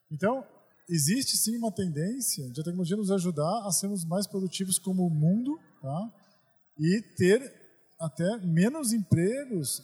Então, 0.09 0.45
existe 0.89 1.35
sim 1.35 1.57
uma 1.57 1.71
tendência 1.71 2.49
de 2.51 2.61
a 2.61 2.63
tecnologia 2.63 2.95
nos 2.95 3.11
ajudar 3.11 3.65
a 3.65 3.71
sermos 3.71 4.05
mais 4.05 4.25
produtivos 4.27 4.79
como 4.79 5.09
mundo 5.09 5.59
tá? 5.81 6.13
e 6.79 7.01
ter 7.17 7.53
até 7.99 8.37
menos 8.37 8.93
empregos 8.93 9.83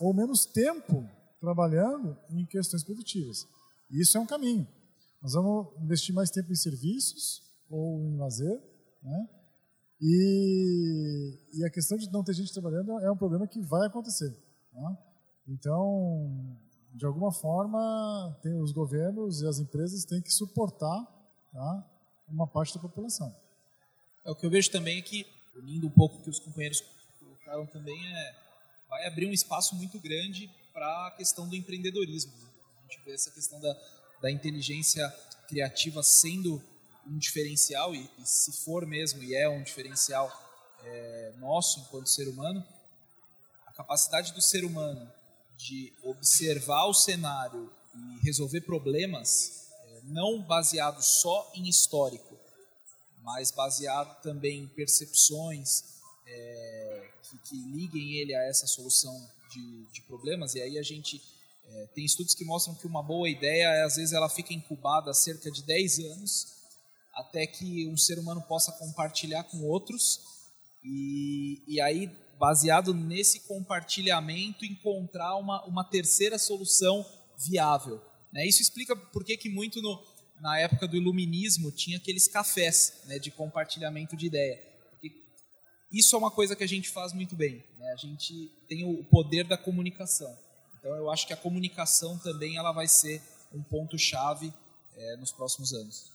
ou 0.00 0.12
menos 0.12 0.44
tempo 0.46 1.08
trabalhando 1.44 2.16
em 2.30 2.46
questões 2.46 2.82
produtivas. 2.82 3.46
Isso 3.90 4.16
é 4.16 4.20
um 4.20 4.26
caminho. 4.26 4.66
Nós 5.20 5.34
vamos 5.34 5.68
investir 5.82 6.14
mais 6.14 6.30
tempo 6.30 6.50
em 6.50 6.56
serviços 6.56 7.42
ou 7.68 8.00
em 8.00 8.16
lazer, 8.16 8.60
né? 9.02 9.28
E, 10.00 11.38
e, 11.54 11.64
a 11.64 11.70
questão 11.70 11.96
de 11.96 12.10
não 12.10 12.24
ter 12.24 12.34
gente 12.34 12.52
trabalhando 12.52 12.98
é 13.00 13.10
um 13.10 13.16
problema 13.16 13.46
que 13.46 13.60
vai 13.60 13.86
acontecer. 13.86 14.36
Né? 14.72 14.98
Então, 15.48 16.58
de 16.92 17.06
alguma 17.06 17.32
forma, 17.32 18.36
tem, 18.42 18.60
os 18.60 18.72
governos 18.72 19.40
e 19.40 19.46
as 19.46 19.60
empresas 19.60 20.04
têm 20.04 20.20
que 20.20 20.30
suportar 20.30 21.00
tá, 21.52 21.90
uma 22.28 22.46
parte 22.46 22.74
da 22.74 22.80
população. 22.80 23.34
É, 24.26 24.30
o 24.30 24.34
que 24.34 24.44
eu 24.44 24.50
vejo 24.50 24.70
também 24.70 24.98
é 24.98 25.02
que, 25.02 25.24
unindo 25.56 25.86
um 25.86 25.90
pouco 25.90 26.18
o 26.18 26.22
que 26.22 26.28
os 26.28 26.40
companheiros 26.40 26.82
colocaram 27.18 27.64
também, 27.66 27.96
é, 27.96 28.34
vai 28.88 29.06
abrir 29.06 29.26
um 29.26 29.32
espaço 29.32 29.74
muito 29.76 29.98
grande 30.00 30.50
para 30.74 31.06
a 31.06 31.10
questão 31.12 31.48
do 31.48 31.54
empreendedorismo. 31.54 32.32
Né? 32.36 32.48
A 32.80 32.92
gente 32.92 33.04
vê 33.04 33.14
essa 33.14 33.30
questão 33.30 33.60
da, 33.60 33.80
da 34.20 34.30
inteligência 34.30 35.08
criativa 35.48 36.02
sendo 36.02 36.60
um 37.06 37.16
diferencial, 37.16 37.94
e, 37.94 38.10
e, 38.18 38.26
se 38.26 38.52
for 38.64 38.84
mesmo, 38.84 39.22
e 39.22 39.36
é 39.36 39.48
um 39.48 39.62
diferencial 39.62 40.28
é, 40.82 41.32
nosso 41.38 41.80
enquanto 41.80 42.08
ser 42.08 42.28
humano, 42.28 42.66
a 43.66 43.72
capacidade 43.72 44.32
do 44.32 44.42
ser 44.42 44.64
humano 44.64 45.10
de 45.56 45.92
observar 46.02 46.86
o 46.86 46.94
cenário 46.94 47.70
e 47.94 48.24
resolver 48.24 48.62
problemas, 48.62 49.68
é, 49.86 50.00
não 50.04 50.42
baseado 50.42 51.00
só 51.00 51.52
em 51.54 51.68
histórico, 51.68 52.36
mas 53.22 53.52
baseado 53.52 54.20
também 54.22 54.62
em 54.62 54.68
percepções 54.68 55.84
é, 56.26 56.83
que, 57.28 57.38
que, 57.38 57.56
liguem 57.56 58.14
ele 58.14 58.34
a 58.34 58.42
essa 58.44 58.66
solução 58.66 59.14
de, 59.50 59.86
de 59.92 60.02
problemas. 60.02 60.54
E 60.54 60.62
aí 60.62 60.78
a 60.78 60.82
gente 60.82 61.20
é, 61.66 61.86
tem 61.94 62.04
estudos 62.04 62.34
que 62.34 62.44
mostram 62.44 62.74
que 62.74 62.86
uma 62.86 63.02
boa 63.02 63.28
ideia, 63.28 63.84
às 63.84 63.96
vezes, 63.96 64.12
ela 64.12 64.28
fica 64.28 64.52
incubada 64.52 65.10
há 65.10 65.14
cerca 65.14 65.50
de 65.50 65.62
10 65.62 65.98
anos, 66.00 66.46
até 67.14 67.46
que 67.46 67.86
um 67.88 67.96
ser 67.96 68.18
humano 68.18 68.42
possa 68.42 68.72
compartilhar 68.72 69.44
com 69.44 69.62
outros. 69.62 70.20
E, 70.82 71.62
e 71.66 71.80
aí 71.80 72.10
baseado 72.38 72.92
nesse 72.92 73.40
compartilhamento, 73.40 74.64
encontrar 74.64 75.36
uma, 75.36 75.64
uma 75.64 75.84
terceira 75.84 76.38
solução 76.38 77.04
viável. 77.38 78.00
Né? 78.32 78.46
Isso 78.46 78.60
explica 78.60 78.94
por 78.96 79.24
que 79.24 79.48
muito 79.48 79.80
no, 79.80 80.02
na 80.40 80.58
época 80.58 80.86
do 80.86 80.96
iluminismo 80.96 81.70
tinha 81.70 81.96
aqueles 81.96 82.28
cafés 82.28 83.02
né, 83.06 83.18
de 83.18 83.30
compartilhamento 83.30 84.16
de 84.16 84.26
ideia. 84.26 84.73
Isso 85.94 86.16
é 86.16 86.18
uma 86.18 86.30
coisa 86.30 86.56
que 86.56 86.64
a 86.64 86.66
gente 86.66 86.90
faz 86.90 87.12
muito 87.12 87.36
bem. 87.36 87.62
Né? 87.78 87.92
A 87.92 87.96
gente 87.96 88.50
tem 88.68 88.84
o 88.84 89.04
poder 89.04 89.44
da 89.44 89.56
comunicação. 89.56 90.36
Então 90.76 90.92
eu 90.96 91.08
acho 91.08 91.24
que 91.24 91.32
a 91.32 91.36
comunicação 91.36 92.18
também 92.18 92.56
ela 92.56 92.72
vai 92.72 92.88
ser 92.88 93.22
um 93.54 93.62
ponto 93.62 93.96
chave 93.96 94.52
é, 94.96 95.16
nos 95.16 95.30
próximos 95.30 95.72
anos. 95.72 96.10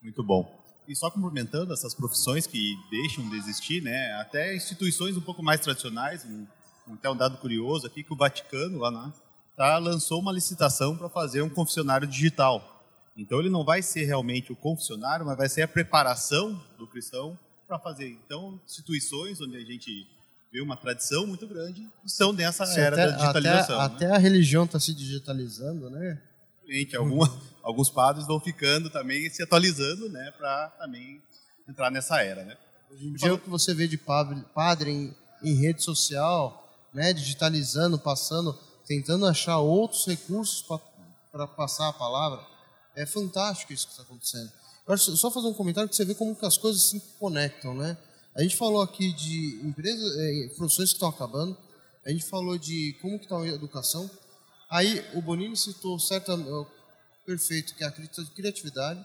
Muito 0.00 0.22
bom. 0.22 0.48
E 0.86 0.94
só 0.94 1.10
complementando 1.10 1.74
essas 1.74 1.94
profissões 1.94 2.46
que 2.46 2.76
deixam 2.90 3.28
de 3.28 3.36
existir, 3.36 3.82
né, 3.82 4.14
até 4.20 4.54
instituições 4.54 5.16
um 5.16 5.20
pouco 5.20 5.42
mais 5.42 5.60
tradicionais, 5.60 6.24
um, 6.24 6.46
até 6.94 7.10
um 7.10 7.16
dado 7.16 7.38
curioso 7.38 7.88
aqui, 7.88 8.04
que 8.04 8.12
o 8.12 8.16
Vaticano 8.16 8.78
lá 8.78 8.90
né, 8.92 9.12
tá, 9.56 9.78
lançou 9.78 10.20
uma 10.20 10.32
licitação 10.32 10.96
para 10.96 11.08
fazer 11.08 11.42
um 11.42 11.50
confessionário 11.50 12.06
digital. 12.06 12.86
Então 13.16 13.40
ele 13.40 13.50
não 13.50 13.64
vai 13.64 13.82
ser 13.82 14.04
realmente 14.04 14.52
o 14.52 14.56
confessionário, 14.56 15.26
mas 15.26 15.36
vai 15.36 15.48
ser 15.48 15.62
a 15.62 15.68
preparação 15.68 16.62
do 16.78 16.86
cristão 16.86 17.36
para 17.68 17.78
fazer. 17.78 18.08
Então, 18.08 18.58
instituições 18.64 19.40
onde 19.42 19.58
a 19.58 19.60
gente 19.60 20.08
vê 20.50 20.62
uma 20.62 20.76
tradição 20.76 21.26
muito 21.26 21.46
grande 21.46 21.86
estão 22.04 22.32
nessa 22.32 22.64
Sim, 22.64 22.80
era 22.80 22.96
até, 22.96 23.06
da 23.06 23.16
digitalização. 23.16 23.80
Até, 23.80 23.90
né? 23.90 24.06
até 24.06 24.16
a 24.16 24.18
religião 24.18 24.64
está 24.64 24.80
se 24.80 24.94
digitalizando, 24.94 25.90
né? 25.90 26.20
Gente, 26.66 26.96
alguma, 26.96 27.30
alguns 27.62 27.90
padres 27.90 28.26
vão 28.26 28.40
ficando 28.40 28.88
também 28.88 29.28
se 29.28 29.42
atualizando, 29.42 30.08
né, 30.08 30.32
para 30.36 30.68
também 30.78 31.22
entrar 31.68 31.90
nessa 31.90 32.22
era, 32.22 32.42
né? 32.42 32.56
Hoje 32.90 33.06
em 33.06 33.12
dia 33.12 33.34
o 33.34 33.38
que 33.38 33.50
você 33.50 33.74
vê 33.74 33.86
de 33.86 33.98
padre, 33.98 34.42
padre 34.54 34.90
em, 34.90 35.14
em 35.42 35.54
rede 35.54 35.82
social, 35.82 36.88
né, 36.92 37.12
digitalizando, 37.12 37.98
passando, 37.98 38.58
tentando 38.86 39.26
achar 39.26 39.58
outros 39.58 40.06
recursos 40.06 40.64
para 41.30 41.46
passar 41.46 41.88
a 41.88 41.92
palavra, 41.92 42.40
é 42.96 43.04
fantástico 43.04 43.74
isso 43.74 43.86
que 43.86 43.92
está 43.92 44.02
acontecendo. 44.02 44.50
Só 44.96 45.30
fazer 45.30 45.46
um 45.46 45.54
comentário 45.54 45.88
que 45.88 45.94
você 45.94 46.04
vê 46.04 46.14
como 46.14 46.34
que 46.34 46.46
as 46.46 46.56
coisas 46.56 46.82
se 46.82 47.00
conectam, 47.18 47.74
né? 47.74 47.96
A 48.34 48.42
gente 48.42 48.56
falou 48.56 48.80
aqui 48.80 49.12
de 49.12 49.60
empresas, 49.64 50.16
eh, 50.16 50.48
profissões 50.56 50.90
que 50.90 50.94
estão 50.94 51.08
acabando, 51.08 51.56
a 52.06 52.10
gente 52.10 52.24
falou 52.24 52.56
de 52.56 52.96
como 53.02 53.18
que 53.18 53.24
está 53.24 53.36
a 53.36 53.46
educação. 53.48 54.10
Aí 54.70 55.04
o 55.14 55.20
Bonini 55.20 55.56
citou 55.56 55.98
certa 55.98 56.38
perfeito, 57.26 57.74
que 57.74 57.84
é 57.84 57.86
a 57.86 57.92
criatividade. 58.34 59.04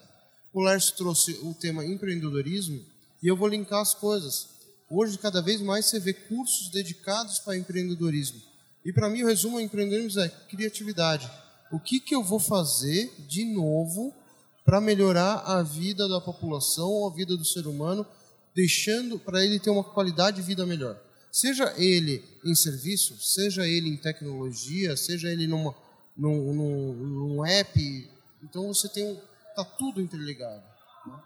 O 0.53 0.61
Lércio 0.61 0.95
trouxe 0.95 1.31
o 1.41 1.53
tema 1.53 1.83
empreendedorismo 1.83 2.81
e 3.21 3.27
eu 3.27 3.35
vou 3.35 3.49
linkar 3.49 3.81
as 3.81 3.93
coisas. 3.93 4.47
Hoje, 4.89 5.17
cada 5.17 5.41
vez 5.41 5.59
mais, 5.59 5.87
você 5.87 5.99
vê 5.99 6.13
cursos 6.13 6.69
dedicados 6.69 7.39
para 7.39 7.57
empreendedorismo. 7.57 8.39
E 8.85 8.93
para 8.93 9.09
mim, 9.09 9.23
o 9.23 9.27
resumo 9.27 9.57
do 9.57 9.61
empreendedorismo 9.61 10.21
é 10.21 10.29
criatividade. 10.29 11.29
O 11.71 11.79
que, 11.79 11.99
que 11.99 12.13
eu 12.13 12.23
vou 12.23 12.39
fazer 12.39 13.11
de 13.27 13.43
novo 13.45 14.13
para 14.65 14.79
melhorar 14.79 15.39
a 15.45 15.61
vida 15.61 16.07
da 16.07 16.21
população, 16.21 17.07
a 17.07 17.13
vida 17.13 17.35
do 17.35 17.45
ser 17.45 17.67
humano, 17.67 18.05
deixando 18.55 19.19
para 19.19 19.43
ele 19.43 19.59
ter 19.59 19.69
uma 19.69 19.83
qualidade 19.83 20.37
de 20.37 20.43
vida 20.43 20.65
melhor? 20.65 20.99
Seja 21.31 21.73
ele 21.77 22.23
em 22.45 22.55
serviço, 22.55 23.17
seja 23.19 23.67
ele 23.67 23.89
em 23.89 23.97
tecnologia, 23.97 24.95
seja 24.95 25.29
ele 25.29 25.47
numa, 25.47 25.75
num, 26.15 26.53
num, 26.53 26.93
num 26.93 27.45
app 27.45 28.13
então 28.43 28.67
você 28.67 28.89
tem 28.89 29.19
tá 29.55 29.63
tudo 29.63 30.01
interligado. 30.01 30.63
Né? 31.05 31.19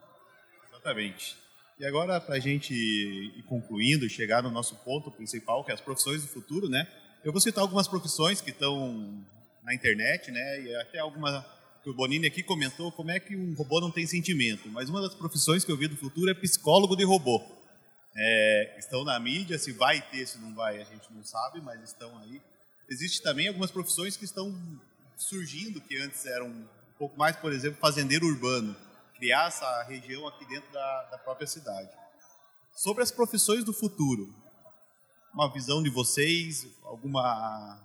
Exatamente. 0.69 1.37
E 1.79 1.85
agora 1.85 2.21
para 2.21 2.35
a 2.35 2.39
gente 2.39 2.73
ir 2.73 3.43
concluindo, 3.43 4.07
chegar 4.09 4.43
no 4.43 4.51
nosso 4.51 4.75
ponto 4.77 5.11
principal, 5.11 5.63
que 5.63 5.71
é 5.71 5.73
as 5.73 5.81
profissões 5.81 6.21
do 6.21 6.27
futuro, 6.27 6.69
né? 6.69 6.87
Eu 7.23 7.31
vou 7.31 7.41
citar 7.41 7.61
algumas 7.61 7.87
profissões 7.87 8.39
que 8.39 8.51
estão 8.51 9.25
na 9.63 9.73
internet, 9.73 10.31
né? 10.31 10.61
E 10.61 10.75
até 10.75 10.99
alguma 10.99 11.45
que 11.87 11.91
o 11.91 11.93
Bonini 11.93 12.27
aqui 12.27 12.43
comentou, 12.43 12.91
como 12.91 13.11
é 13.11 13.17
que 13.17 13.33
um 13.33 13.53
robô 13.53 13.79
não 13.79 13.89
tem 13.89 14.05
sentimento. 14.05 14.67
Mas 14.67 14.89
uma 14.89 15.01
das 15.01 15.15
profissões 15.15 15.63
que 15.63 15.71
eu 15.71 15.77
vi 15.77 15.87
do 15.87 15.95
futuro 15.95 16.29
é 16.29 16.33
psicólogo 16.33 16.97
de 16.97 17.05
robô. 17.05 17.41
É, 18.13 18.75
estão 18.77 19.05
na 19.05 19.17
mídia, 19.17 19.57
se 19.57 19.71
vai 19.71 20.01
ter, 20.01 20.27
se 20.27 20.37
não 20.37 20.53
vai, 20.53 20.81
a 20.81 20.83
gente 20.83 21.07
não 21.13 21.23
sabe, 21.23 21.61
mas 21.61 21.81
estão 21.81 22.17
aí. 22.19 22.41
Existe 22.89 23.21
também 23.21 23.47
algumas 23.47 23.71
profissões 23.71 24.17
que 24.17 24.25
estão 24.25 24.53
surgindo 25.15 25.79
que 25.79 25.97
antes 25.97 26.25
eram 26.25 26.47
um 26.47 26.67
pouco 26.99 27.17
mais, 27.17 27.37
por 27.37 27.53
exemplo, 27.53 27.79
fazendeiro 27.79 28.27
urbano, 28.27 28.75
criar 29.15 29.47
essa 29.47 29.83
região 29.83 30.27
aqui 30.27 30.43
dentro 30.45 30.69
da, 30.73 31.03
da 31.03 31.17
própria 31.17 31.47
cidade. 31.47 31.89
Sobre 32.75 33.01
as 33.01 33.11
profissões 33.11 33.63
do 33.63 33.71
futuro, 33.71 34.35
uma 35.33 35.49
visão 35.53 35.81
de 35.81 35.89
vocês, 35.89 36.67
alguma 36.83 37.79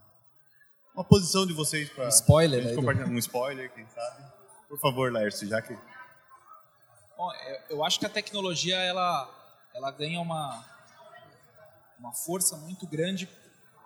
uma 0.94 1.04
posição 1.04 1.46
de 1.46 1.52
vocês 1.52 1.88
para 1.90 2.06
um 2.06 2.08
spoiler, 2.08 2.64
né, 2.64 2.74
compartilhar 2.74 3.08
um 3.08 3.18
spoiler, 3.18 3.72
quem 3.72 3.86
sabe? 3.88 4.24
Por 4.68 4.78
favor, 4.78 5.12
Lércio, 5.12 5.48
já 5.48 5.60
que 5.60 5.76
Bom, 7.16 7.30
eu 7.70 7.84
acho 7.84 8.00
que 8.00 8.06
a 8.06 8.10
tecnologia 8.10 8.76
ela 8.76 9.28
ela 9.74 9.90
ganha 9.90 10.20
uma 10.20 10.64
uma 11.98 12.12
força 12.12 12.56
muito 12.56 12.86
grande 12.86 13.28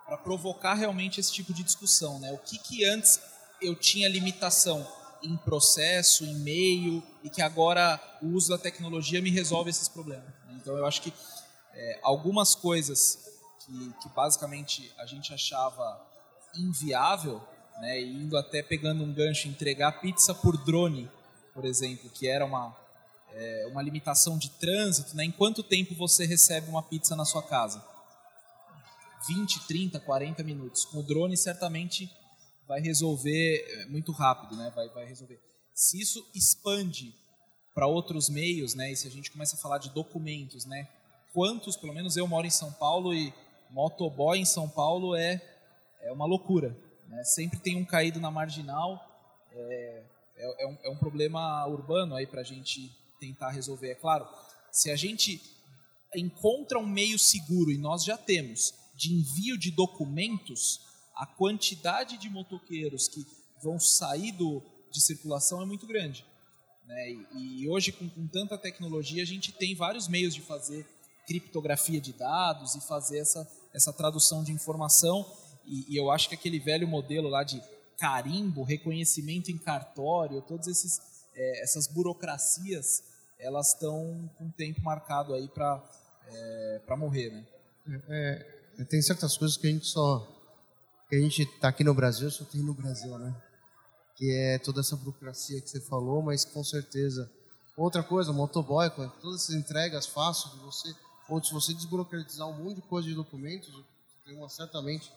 para 0.06 0.16
provocar 0.16 0.74
realmente 0.74 1.20
esse 1.20 1.32
tipo 1.32 1.52
de 1.52 1.62
discussão, 1.62 2.18
né? 2.18 2.32
O 2.32 2.38
que 2.38 2.58
que 2.58 2.84
antes 2.84 3.20
eu 3.60 3.74
tinha 3.74 4.08
limitação 4.08 4.86
em 5.22 5.36
processo, 5.36 6.24
em 6.24 6.34
meio, 6.36 7.02
e 7.22 7.30
que 7.30 7.42
agora 7.42 8.00
o 8.22 8.28
uso 8.28 8.50
da 8.50 8.58
tecnologia 8.58 9.20
me 9.20 9.30
resolve 9.30 9.70
esses 9.70 9.88
problemas. 9.88 10.28
Né? 10.46 10.58
Então 10.60 10.76
eu 10.76 10.86
acho 10.86 11.02
que 11.02 11.12
é, 11.74 11.98
algumas 12.02 12.54
coisas 12.54 13.18
que, 13.60 13.92
que, 14.02 14.08
basicamente 14.10 14.92
a 14.96 15.06
gente 15.06 15.32
achava 15.34 16.00
inviável, 16.58 17.42
né, 17.80 18.00
indo 18.00 18.36
até 18.36 18.62
pegando 18.62 19.02
um 19.02 19.12
gancho, 19.12 19.48
entregar 19.48 20.00
pizza 20.00 20.34
por 20.34 20.56
drone, 20.64 21.10
por 21.52 21.64
exemplo, 21.64 22.10
que 22.10 22.26
era 22.26 22.44
uma, 22.44 22.76
é, 23.32 23.68
uma 23.70 23.82
limitação 23.82 24.38
de 24.38 24.50
trânsito, 24.50 25.16
né, 25.16 25.24
em 25.24 25.30
quanto 25.30 25.62
tempo 25.62 25.94
você 25.94 26.24
recebe 26.24 26.68
uma 26.68 26.82
pizza 26.82 27.14
na 27.14 27.24
sua 27.24 27.42
casa? 27.42 27.82
20, 29.28 29.66
30, 29.66 30.00
40 30.00 30.42
minutos. 30.42 30.84
Com 30.84 30.98
o 30.98 31.02
drone, 31.02 31.36
certamente 31.36 32.10
vai 32.66 32.80
resolver 32.80 33.64
eh, 33.68 33.86
muito 33.86 34.12
rápido, 34.12 34.56
né? 34.56 34.72
Vai, 34.74 34.88
vai 34.88 35.06
resolver. 35.06 35.40
Se 35.74 36.00
isso 36.00 36.24
expande 36.34 37.14
para 37.74 37.86
outros 37.86 38.28
meios, 38.28 38.74
né? 38.74 38.92
E 38.92 38.96
se 38.96 39.06
a 39.06 39.10
gente 39.10 39.30
começa 39.30 39.56
a 39.56 39.58
falar 39.58 39.78
de 39.78 39.90
documentos, 39.90 40.64
né? 40.64 40.88
Quantos, 41.32 41.76
pelo 41.76 41.92
menos 41.92 42.16
eu 42.16 42.26
moro 42.26 42.46
em 42.46 42.50
São 42.50 42.72
Paulo 42.72 43.14
e 43.14 43.32
motoboy 43.70 44.38
em 44.38 44.44
São 44.44 44.68
Paulo 44.68 45.14
é 45.14 45.42
é 46.06 46.12
uma 46.12 46.26
loucura, 46.26 46.76
né? 47.08 47.22
Sempre 47.24 47.58
tem 47.58 47.76
um 47.76 47.84
caído 47.84 48.20
na 48.20 48.30
marginal. 48.30 49.00
É, 49.52 50.04
é, 50.36 50.64
é 50.64 50.66
um, 50.66 50.78
é 50.84 50.90
um 50.90 50.96
problema 50.96 51.66
urbano 51.66 52.14
aí 52.14 52.26
para 52.26 52.40
a 52.40 52.44
gente 52.44 52.90
tentar 53.18 53.50
resolver. 53.50 53.90
É 53.90 53.94
claro, 53.94 54.28
se 54.70 54.90
a 54.90 54.96
gente 54.96 55.40
encontra 56.14 56.78
um 56.78 56.86
meio 56.86 57.18
seguro 57.18 57.70
e 57.70 57.78
nós 57.78 58.04
já 58.04 58.16
temos 58.16 58.74
de 58.94 59.12
envio 59.12 59.58
de 59.58 59.70
documentos, 59.70 60.80
a 61.14 61.26
quantidade 61.26 62.18
de 62.18 62.28
motoqueiros 62.28 63.08
que 63.08 63.26
vão 63.62 63.78
sair 63.78 64.32
do, 64.32 64.62
de 64.90 65.00
circulação 65.00 65.62
é 65.62 65.66
muito 65.66 65.86
grande. 65.86 66.24
Né? 66.86 67.10
E, 67.34 67.62
e 67.62 67.68
hoje, 67.68 67.92
com, 67.92 68.08
com, 68.08 68.26
tanta 68.28 68.56
tecnologia, 68.56 69.22
a 69.22 69.26
gente 69.26 69.52
tem 69.52 69.74
vários 69.74 70.08
meios 70.08 70.34
de 70.34 70.40
fazer 70.40 70.86
criptografia 71.26 72.00
de 72.00 72.12
dados 72.12 72.74
e 72.74 72.80
fazer 72.80 73.18
essa, 73.18 73.50
essa 73.74 73.92
tradução 73.92 74.44
de 74.44 74.52
informação. 74.52 75.26
E, 75.66 75.94
e 75.94 75.96
eu 75.96 76.10
acho 76.10 76.28
que 76.28 76.34
aquele 76.34 76.58
velho 76.58 76.86
modelo 76.86 77.28
lá 77.28 77.42
de 77.42 77.62
carimbo, 77.98 78.62
reconhecimento 78.62 79.50
em 79.50 79.58
cartório, 79.58 80.42
todas 80.42 81.00
é, 81.34 81.62
essas 81.62 81.86
burocracias, 81.86 83.02
elas 83.38 83.72
estão 83.72 84.30
com 84.38 84.50
tempo 84.50 84.80
marcado 84.82 85.34
aí 85.34 85.48
para 85.48 85.82
é, 86.28 86.96
morrer, 86.96 87.30
né? 87.30 87.46
É, 88.08 88.84
tem 88.88 89.00
certas 89.00 89.36
coisas 89.36 89.56
que 89.56 89.66
a 89.66 89.70
gente 89.70 89.86
só 89.86 90.32
que 91.08 91.14
a 91.14 91.20
gente 91.20 91.42
está 91.42 91.68
aqui 91.68 91.84
no 91.84 91.94
Brasil 91.94 92.28
só 92.30 92.44
tem 92.44 92.60
no 92.60 92.74
Brasil, 92.74 93.16
né? 93.18 93.34
Que 94.16 94.30
é 94.32 94.58
toda 94.58 94.80
essa 94.80 94.96
burocracia 94.96 95.60
que 95.60 95.68
você 95.70 95.80
falou, 95.80 96.20
mas 96.20 96.44
com 96.44 96.64
certeza 96.64 97.30
outra 97.76 98.02
coisa, 98.02 98.32
motoboy, 98.32 98.90
todas 99.20 99.42
essas 99.42 99.54
entregas 99.54 100.06
fáceis 100.06 100.52
de 100.54 100.60
você 100.60 100.94
ou 101.28 101.42
se 101.42 101.52
você 101.52 101.74
desburocratizar 101.74 102.48
um 102.48 102.64
monte 102.64 102.76
de 102.76 102.82
coisa 102.82 103.08
de 103.08 103.14
documentos, 103.14 103.68
tem 104.24 104.36
uma 104.36 104.48
certamente. 104.48 105.12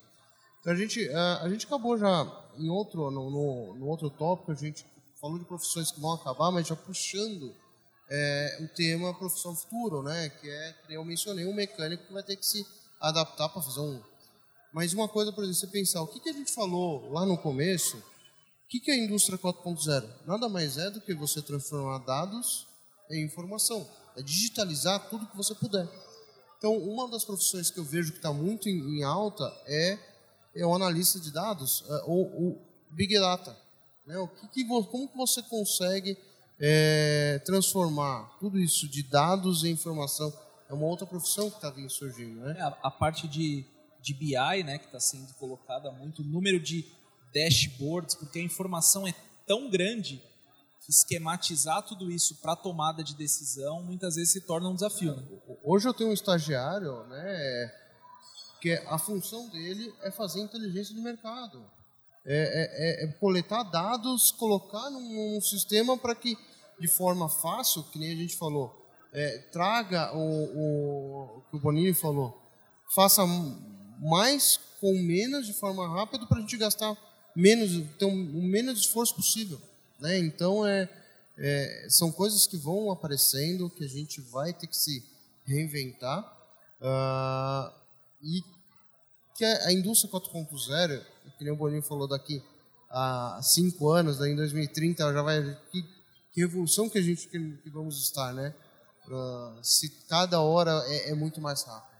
Então 0.60 0.74
a 0.74 0.76
gente 0.76 1.08
a, 1.10 1.50
gente 1.50 1.66
acabou 1.66 1.98
já 1.98 2.26
em 2.58 2.70
outro 2.70 3.10
no, 3.10 3.30
no, 3.30 3.76
no 3.76 3.88
outro 3.88 4.10
tópico 4.10 4.52
a 4.52 4.56
gente 4.56 4.86
falou 5.20 5.38
de 5.38 5.46
profissões 5.46 5.92
que 5.92 6.00
vão 6.00 6.14
acabar, 6.14 6.52
mas 6.52 6.68
já 6.68 6.76
puxando 6.76 7.54
é, 8.10 8.58
o 8.62 8.68
tema 8.70 9.14
profissão 9.14 9.56
futuro, 9.56 10.02
né? 10.02 10.30
Que 10.30 10.50
é, 10.50 10.76
que 10.88 10.94
eu 10.94 11.06
mencionei, 11.06 11.46
um 11.46 11.54
mecânico 11.54 12.06
que 12.06 12.14
vai 12.14 12.24
ter 12.24 12.36
que 12.36 12.46
se 12.46 12.66
adaptar 13.00 13.50
para 13.50 13.62
fazer 13.62 13.80
um. 13.82 14.02
Mas 14.74 14.94
uma 14.94 15.08
coisa, 15.08 15.32
por 15.32 15.44
exemplo, 15.44 15.60
você 15.60 15.68
pensar, 15.68 16.02
o 16.02 16.08
que, 16.08 16.20
que 16.20 16.30
a 16.30 16.34
gente 16.34 16.52
falou 16.52 17.12
lá 17.12 17.26
no 17.26 17.38
começo, 17.38 17.98
o 17.98 18.68
que, 18.68 18.80
que 18.80 18.92
é 18.92 18.94
a 18.94 18.98
indústria 18.98 19.38
4.0? 19.38 20.08
Nada 20.26 20.48
mais 20.48 20.78
é 20.78 20.90
do 20.92 21.02
que 21.02 21.14
você 21.14 21.42
transformar 21.42 22.00
dados 22.00 22.68
em 23.10 23.24
informação. 23.24 23.88
É 24.16 24.22
digitalizar 24.22 25.10
tudo 25.10 25.28
que 25.28 25.38
você 25.38 25.56
puder. 25.56 25.88
Então, 26.58 26.78
uma 26.78 27.08
das 27.10 27.24
profissões 27.24 27.72
que 27.72 27.80
eu 27.80 27.84
vejo 27.84 28.12
que 28.12 28.18
está 28.18 28.34
muito 28.34 28.68
em, 28.68 29.00
em, 29.00 29.04
alta 29.04 29.46
é, 29.66 29.98
é 30.56 30.66
o 30.66 30.74
analista 30.74 31.20
de 31.20 31.32
dados, 31.32 31.84
é, 31.88 32.04
ou 32.06 32.24
o 32.26 32.62
Big 32.92 33.18
Data. 33.20 33.56
Né? 34.06 34.18
O 34.18 34.28
que, 34.28 34.48
que, 34.48 34.66
como 34.66 35.08
que 35.08 35.18
você 35.18 35.42
consegue 35.44 36.18
é, 36.60 37.40
transformar 37.46 38.38
tudo 38.40 38.60
isso 38.60 38.88
de 38.88 39.02
dados 39.02 39.64
em 39.64 39.72
informação. 39.72 40.34
É 40.70 40.74
uma 40.74 40.86
outra 40.86 41.08
profissão 41.08 41.50
que 41.50 41.56
está 41.56 41.70
vindo 41.70 41.90
surgindo, 41.90 42.42
né? 42.42 42.56
É, 42.58 42.62
a, 42.62 42.78
a, 42.84 42.92
parte 42.92 43.28
de, 43.28 43.66
de 44.02 44.14
BI, 44.14 44.64
né, 44.64 44.78
que 44.78 44.86
está 44.86 45.00
sendo 45.00 45.34
colocada 45.36 45.92
muito, 45.92 46.22
o 46.22 46.26
número 46.26 46.60
de 46.60 46.86
dashboards, 47.34 48.16
porque 48.16 48.40
a 48.40 48.44
informação 48.44 49.08
é 49.08 49.14
tão 49.48 49.70
grande 49.70 50.22
que 50.82 50.92
esquematizar 50.92 51.82
tudo 51.84 52.12
isso 52.12 52.36
para 52.36 52.56
tomada 52.56 53.04
de 53.04 53.16
decisão 53.16 53.82
muitas 53.84 54.16
vezes 54.16 54.34
se 54.34 54.42
torna 54.42 54.70
um 54.70 54.76
desafio. 54.76 55.16
Né? 55.16 55.24
Hoje 55.64 55.88
eu 55.88 55.94
tenho 55.94 56.10
um 56.10 56.14
estagiário, 56.14 57.04
né, 57.08 57.72
que 58.60 58.74
a 58.88 58.98
função 58.98 59.48
dele 59.50 59.94
é 60.02 60.12
fazer 60.12 60.42
inteligência 60.42 60.94
de 60.94 61.02
mercado. 61.02 61.64
É, 62.26 62.36
é, 62.36 63.04
é, 63.04 63.06
é 63.06 63.08
coletar 63.14 63.64
dados, 63.64 64.32
colocar 64.32 64.90
num, 64.90 65.34
num 65.34 65.42
sistema 65.42 65.98
para 65.98 66.14
que 66.14 66.38
de 66.80 66.88
forma 66.88 67.28
fácil, 67.28 67.84
que 67.84 68.00
nem 68.00 68.12
a 68.12 68.16
gente 68.16 68.36
falou, 68.36 68.76
é, 69.12 69.38
traga 69.52 70.16
o, 70.16 71.38
o 71.38 71.42
que 71.50 71.58
o 71.58 71.60
Bonini 71.60 71.94
falou, 71.94 72.42
faça 72.94 73.26
mais 74.00 74.60
com 74.80 74.94
menos 74.94 75.46
de 75.46 75.54
forma 75.54 75.88
rápida 75.88 76.26
para 76.26 76.38
a 76.38 76.42
gente 76.42 76.58
gastar 76.58 76.98
menos, 77.36 77.86
ter 77.98 78.06
um, 78.06 78.38
o 78.38 78.42
menos 78.42 78.80
esforço 78.80 79.16
possível. 79.16 79.60
Né? 80.00 80.18
Então, 80.20 80.66
é, 80.66 80.90
é, 81.38 81.88
são 81.90 82.12
coisas 82.12 82.48
que 82.48 82.58
vão 82.58 82.92
aparecendo, 82.92 83.70
que 83.70 83.84
a 83.84 83.88
gente 83.88 84.22
vai 84.22 84.54
ter 84.54 84.68
que 84.68 84.78
se 84.78 85.04
reinventar. 85.46 86.38
Uh, 86.80 87.79
e 88.22 88.42
que 89.36 89.46
a 89.46 89.72
indústria 89.72 90.12
4.0, 90.12 91.02
que 91.38 91.44
nem 91.44 91.54
o 91.54 91.56
Boninho 91.56 91.82
falou 91.82 92.08
daqui 92.08 92.44
a 92.90 93.40
cinco 93.42 93.90
anos, 93.90 94.18
daí 94.18 94.32
em 94.32 94.36
2030 94.36 95.04
ela 95.04 95.14
já 95.14 95.22
vai 95.22 95.58
que 95.72 96.00
que 96.32 96.42
evolução 96.42 96.90
que 96.90 96.98
a 96.98 97.02
gente 97.02 97.28
que, 97.28 97.58
que 97.58 97.70
vamos 97.70 98.02
estar, 98.02 98.34
né? 98.34 98.54
Uh, 99.08 99.64
se 99.64 99.90
cada 100.08 100.40
hora 100.40 100.72
é, 100.88 101.10
é, 101.10 101.16
muito 101.16 101.42
mais 101.42 101.64
rápido. 101.64 102.00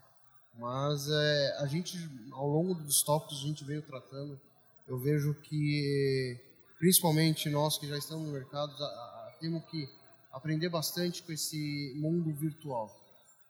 Mas 0.58 1.10
é, 1.10 1.58
a 1.60 1.66
gente, 1.66 1.98
ao 2.32 2.48
longo 2.48 2.76
dos 2.76 3.02
tópicos, 3.02 3.40
a 3.40 3.48
gente 3.48 3.64
veio 3.64 3.82
tratando. 3.82 4.40
Eu 4.88 5.00
vejo 5.00 5.34
que, 5.34 6.40
principalmente 6.78 7.50
nós 7.50 7.78
que 7.78 7.88
já 7.88 7.98
estamos 7.98 8.28
no 8.28 8.34
mercado, 8.34 8.72
a, 8.84 8.86
a, 8.86 9.38
temos 9.40 9.64
que 9.66 9.90
aprender 10.32 10.70
bastante 10.70 11.24
com 11.24 11.32
esse 11.32 11.94
mundo 11.98 12.32
virtual. 12.34 12.96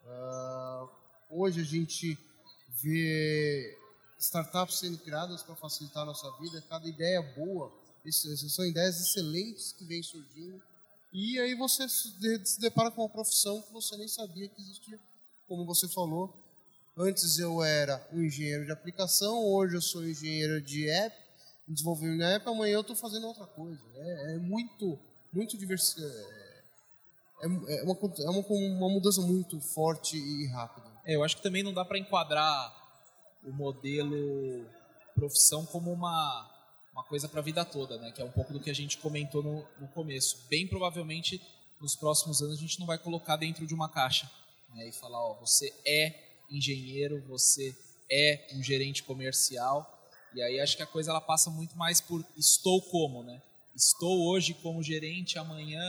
Uh, 0.06 0.90
hoje 1.30 1.62
a 1.62 1.66
gente 1.66 2.18
vê 2.82 3.78
startups 4.20 4.80
sendo 4.80 4.98
criadas 4.98 5.44
para 5.44 5.56
facilitar 5.56 6.04
a 6.04 6.08
nossa 6.08 6.30
vida, 6.40 6.62
cada 6.70 6.88
ideia 6.88 7.22
boa, 7.22 7.72
são 8.10 8.66
ideias 8.66 9.00
excelentes 9.00 9.72
que 9.74 9.86
vêm 9.86 10.02
surgindo 10.02 10.62
e 11.12 11.40
aí 11.40 11.56
você 11.56 11.90
se 11.90 12.60
depara 12.60 12.92
com 12.92 13.02
uma 13.02 13.10
profissão 13.10 13.62
que 13.62 13.74
você 13.74 13.98
nem 13.98 14.08
sabia 14.08 14.48
que 14.48 14.62
existia. 14.62 15.00
Como 15.48 15.66
você 15.66 15.88
falou, 15.88 16.32
antes 16.96 17.40
eu 17.40 17.64
era 17.64 18.08
um 18.14 18.22
engenheiro 18.22 18.66
de 18.66 18.72
aplicação, 18.72 19.44
hoje 19.44 19.76
eu 19.76 19.82
sou 19.82 20.08
engenheiro 20.08 20.62
de 20.62 20.88
app, 20.88 21.16
desenvolvimento 21.68 22.18
de 22.18 22.24
app, 22.24 22.48
amanhã 22.48 22.74
eu 22.74 22.82
estou 22.82 22.96
fazendo 22.96 23.26
outra 23.26 23.48
coisa. 23.48 23.82
É, 23.96 24.36
é 24.36 24.38
muito, 24.38 25.00
muito 25.34 25.58
diverso. 25.58 26.00
É, 26.00 26.50
é, 27.42 27.48
uma, 27.84 27.98
é 28.20 28.30
uma, 28.30 28.46
uma 28.48 28.90
mudança 28.90 29.22
muito 29.22 29.60
forte 29.60 30.16
e 30.16 30.46
rápida. 30.48 30.88
É, 31.06 31.16
eu 31.16 31.24
acho 31.24 31.38
que 31.38 31.44
também 31.44 31.64
não 31.64 31.74
dá 31.74 31.84
para 31.86 31.98
enquadrar 31.98 32.76
o 33.44 33.52
modelo 33.52 34.66
profissão 35.16 35.66
como 35.66 35.92
uma 35.92 36.56
uma 36.92 37.04
coisa 37.04 37.30
para 37.30 37.40
a 37.40 37.44
vida 37.44 37.64
toda, 37.64 37.98
né? 37.98 38.12
Que 38.12 38.22
é 38.22 38.26
um 38.26 38.32
pouco 38.32 38.52
do 38.52 38.60
que 38.60 38.70
a 38.70 38.76
gente 38.76 38.98
comentou 38.98 39.42
no, 39.42 39.66
no, 39.80 39.88
começo. 39.90 40.46
Bem 40.50 40.68
provavelmente 40.68 41.42
nos 41.80 41.96
próximos 41.96 42.42
anos 42.42 42.58
a 42.58 42.62
gente 42.62 42.78
não 42.80 42.86
vai 42.86 42.98
colocar 42.98 43.38
dentro 43.38 43.66
de 43.66 43.74
uma 43.74 43.88
caixa 43.88 44.30
né? 44.76 44.90
e 44.90 44.92
falar, 44.92 45.18
ó, 45.18 45.40
você 45.40 45.74
é 45.86 46.14
engenheiro, 46.50 47.24
você 47.28 47.74
é 48.12 48.50
um 48.54 48.62
gerente 48.62 49.04
comercial. 49.04 49.88
E 50.34 50.42
aí 50.42 50.60
acho 50.60 50.76
que 50.76 50.84
a 50.84 50.88
coisa 50.88 51.12
ela 51.12 51.22
passa 51.22 51.50
muito 51.50 51.78
mais 51.78 52.02
por 52.02 52.26
estou 52.38 52.82
como, 52.82 53.24
né? 53.24 53.42
Estou 53.76 54.28
hoje 54.28 54.54
como 54.56 54.84
gerente, 54.84 55.40
amanhã 55.40 55.82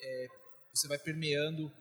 é, 0.00 0.26
você 0.72 0.86
vai 0.86 0.98
permeando 0.98 1.72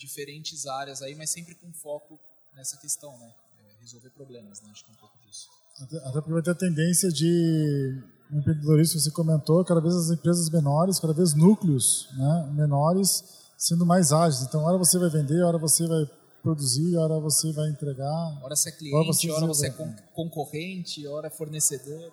diferentes 0.00 0.66
áreas 0.66 1.02
aí, 1.02 1.14
mas 1.14 1.30
sempre 1.30 1.54
com 1.54 1.70
foco 1.72 2.18
nessa 2.56 2.76
questão, 2.78 3.16
né? 3.18 3.30
É, 3.60 3.82
resolver 3.82 4.10
problemas, 4.10 4.60
né? 4.62 4.70
Acho 4.72 4.84
que 4.84 4.90
é 4.90 4.94
um 4.94 4.98
pouco 4.98 5.18
disso. 5.26 5.48
Até, 5.80 5.96
até 5.98 6.12
porque 6.12 6.32
vai 6.32 6.42
ter 6.42 6.50
a 6.50 6.54
tendência 6.54 7.10
de 7.10 8.02
empreendedorismo, 8.32 8.98
você 8.98 9.10
comentou, 9.10 9.64
cada 9.64 9.80
vez 9.80 9.94
as 9.94 10.10
empresas 10.10 10.48
menores, 10.48 10.98
cada 10.98 11.12
vez 11.12 11.34
núcleos 11.34 12.08
né, 12.16 12.50
menores 12.52 13.24
sendo 13.58 13.84
mais 13.84 14.12
ágeis. 14.12 14.42
Então, 14.42 14.64
hora 14.64 14.78
você 14.78 14.98
vai 14.98 15.10
vender, 15.10 15.42
hora 15.42 15.58
você 15.58 15.86
vai 15.86 16.08
produzir, 16.42 16.96
hora 16.96 17.18
você 17.20 17.52
vai 17.52 17.68
entregar. 17.68 18.38
Hora 18.42 18.56
você 18.56 18.70
é 18.70 18.72
cliente, 18.72 18.96
hora 18.96 19.06
você, 19.06 19.30
hora 19.30 19.46
você 19.46 19.66
é 19.66 19.70
concorrente, 20.14 21.06
hora 21.06 21.26
é 21.26 21.30
fornecedor. 21.30 22.12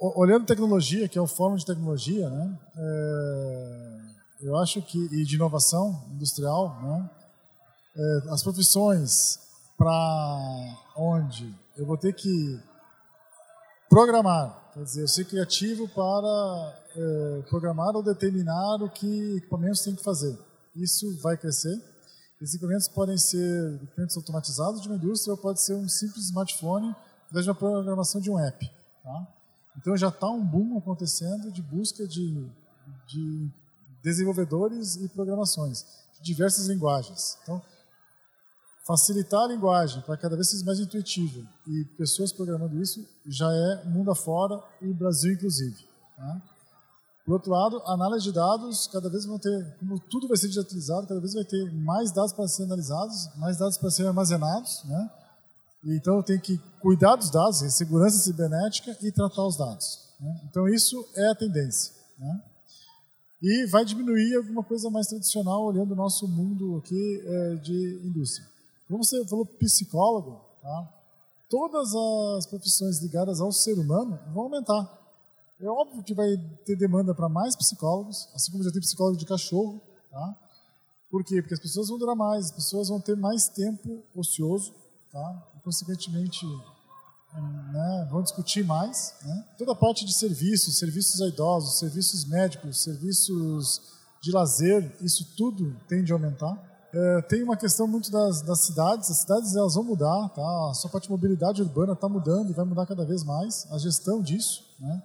Olhando 0.00 0.46
tecnologia, 0.46 1.08
que 1.08 1.16
é 1.16 1.22
o 1.22 1.26
fórum 1.26 1.54
de 1.54 1.64
tecnologia, 1.64 2.28
né, 2.28 2.58
é, 2.76 4.00
eu 4.44 4.56
acho 4.58 4.82
que, 4.82 4.98
e 4.98 5.24
de 5.24 5.36
inovação 5.36 6.04
industrial, 6.12 6.78
né, 6.82 7.10
é, 7.96 8.30
as 8.30 8.42
profissões 8.42 9.38
para 9.76 10.84
onde 10.96 11.52
eu 11.76 11.86
vou 11.86 11.96
ter 11.96 12.12
que 12.12 12.60
programar. 13.88 14.70
Quer 14.74 14.84
dizer, 14.84 15.02
eu 15.02 15.08
ser 15.08 15.24
criativo 15.24 15.88
para 15.88 16.78
é, 16.94 17.42
programar 17.48 17.96
ou 17.96 18.02
determinar 18.02 18.82
o 18.82 18.90
que 18.90 19.36
equipamentos 19.36 19.80
tem 19.80 19.94
que 19.94 20.02
fazer. 20.02 20.38
Isso 20.76 21.18
vai 21.22 21.38
crescer. 21.38 21.74
Esses 22.40 22.56
equipamentos 22.56 22.88
podem 22.88 23.16
ser 23.16 23.74
equipamentos 23.82 24.16
automatizados 24.16 24.82
de 24.82 24.88
uma 24.88 24.96
indústria 24.96 25.32
ou 25.32 25.38
pode 25.38 25.62
ser 25.62 25.74
um 25.74 25.88
simples 25.88 26.26
smartphone 26.26 26.94
através 27.26 27.44
de 27.44 27.50
uma 27.50 27.54
programação 27.54 28.20
de 28.20 28.30
um 28.30 28.38
app. 28.38 28.70
Tá? 29.02 29.28
Então 29.78 29.96
já 29.96 30.08
está 30.08 30.28
um 30.28 30.44
boom 30.44 30.76
acontecendo 30.76 31.50
de 31.50 31.62
busca 31.62 32.06
de, 32.06 32.46
de 33.06 33.50
desenvolvedores 34.04 34.96
e 34.96 35.08
programações 35.08 35.84
de 36.14 36.22
diversas 36.22 36.66
linguagens. 36.66 37.38
Então, 37.42 37.60
facilitar 38.86 39.44
a 39.44 39.48
linguagem 39.48 40.02
para 40.02 40.16
cada 40.18 40.36
vez 40.36 40.50
ser 40.50 40.62
mais 40.62 40.78
intuitivo 40.78 41.42
e 41.66 41.84
pessoas 41.96 42.30
programando 42.30 42.80
isso 42.80 43.02
já 43.26 43.50
é 43.50 43.84
mundo 43.86 44.10
afora 44.10 44.62
e 44.82 44.92
Brasil 44.92 45.32
inclusive. 45.32 45.88
Né? 46.18 46.42
Por 47.24 47.32
outro 47.32 47.50
lado, 47.50 47.82
análise 47.86 48.24
de 48.24 48.32
dados, 48.32 48.86
cada 48.88 49.08
vez 49.08 49.24
vão 49.24 49.38
ter, 49.38 49.74
como 49.78 49.98
tudo 49.98 50.28
vai 50.28 50.36
ser 50.36 50.48
digitalizado, 50.48 51.06
cada 51.06 51.18
vez 51.18 51.32
vai 51.32 51.44
ter 51.44 51.72
mais 51.72 52.12
dados 52.12 52.34
para 52.34 52.46
serem 52.46 52.66
analisados, 52.70 53.30
mais 53.36 53.56
dados 53.56 53.78
para 53.78 53.90
serem 53.90 54.10
armazenados, 54.10 54.84
né? 54.84 55.10
Então 55.86 56.22
tenho 56.22 56.40
que 56.40 56.58
cuidar 56.80 57.16
dos 57.16 57.30
dados, 57.30 57.60
segurança 57.74 58.18
cibernética 58.18 58.96
e 59.00 59.10
tratar 59.10 59.46
os 59.46 59.56
dados. 59.56 60.00
Né? 60.20 60.40
Então 60.44 60.68
isso 60.68 61.06
é 61.16 61.30
a 61.30 61.34
tendência, 61.34 61.94
né? 62.18 62.42
E 63.46 63.66
vai 63.66 63.84
diminuir 63.84 64.36
alguma 64.36 64.64
coisa 64.64 64.88
mais 64.88 65.06
tradicional 65.06 65.66
olhando 65.66 65.92
o 65.92 65.94
nosso 65.94 66.26
mundo 66.26 66.78
aqui 66.78 67.22
é, 67.22 67.56
de 67.56 68.00
indústria. 68.02 68.48
Como 68.88 69.04
você 69.04 69.22
falou 69.26 69.44
psicólogo, 69.44 70.40
tá? 70.62 70.88
todas 71.50 71.94
as 72.38 72.46
profissões 72.46 73.02
ligadas 73.02 73.42
ao 73.42 73.52
ser 73.52 73.78
humano 73.78 74.18
vão 74.32 74.44
aumentar. 74.44 74.90
É 75.60 75.68
óbvio 75.68 76.02
que 76.02 76.14
vai 76.14 76.38
ter 76.64 76.74
demanda 76.74 77.14
para 77.14 77.28
mais 77.28 77.54
psicólogos, 77.54 78.30
assim 78.34 78.50
como 78.50 78.64
já 78.64 78.72
tem 78.72 78.80
psicólogo 78.80 79.18
de 79.18 79.26
cachorro, 79.26 79.78
tá? 80.10 80.34
Por 81.10 81.22
quê? 81.22 81.42
Porque 81.42 81.52
as 81.52 81.60
pessoas 81.60 81.88
vão 81.88 81.98
durar 81.98 82.16
mais, 82.16 82.46
as 82.46 82.52
pessoas 82.52 82.88
vão 82.88 82.98
ter 82.98 83.14
mais 83.14 83.46
tempo 83.46 84.02
ocioso, 84.16 84.72
tá? 85.12 85.42
E, 85.54 85.60
consequentemente, 85.60 86.46
né, 87.40 88.08
vão 88.10 88.22
discutir 88.22 88.64
mais. 88.64 89.14
Né? 89.22 89.44
Toda 89.58 89.72
a 89.72 89.76
parte 89.76 90.04
de 90.04 90.12
serviços, 90.12 90.78
serviços 90.78 91.20
a 91.20 91.28
idosos, 91.28 91.78
serviços 91.78 92.24
médicos, 92.24 92.82
serviços 92.82 93.80
de 94.22 94.32
lazer, 94.32 94.96
isso 95.00 95.34
tudo 95.36 95.76
tende 95.88 96.12
a 96.12 96.16
aumentar. 96.16 96.56
É, 96.92 97.22
tem 97.22 97.42
uma 97.42 97.56
questão 97.56 97.88
muito 97.88 98.10
das, 98.10 98.40
das, 98.42 98.60
cidades, 98.60 99.10
as 99.10 99.18
cidades 99.18 99.56
elas 99.56 99.74
vão 99.74 99.82
mudar, 99.82 100.28
tá? 100.28 100.70
a 100.70 100.74
sua 100.74 100.88
parte 100.88 101.04
de 101.04 101.10
mobilidade 101.10 101.60
urbana 101.60 101.92
está 101.92 102.08
mudando 102.08 102.50
e 102.50 102.54
vai 102.54 102.64
mudar 102.64 102.86
cada 102.86 103.04
vez 103.04 103.24
mais, 103.24 103.66
a 103.72 103.78
gestão 103.78 104.22
disso, 104.22 104.62
né? 104.78 105.02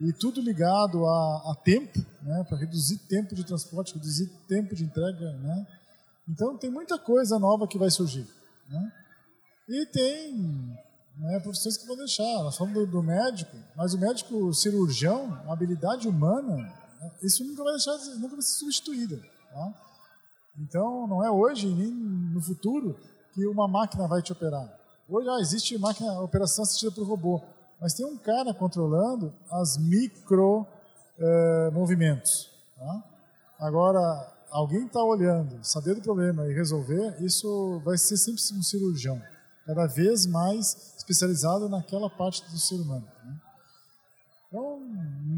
e 0.00 0.12
tudo 0.12 0.40
ligado 0.40 1.04
a, 1.04 1.50
a 1.50 1.54
tempo, 1.64 1.98
né? 2.22 2.44
para 2.48 2.58
reduzir 2.58 2.98
tempo 3.08 3.34
de 3.34 3.44
transporte, 3.44 3.94
reduzir 3.94 4.28
tempo 4.46 4.74
de 4.74 4.84
entrega. 4.84 5.32
Né? 5.32 5.66
Então 6.28 6.56
tem 6.56 6.70
muita 6.70 6.96
coisa 6.96 7.40
nova 7.40 7.66
que 7.66 7.76
vai 7.76 7.90
surgir. 7.90 8.26
Né? 8.68 8.92
E 9.68 9.86
tem 9.86 10.78
né, 11.16 11.40
profissões 11.40 11.76
que 11.76 11.86
vão 11.86 11.96
deixar. 11.96 12.42
Nós 12.42 12.56
falamos 12.56 12.78
do, 12.78 12.86
do, 12.86 13.02
médico, 13.02 13.56
mas 13.74 13.94
o 13.94 13.98
médico 13.98 14.52
cirurgião, 14.52 15.32
a 15.46 15.52
habilidade 15.52 16.08
humana, 16.08 16.56
né, 17.00 17.10
isso 17.22 17.44
nunca 17.44 17.64
vai 17.64 17.72
deixar, 17.72 17.96
nunca 18.16 18.34
vai 18.34 18.42
ser 18.42 18.58
substituída. 18.58 19.20
Tá? 19.52 19.74
Então, 20.58 21.06
não 21.06 21.24
é 21.24 21.30
hoje 21.30 21.66
nem 21.68 21.90
no 21.90 22.40
futuro 22.40 22.98
que 23.32 23.46
uma 23.46 23.66
máquina 23.68 24.06
vai 24.06 24.22
te 24.22 24.32
operar. 24.32 24.72
Hoje 25.08 25.28
ah, 25.28 25.40
existe 25.40 25.78
máquina, 25.78 26.20
operação 26.20 26.64
assistida 26.64 26.90
por 26.90 27.06
robô, 27.06 27.40
mas 27.80 27.94
tem 27.94 28.04
um 28.04 28.16
cara 28.16 28.52
controlando 28.52 29.32
as 29.50 29.76
micro 29.76 30.66
eh, 31.18 31.70
movimentos. 31.72 32.50
Tá? 32.76 33.04
Agora, 33.60 34.00
alguém 34.50 34.86
está 34.86 35.04
olhando, 35.04 35.62
saber 35.62 35.94
do 35.94 36.02
problema 36.02 36.46
e 36.48 36.54
resolver, 36.54 37.22
isso 37.22 37.80
vai 37.84 37.96
ser 37.98 38.16
sempre 38.16 38.42
um 38.54 38.62
cirurgião 38.62 39.20
cada 39.66 39.86
vez 39.86 40.26
mais 40.26 40.94
especializado 40.96 41.68
naquela 41.68 42.08
parte 42.08 42.48
do 42.48 42.58
ser 42.58 42.76
humano. 42.76 43.06
Né? 43.24 43.40
Então, 44.48 44.80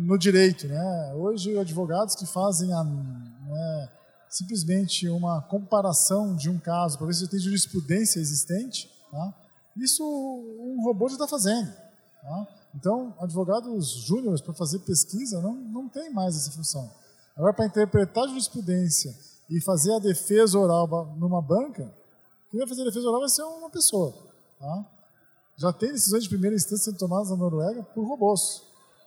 no 0.06 0.18
direito, 0.18 0.68
né? 0.68 1.14
hoje 1.14 1.58
advogados 1.58 2.14
que 2.14 2.26
fazem 2.26 2.72
a, 2.74 2.84
né, 2.84 3.88
simplesmente 4.28 5.08
uma 5.08 5.40
comparação 5.40 6.36
de 6.36 6.50
um 6.50 6.58
caso 6.58 6.98
para 6.98 7.06
ver 7.06 7.14
se 7.14 7.26
tem 7.26 7.40
jurisprudência 7.40 8.20
existente, 8.20 8.90
tá? 9.10 9.34
isso 9.76 10.04
um 10.04 10.84
robô 10.84 11.08
já 11.08 11.14
está 11.14 11.26
fazendo. 11.26 11.72
Tá? 12.22 12.46
Então, 12.74 13.14
advogados 13.18 13.90
júniores 14.04 14.42
para 14.42 14.52
fazer 14.52 14.80
pesquisa 14.80 15.40
não, 15.40 15.54
não 15.54 15.88
tem 15.88 16.12
mais 16.12 16.36
essa 16.36 16.50
função. 16.50 16.90
Agora, 17.34 17.54
para 17.54 17.66
interpretar 17.66 18.28
jurisprudência 18.28 19.14
e 19.48 19.60
fazer 19.62 19.94
a 19.94 19.98
defesa 19.98 20.58
oral 20.58 21.16
numa 21.16 21.40
banca, 21.40 21.90
quem 22.50 22.58
vai 22.58 22.68
fazer 22.68 22.84
defesa 22.84 23.08
oral 23.08 23.20
vai 23.20 23.28
ser 23.28 23.42
uma 23.42 23.70
pessoa. 23.70 24.12
Tá? 24.58 24.86
Já 25.58 25.72
tem 25.72 25.92
decisões 25.92 26.22
de 26.22 26.28
primeira 26.28 26.56
instância 26.56 26.84
sendo 26.84 26.98
tomadas 26.98 27.30
na 27.30 27.36
Noruega 27.36 27.82
por 27.82 28.06
robôs. 28.06 28.62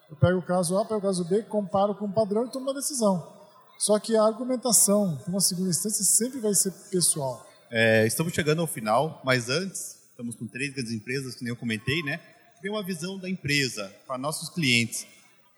Eu 0.09 0.15
pego 0.17 0.39
o 0.39 0.41
caso 0.41 0.77
A, 0.77 0.85
pego 0.85 0.99
o 0.99 1.01
caso 1.01 1.23
B, 1.23 1.41
comparo 1.43 1.95
com 1.95 2.05
o 2.05 2.13
padrão 2.13 2.45
e 2.45 2.51
tomo 2.51 2.65
uma 2.65 2.73
decisão. 2.73 3.41
Só 3.79 3.97
que 3.97 4.15
a 4.15 4.23
argumentação 4.23 5.17
para 5.17 5.31
uma 5.31 5.39
segunda 5.39 5.69
instância 5.69 6.03
sempre 6.03 6.39
vai 6.39 6.53
ser 6.53 6.71
pessoal. 6.91 7.47
É, 7.71 8.05
estamos 8.05 8.33
chegando 8.33 8.61
ao 8.61 8.67
final, 8.67 9.21
mas 9.23 9.49
antes, 9.49 9.97
estamos 10.09 10.35
com 10.35 10.45
três 10.45 10.73
grandes 10.73 10.91
empresas, 10.91 11.35
que 11.35 11.43
nem 11.43 11.51
eu 11.51 11.55
comentei, 11.55 12.03
né? 12.03 12.19
Tem 12.61 12.69
uma 12.69 12.83
visão 12.83 13.17
da 13.17 13.29
empresa 13.29 13.91
para 14.05 14.17
nossos 14.17 14.49
clientes. 14.49 15.07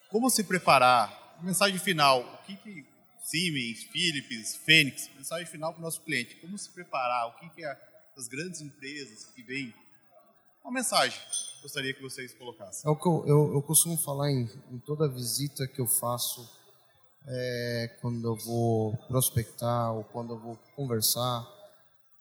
Como 0.09 0.29
se 0.29 0.43
preparar? 0.43 1.35
Mensagem 1.41 1.77
final, 1.79 2.21
o 2.21 2.45
que, 2.45 2.55
que 2.55 2.85
Siemens, 3.23 3.85
Philips, 3.85 4.57
Fênix, 4.57 5.09
mensagem 5.15 5.47
final 5.47 5.71
para 5.71 5.79
o 5.79 5.83
nosso 5.83 6.01
cliente. 6.01 6.35
Como 6.35 6.57
se 6.57 6.69
preparar? 6.69 7.29
O 7.29 7.39
que, 7.39 7.49
que 7.49 7.63
é 7.63 7.77
as 8.17 8.27
grandes 8.27 8.61
empresas 8.61 9.25
que 9.33 9.41
vêm? 9.41 9.73
Uma 10.63 10.73
mensagem 10.73 11.19
gostaria 11.61 11.93
que 11.93 12.01
vocês 12.01 12.33
colocassem. 12.33 12.89
É 12.89 12.91
o 12.91 12.95
que 12.97 13.07
eu, 13.07 13.23
eu, 13.25 13.53
eu 13.53 13.61
costumo 13.61 13.97
falar 13.97 14.29
em, 14.29 14.49
em, 14.69 14.79
toda 14.79 15.07
visita 15.07 15.65
que 15.65 15.79
eu 15.79 15.87
faço, 15.87 16.45
é, 17.25 17.97
quando 18.01 18.27
eu 18.27 18.35
vou 18.35 18.97
prospectar 19.07 19.93
ou 19.93 20.03
quando 20.03 20.33
eu 20.33 20.39
vou 20.39 20.57
conversar. 20.75 21.47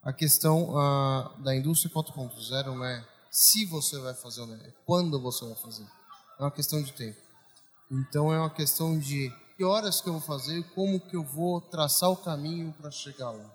A 0.02 0.12
questão 0.12 0.78
a, 0.78 1.36
da 1.42 1.54
indústria 1.54 1.92
4.0 1.92 2.66
não 2.66 2.84
é 2.84 3.04
se 3.30 3.64
você 3.66 3.98
vai 3.98 4.14
fazer 4.14 4.42
ou 4.42 4.46
não, 4.46 4.54
é 4.54 4.72
quando 4.84 5.20
você 5.20 5.44
vai 5.44 5.56
fazer. 5.56 5.86
É 6.38 6.42
uma 6.42 6.50
questão 6.50 6.80
de 6.80 6.92
tempo. 6.92 7.18
Então 7.90 8.32
é 8.32 8.38
uma 8.38 8.50
questão 8.50 8.98
de 8.98 9.32
que 9.62 9.64
horas 9.64 10.00
que 10.00 10.08
eu 10.08 10.14
vou 10.14 10.22
fazer 10.22 10.60
como 10.74 10.98
que 10.98 11.14
eu 11.14 11.22
vou 11.22 11.60
traçar 11.60 12.10
o 12.10 12.16
caminho 12.16 12.74
para 12.80 12.90
chegar 12.90 13.30
lá. 13.30 13.48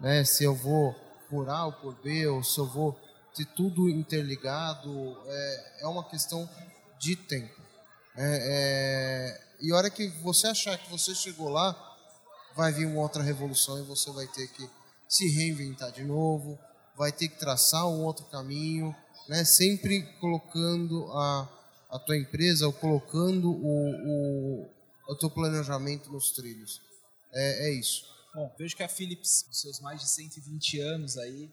Né? 0.00 0.24
Se 0.24 0.42
eu 0.42 0.52
vou 0.52 0.92
por 1.30 1.48
A 1.48 1.66
ou 1.66 1.72
por 1.72 1.94
B, 2.02 2.26
ou 2.26 2.42
se 2.42 2.58
eu 2.58 2.66
vou 2.66 2.98
ter 3.36 3.44
tudo 3.54 3.88
interligado, 3.88 5.16
é, 5.28 5.82
é 5.82 5.86
uma 5.86 6.02
questão 6.08 6.50
de 6.98 7.14
tempo. 7.14 7.54
É, 8.16 9.38
é, 9.60 9.64
e 9.64 9.70
a 9.70 9.76
hora 9.76 9.90
que 9.90 10.08
você 10.24 10.48
achar 10.48 10.76
que 10.76 10.90
você 10.90 11.14
chegou 11.14 11.48
lá, 11.48 11.72
vai 12.56 12.72
vir 12.72 12.86
uma 12.86 13.02
outra 13.02 13.22
revolução 13.22 13.78
e 13.78 13.82
você 13.82 14.10
vai 14.10 14.26
ter 14.26 14.48
que 14.48 14.68
se 15.08 15.28
reinventar 15.36 15.92
de 15.92 16.02
novo, 16.02 16.58
vai 16.96 17.12
ter 17.12 17.28
que 17.28 17.38
traçar 17.38 17.86
um 17.86 18.02
outro 18.02 18.24
caminho, 18.24 18.92
né? 19.28 19.44
sempre 19.44 20.02
colocando 20.18 21.12
a, 21.12 21.48
a 21.92 21.98
tua 22.00 22.16
empresa 22.16 22.66
ou 22.66 22.72
colocando 22.72 23.52
o, 23.52 24.64
o 24.64 24.73
o 25.06 25.14
teu 25.14 25.30
planejamento 25.30 26.10
nos 26.10 26.32
trilhos. 26.32 26.80
É, 27.32 27.68
é 27.68 27.72
isso. 27.72 28.06
Bom, 28.34 28.52
vejo 28.58 28.76
que 28.76 28.82
a 28.82 28.88
Philips, 28.88 29.46
os 29.50 29.60
seus 29.60 29.80
mais 29.80 30.00
de 30.00 30.08
120 30.08 30.80
anos 30.80 31.16
aí, 31.16 31.50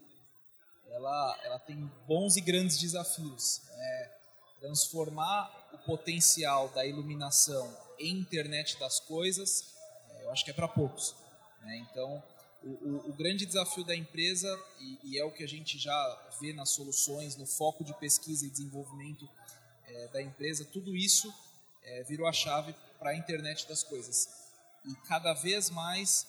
ela, 0.90 1.40
ela 1.44 1.60
tem 1.60 1.90
bons 2.08 2.36
e 2.38 2.42
grandes 2.42 2.78
desafios. 2.78 3.62
É, 3.72 4.12
transformar 4.60 5.70
o 5.74 5.78
potencial 5.80 6.70
da 6.70 6.86
iluminação 6.86 7.76
em 8.00 8.18
internet 8.18 8.80
das 8.80 9.00
coisas, 9.00 9.74
é, 10.10 10.24
eu 10.26 10.32
acho 10.32 10.44
que 10.44 10.52
é 10.52 10.54
para 10.54 10.68
poucos. 10.68 11.16
Né? 11.62 11.78
Então, 11.90 12.24
o, 12.64 12.70
o, 12.70 13.10
o, 13.10 13.14
grande 13.14 13.46
desafio 13.46 13.84
da 13.84 13.96
empresa, 13.96 14.60
e, 14.80 15.00
e, 15.12 15.20
é 15.20 15.26
o 15.26 15.32
que 15.32 15.44
a 15.44 15.48
gente 15.48 15.80
já 15.80 16.30
vê 16.40 16.54
nas 16.54 16.70
soluções, 16.70 17.36
no 17.36 17.46
foco 17.46 17.84
de 17.84 17.94
pesquisa 17.96 18.46
e 18.46 18.50
desenvolvimento 18.50 19.28
é, 19.86 20.08
da 20.10 20.22
empresa, 20.22 20.66
tudo 20.66 20.96
isso 20.96 21.34
é, 21.84 22.04
virou 22.04 22.28
a 22.28 22.34
chave 22.34 22.76
para 23.00 23.12
a 23.12 23.16
internet 23.16 23.68
das 23.68 23.84
coisas. 23.84 24.30
E 24.86 24.96
cada 25.08 25.34
vez 25.34 25.70
mais 25.70 26.28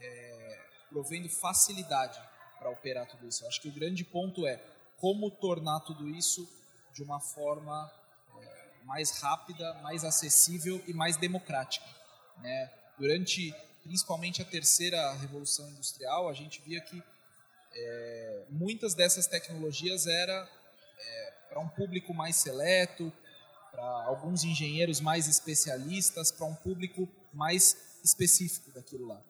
é, 0.00 0.58
provendo 0.88 1.28
facilidade 1.28 2.20
para 2.58 2.70
operar 2.70 3.06
tudo 3.06 3.26
isso. 3.26 3.44
Eu 3.44 3.48
acho 3.48 3.60
que 3.60 3.68
o 3.68 3.72
grande 3.72 4.04
ponto 4.04 4.46
é 4.46 4.60
como 4.98 5.30
tornar 5.30 5.80
tudo 5.80 6.08
isso 6.08 6.48
de 6.92 7.02
uma 7.02 7.20
forma 7.20 7.90
é, 8.38 8.84
mais 8.84 9.10
rápida, 9.20 9.74
mais 9.82 10.04
acessível 10.04 10.82
e 10.86 10.92
mais 10.92 11.16
democrática. 11.16 11.86
Né? 12.38 12.70
Durante, 12.98 13.54
principalmente 13.82 14.42
a 14.42 14.44
terceira 14.44 15.12
revolução 15.14 15.68
industrial, 15.70 16.28
a 16.28 16.34
gente 16.34 16.60
via 16.62 16.80
que 16.80 17.02
é, 17.72 18.44
muitas 18.50 18.94
dessas 18.94 19.26
tecnologias 19.26 20.06
era 20.06 20.48
é, 20.98 21.32
para 21.48 21.60
um 21.60 21.68
público 21.68 22.12
mais 22.12 22.36
seleto, 22.36 23.12
para 23.70 24.04
alguns 24.06 24.44
engenheiros 24.44 25.00
mais 25.00 25.28
especialistas, 25.28 26.30
para 26.30 26.46
um 26.46 26.54
público 26.54 27.08
mais 27.32 27.76
específico 28.04 28.72
daquilo 28.72 29.06
lá. 29.06 29.22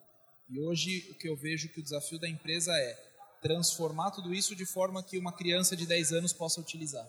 E 0.48 0.58
hoje 0.60 1.08
o 1.10 1.14
que 1.14 1.28
eu 1.28 1.36
vejo 1.36 1.68
que 1.68 1.80
o 1.80 1.82
desafio 1.82 2.18
da 2.18 2.28
empresa 2.28 2.72
é 2.72 3.10
transformar 3.42 4.10
tudo 4.10 4.34
isso 4.34 4.54
de 4.54 4.66
forma 4.66 5.02
que 5.02 5.18
uma 5.18 5.32
criança 5.32 5.76
de 5.76 5.86
10 5.86 6.12
anos 6.12 6.32
possa 6.32 6.60
utilizar. 6.60 7.06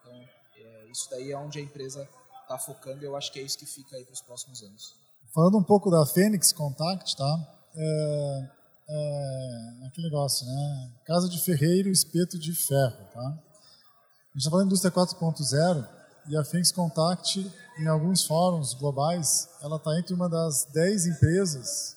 Então, 0.00 0.28
é, 0.56 0.90
isso 0.90 1.08
daí 1.10 1.30
é 1.30 1.36
onde 1.36 1.58
a 1.58 1.62
empresa 1.62 2.08
está 2.42 2.58
focando 2.58 3.02
e 3.02 3.06
eu 3.06 3.16
acho 3.16 3.32
que 3.32 3.38
é 3.38 3.42
isso 3.42 3.58
que 3.58 3.66
fica 3.66 3.96
aí 3.96 4.04
para 4.04 4.12
os 4.12 4.20
próximos 4.20 4.62
anos. 4.62 4.94
Falando 5.32 5.58
um 5.58 5.62
pouco 5.62 5.90
da 5.90 6.04
Fênix 6.04 6.52
Contact, 6.52 7.16
tá? 7.16 7.60
É, 7.76 8.50
é, 8.88 9.86
aquele 9.86 10.08
negócio, 10.08 10.44
né? 10.46 10.92
Casa 11.06 11.28
de 11.28 11.40
ferreiro, 11.42 11.88
espeto 11.88 12.38
de 12.38 12.52
ferro, 12.52 13.04
tá? 13.12 13.20
A 13.20 14.32
gente 14.32 14.38
está 14.38 14.50
falando 14.50 14.68
de 14.68 14.74
indústria 14.74 14.92
4.0 14.92 15.99
e 16.28 16.36
a 16.36 16.44
Phoenix 16.44 16.70
Contact, 16.72 17.50
em 17.78 17.86
alguns 17.86 18.26
fóruns 18.26 18.74
globais, 18.74 19.48
ela 19.62 19.76
está 19.76 19.98
entre 19.98 20.14
uma 20.14 20.28
das 20.28 20.64
10 20.72 21.06
empresas 21.06 21.96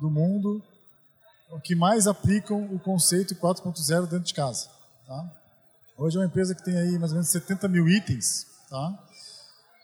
do 0.00 0.10
mundo 0.10 0.62
que 1.64 1.74
mais 1.74 2.06
aplicam 2.06 2.64
o 2.72 2.78
conceito 2.78 3.34
4.0 3.34 4.02
dentro 4.02 4.20
de 4.20 4.34
casa. 4.34 4.68
Tá? 5.06 5.30
Hoje 5.98 6.16
é 6.16 6.20
uma 6.20 6.26
empresa 6.26 6.54
que 6.54 6.64
tem 6.64 6.76
aí 6.76 6.98
mais 6.98 7.10
ou 7.10 7.16
menos 7.16 7.28
70 7.30 7.68
mil 7.68 7.88
itens. 7.88 8.46
Tá? 8.68 9.04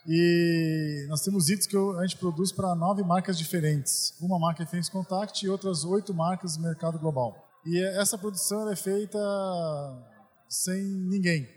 E 0.07 1.05
nós 1.09 1.21
temos 1.21 1.49
itens 1.49 1.67
que 1.67 1.75
a 1.75 2.01
gente 2.03 2.15
produz 2.17 2.51
para 2.51 2.73
nove 2.73 3.03
marcas 3.03 3.37
diferentes. 3.37 4.13
Uma 4.21 4.39
marca 4.39 4.63
é 4.63 4.65
Phoenix 4.65 4.87
Contact 4.87 5.45
e 5.45 5.49
outras 5.49 5.83
oito 5.83 6.13
marcas 6.13 6.55
do 6.55 6.63
mercado 6.63 6.97
global. 6.97 7.35
E 7.65 7.83
essa 7.83 8.17
produção 8.17 8.69
é 8.71 8.75
feita 8.75 9.19
sem 10.47 10.81
ninguém. 10.81 11.56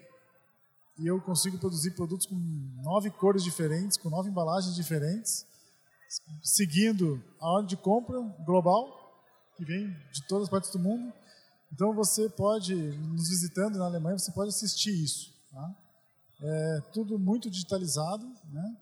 E 1.00 1.06
eu 1.06 1.18
consigo 1.18 1.58
produzir 1.58 1.92
produtos 1.92 2.26
com 2.26 2.34
nove 2.82 3.10
cores 3.10 3.42
diferentes, 3.42 3.96
com 3.96 4.10
nove 4.10 4.28
embalagens 4.28 4.74
diferentes, 4.74 5.46
seguindo 6.42 7.22
a 7.40 7.48
ordem 7.48 7.68
de 7.68 7.76
compra 7.78 8.20
global, 8.44 8.86
que 9.56 9.64
vem 9.64 9.88
de 10.12 10.26
todas 10.28 10.44
as 10.44 10.50
partes 10.50 10.70
do 10.70 10.78
mundo. 10.78 11.10
Então 11.72 11.94
você 11.94 12.28
pode, 12.28 12.74
nos 12.74 13.30
visitando 13.30 13.78
na 13.78 13.86
Alemanha, 13.86 14.18
você 14.18 14.30
pode 14.32 14.50
assistir 14.50 14.90
isso. 14.90 15.32
Tá? 15.50 15.74
É 16.42 16.80
tudo 16.92 17.18
muito 17.18 17.50
digitalizado, 17.50 18.26
né? 18.52 18.76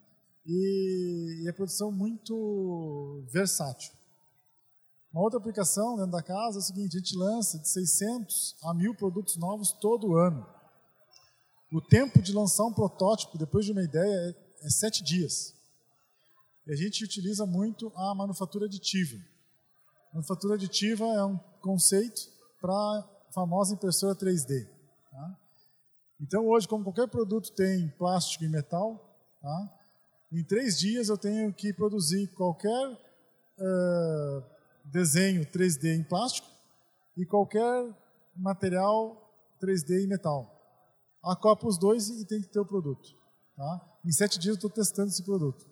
E, 0.45 1.43
e 1.43 1.49
a 1.49 1.53
produção 1.53 1.91
muito 1.91 3.23
versátil. 3.31 3.93
Uma 5.13 5.23
outra 5.23 5.39
aplicação 5.39 5.95
dentro 5.95 6.11
da 6.11 6.23
casa 6.23 6.57
é 6.57 6.59
o 6.59 6.63
seguinte: 6.63 6.97
a 6.97 6.99
gente 6.99 7.15
lança 7.15 7.59
de 7.59 7.67
600 7.67 8.55
a 8.63 8.73
1000 8.73 8.95
produtos 8.95 9.37
novos 9.37 9.71
todo 9.71 10.15
ano. 10.17 10.58
O 11.71 11.79
tempo 11.79 12.21
de 12.21 12.33
lançar 12.33 12.65
um 12.65 12.73
protótipo 12.73 13.37
depois 13.37 13.63
de 13.63 13.71
uma 13.71 13.83
ideia 13.83 14.35
é, 14.61 14.65
é 14.65 14.69
sete 14.69 15.03
dias. 15.03 15.53
E 16.65 16.71
a 16.71 16.75
gente 16.75 17.03
utiliza 17.03 17.45
muito 17.45 17.91
a 17.95 18.15
manufatura 18.15 18.65
aditiva. 18.65 19.17
A 20.11 20.15
manufatura 20.15 20.55
aditiva 20.55 21.05
é 21.05 21.23
um 21.23 21.37
conceito 21.61 22.21
para 22.59 22.73
a 22.73 23.07
famosa 23.31 23.75
impressora 23.75 24.15
3D. 24.15 24.67
Tá? 25.11 25.37
Então, 26.19 26.47
hoje, 26.47 26.67
como 26.67 26.83
qualquer 26.83 27.07
produto 27.07 27.51
tem 27.51 27.87
plástico 27.89 28.43
e 28.43 28.49
metal, 28.49 28.99
tá? 29.39 29.79
em 30.31 30.43
três 30.43 30.79
dias 30.79 31.09
eu 31.09 31.17
tenho 31.17 31.53
que 31.53 31.71
produzir 31.71 32.27
qualquer 32.29 32.87
uh, 32.87 34.43
desenho 34.85 35.45
3D 35.45 35.95
em 35.95 36.03
plástico 36.03 36.47
e 37.15 37.25
qualquer 37.25 37.95
material 38.35 39.31
3D 39.61 40.03
em 40.03 40.07
metal. 40.07 40.58
Acopla 41.23 41.69
os 41.69 41.77
dois 41.77 42.09
e 42.09 42.25
tem 42.25 42.41
que 42.41 42.47
ter 42.47 42.59
o 42.59 42.65
produto. 42.65 43.09
Tá? 43.55 43.99
Em 44.05 44.11
sete 44.11 44.39
dias 44.39 44.55
eu 44.55 44.55
estou 44.55 44.69
testando 44.69 45.09
esse 45.09 45.23
produto. 45.23 45.65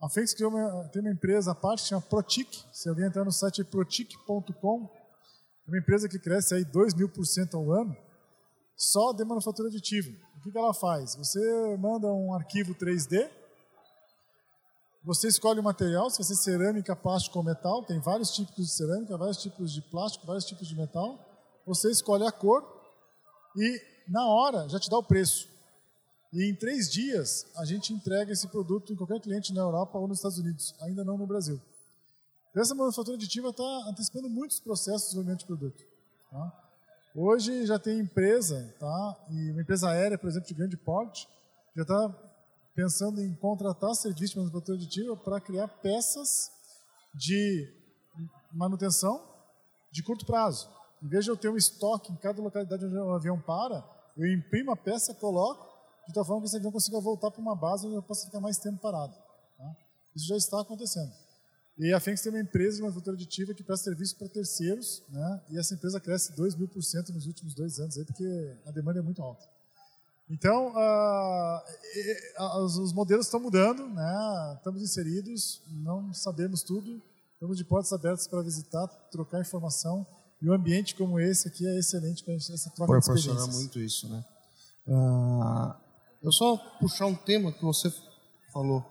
A 0.00 0.08
Fênix 0.08 0.34
criou 0.34 0.50
uma, 0.50 0.88
tem 0.88 1.00
uma 1.00 1.12
empresa 1.12 1.52
à 1.52 1.54
parte 1.54 1.82
chama 1.82 2.02
Protic. 2.02 2.48
Se 2.72 2.88
alguém 2.88 3.06
entrar 3.06 3.24
no 3.24 3.30
site 3.30 3.62
protic.com, 3.62 4.90
é 5.66 5.70
uma 5.70 5.78
empresa 5.78 6.08
que 6.08 6.18
cresce 6.18 6.54
aí 6.54 6.64
2 6.64 6.94
mil 6.94 7.08
por 7.08 7.24
cento 7.24 7.56
ao 7.56 7.70
ano, 7.70 7.96
só 8.76 9.12
de 9.12 9.24
manufatura 9.24 9.68
aditiva. 9.68 10.10
O 10.36 10.40
que, 10.42 10.50
que 10.50 10.58
ela 10.58 10.74
faz? 10.74 11.14
Você 11.14 11.40
manda 11.76 12.08
um 12.08 12.34
arquivo 12.34 12.74
3D, 12.74 13.30
você 15.04 15.26
escolhe 15.26 15.58
o 15.58 15.62
material, 15.62 16.08
se 16.10 16.18
vai 16.18 16.26
ser 16.26 16.36
cerâmica, 16.36 16.94
plástico 16.94 17.38
ou 17.38 17.44
metal, 17.44 17.84
tem 17.84 18.00
vários 18.00 18.30
tipos 18.30 18.54
de 18.54 18.72
cerâmica, 18.72 19.16
vários 19.16 19.36
tipos 19.36 19.72
de 19.72 19.82
plástico, 19.82 20.26
vários 20.26 20.44
tipos 20.44 20.68
de 20.68 20.76
metal. 20.76 21.18
Você 21.66 21.90
escolhe 21.90 22.24
a 22.24 22.30
cor 22.30 22.62
e, 23.56 23.80
na 24.08 24.26
hora, 24.26 24.68
já 24.68 24.78
te 24.78 24.90
dá 24.90 24.98
o 24.98 25.02
preço. 25.02 25.48
E 26.32 26.48
em 26.50 26.54
três 26.54 26.90
dias, 26.90 27.46
a 27.56 27.64
gente 27.64 27.92
entrega 27.92 28.32
esse 28.32 28.48
produto 28.48 28.92
em 28.92 28.96
qualquer 28.96 29.20
cliente 29.20 29.52
na 29.52 29.60
Europa 29.60 29.98
ou 29.98 30.08
nos 30.08 30.18
Estados 30.18 30.38
Unidos, 30.38 30.74
ainda 30.80 31.04
não 31.04 31.18
no 31.18 31.26
Brasil. 31.26 31.60
Então, 32.50 32.62
essa 32.62 32.74
manufatura 32.74 33.16
aditiva 33.16 33.50
está 33.50 33.84
antecipando 33.86 34.28
muitos 34.28 34.58
processos 34.60 35.02
de 35.02 35.06
desenvolvimento 35.08 35.40
de 35.40 35.46
produto. 35.46 35.84
Tá? 36.30 36.62
Hoje 37.14 37.66
já 37.66 37.78
tem 37.78 37.98
empresa, 37.98 38.74
tá? 38.78 39.26
e 39.30 39.50
uma 39.50 39.60
empresa 39.60 39.90
aérea, 39.90 40.16
por 40.16 40.28
exemplo, 40.28 40.48
de 40.48 40.54
grande 40.54 40.76
porte, 40.76 41.28
já 41.76 41.82
está 41.82 42.14
pensando 42.74 43.20
em 43.20 43.34
contratar 43.34 43.94
serviço 43.94 44.34
de 44.34 44.38
manufatura 44.40 44.78
aditiva 44.78 45.16
para 45.16 45.40
criar 45.40 45.68
peças 45.68 46.50
de 47.14 47.68
manutenção 48.50 49.22
de 49.90 50.02
curto 50.02 50.24
prazo. 50.24 50.70
Em 51.02 51.08
vez 51.08 51.24
de 51.24 51.30
eu 51.30 51.36
ter 51.36 51.48
um 51.48 51.56
estoque 51.56 52.12
em 52.12 52.16
cada 52.16 52.40
localidade 52.40 52.84
onde 52.86 52.96
o 52.96 53.12
avião 53.12 53.38
para, 53.40 53.84
eu 54.16 54.32
imprimo 54.32 54.70
a 54.70 54.76
peça, 54.76 55.12
coloco, 55.14 55.66
de 56.06 56.14
tal 56.14 56.24
forma 56.24 56.42
que 56.42 56.46
esse 56.46 56.56
avião 56.56 56.70
consiga 56.70 57.00
voltar 57.00 57.30
para 57.30 57.40
uma 57.40 57.56
base 57.56 57.86
onde 57.86 57.96
eu 57.96 58.02
possa 58.02 58.26
ficar 58.26 58.40
mais 58.40 58.58
tempo 58.58 58.78
parado. 58.78 59.14
Tá? 59.58 59.76
Isso 60.14 60.26
já 60.26 60.36
está 60.36 60.60
acontecendo. 60.60 61.12
E 61.78 61.92
a 61.92 61.98
Fênix 61.98 62.22
tem 62.22 62.30
uma 62.30 62.40
empresa 62.40 62.76
de 62.76 62.82
manufatura 62.82 63.16
aditiva 63.16 63.54
que 63.54 63.64
presta 63.64 63.84
serviço 63.84 64.16
para 64.16 64.28
terceiros, 64.28 65.02
né? 65.08 65.42
e 65.50 65.58
essa 65.58 65.74
empresa 65.74 65.98
cresce 65.98 66.36
2 66.36 66.54
mil 66.54 66.68
por 66.68 66.82
cento 66.82 67.12
nos 67.12 67.26
últimos 67.26 67.54
dois 67.54 67.80
anos, 67.80 67.98
aí, 67.98 68.04
porque 68.04 68.56
a 68.66 68.70
demanda 68.70 69.00
é 69.00 69.02
muito 69.02 69.22
alta. 69.22 69.44
Então, 70.30 70.72
uh, 70.72 72.64
os, 72.64 72.76
os, 72.78 72.92
modelos 72.92 73.26
estão 73.26 73.40
mudando, 73.40 73.88
né? 73.88 74.54
estamos 74.56 74.82
inseridos, 74.82 75.60
não 75.66 76.14
sabemos 76.14 76.62
tudo, 76.62 77.02
estamos 77.34 77.56
de 77.56 77.64
portas 77.64 77.92
abertas 77.92 78.26
para 78.26 78.40
visitar, 78.42 78.86
trocar 79.10 79.40
informação, 79.40 80.06
e 80.42 80.50
um 80.50 80.52
ambiente 80.52 80.94
como 80.96 81.20
esse 81.20 81.46
aqui 81.46 81.64
é 81.66 81.78
excelente 81.78 82.24
para 82.24 82.34
essa 82.34 82.68
troca 82.70 82.92
de 82.92 82.98
experiências. 82.98 83.34
Proporcionar 83.34 83.54
muito 83.54 83.78
isso, 83.78 84.08
né? 84.08 84.24
Uh, 84.86 85.74
eu 86.20 86.32
só 86.32 86.56
puxar 86.80 87.06
um 87.06 87.14
tema 87.14 87.52
que 87.52 87.62
você 87.62 87.92
falou. 88.52 88.84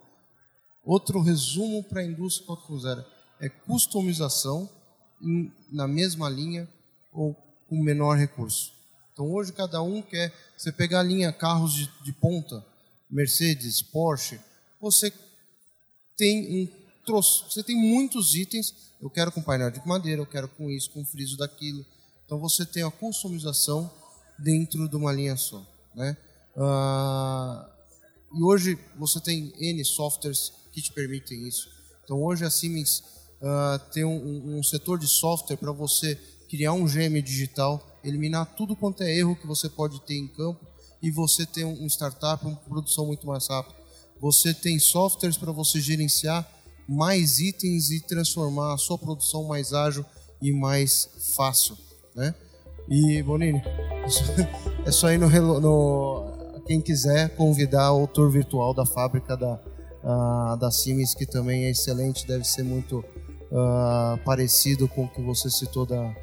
Outro 0.84 1.22
resumo 1.22 1.84
para 1.84 2.02
a 2.02 2.06
indústria 2.06 2.47
4.0 2.47 3.06
é 3.41 3.49
customização 3.49 4.70
em, 5.22 5.52
na 5.70 5.88
mesma 5.88 6.30
linha 6.30 6.70
ou 7.12 7.36
com 7.68 7.84
menor 7.84 8.18
recurso. 8.18 8.74
Então 9.12 9.30
hoje 9.30 9.52
cada 9.52 9.82
um 9.82 10.02
quer, 10.02 10.34
você 10.58 10.72
pegar 10.72 11.02
a 11.02 11.04
linha 11.04 11.34
carros 11.34 11.74
de, 11.74 11.91
de 12.04 12.14
ponta, 12.14 12.66
Mercedes, 13.10 13.82
Porsche, 13.82 14.39
você 14.80 15.14
tem 16.16 16.64
um 16.64 16.68
troço, 17.06 17.49
você 17.49 17.62
tem 17.62 17.76
muitos 17.76 18.36
itens, 18.36 18.91
eu 19.02 19.10
quero 19.10 19.32
com 19.32 19.41
painel 19.41 19.72
de 19.72 19.86
madeira, 19.86 20.22
eu 20.22 20.26
quero 20.26 20.47
com 20.47 20.70
isso, 20.70 20.91
com 20.91 21.04
friso 21.04 21.36
daquilo. 21.38 21.86
Então 22.26 22.39
você 22.39 22.66
tem 22.66 22.84
a 22.84 22.91
customização 22.91 23.91
dentro 24.38 24.88
de 24.88 24.95
uma 24.95 25.12
linha 25.12 25.36
só, 25.36 25.66
né? 25.95 26.16
Uh, 26.56 27.66
e 28.38 28.43
hoje 28.43 28.78
você 28.97 29.20
tem 29.20 29.54
N 29.58 29.84
softwares 29.84 30.54
que 30.72 30.82
te 30.82 30.91
permitem 30.91 31.47
isso. 31.47 31.70
Então 32.04 32.22
hoje 32.22 32.45
a 32.45 32.49
Siemens 32.49 33.04
uh, 33.41 33.80
tem 33.91 34.06
um, 34.06 34.58
um, 34.58 34.64
setor 34.64 34.99
de 34.99 35.08
software 35.08 35.58
para 35.58 35.72
você 35.72 36.16
criar 36.49 36.74
um 36.74 36.86
GM 36.86 37.22
digital 37.22 37.99
eliminar 38.04 38.45
tudo 38.56 38.76
quanto 38.76 39.04
é 39.04 39.16
erro 39.16 39.36
que 39.36 39.47
você 39.47 39.70
pode 39.70 40.02
ter 40.02 40.16
em 40.16 40.28
campo 40.28 40.66
e 41.02 41.10
você 41.10 41.45
ter 41.45 41.66
um 41.66 41.88
startup, 41.88 42.45
uma 42.45 42.56
produção 42.56 43.06
muito 43.06 43.26
mais 43.26 43.47
rápida. 43.47 43.76
Você 44.20 44.54
tem 44.54 44.78
softwares 44.80 45.38
para 45.38 45.52
você 45.52 45.80
gerenciar 45.80 46.47
mais 46.92 47.39
itens 47.39 47.89
e 47.89 48.02
transformar 48.02 48.74
a 48.74 48.78
sua 48.78 48.98
produção 48.98 49.46
mais 49.46 49.72
ágil 49.72 50.06
e 50.42 50.52
mais 50.52 51.10
fácil, 51.36 51.78
né? 52.14 52.36
E 52.89 53.24
Bonini, 53.24 53.62
é 54.86 54.92
só 54.92 55.10
ir 55.10 55.18
no, 55.18 55.30
no 55.62 56.62
quem 56.66 56.82
quiser 56.82 57.34
convidar 57.38 57.94
o 57.94 58.06
tour 58.08 58.30
virtual 58.30 58.74
da 58.74 58.86
fábrica 58.86 59.38
da 59.38 59.54
uh, 60.04 60.58
da 60.58 60.70
Siemens 60.70 61.14
que 61.14 61.26
também 61.26 61.66
é 61.66 61.70
excelente, 61.70 62.28
deve 62.28 62.44
ser 62.44 62.64
muito 62.64 63.00
uh, 63.00 64.18
parecido 64.26 64.86
com 64.89 65.06
o 65.06 65.08
que 65.08 65.22
você 65.22 65.50
citou 65.50 65.86
da 65.86 66.14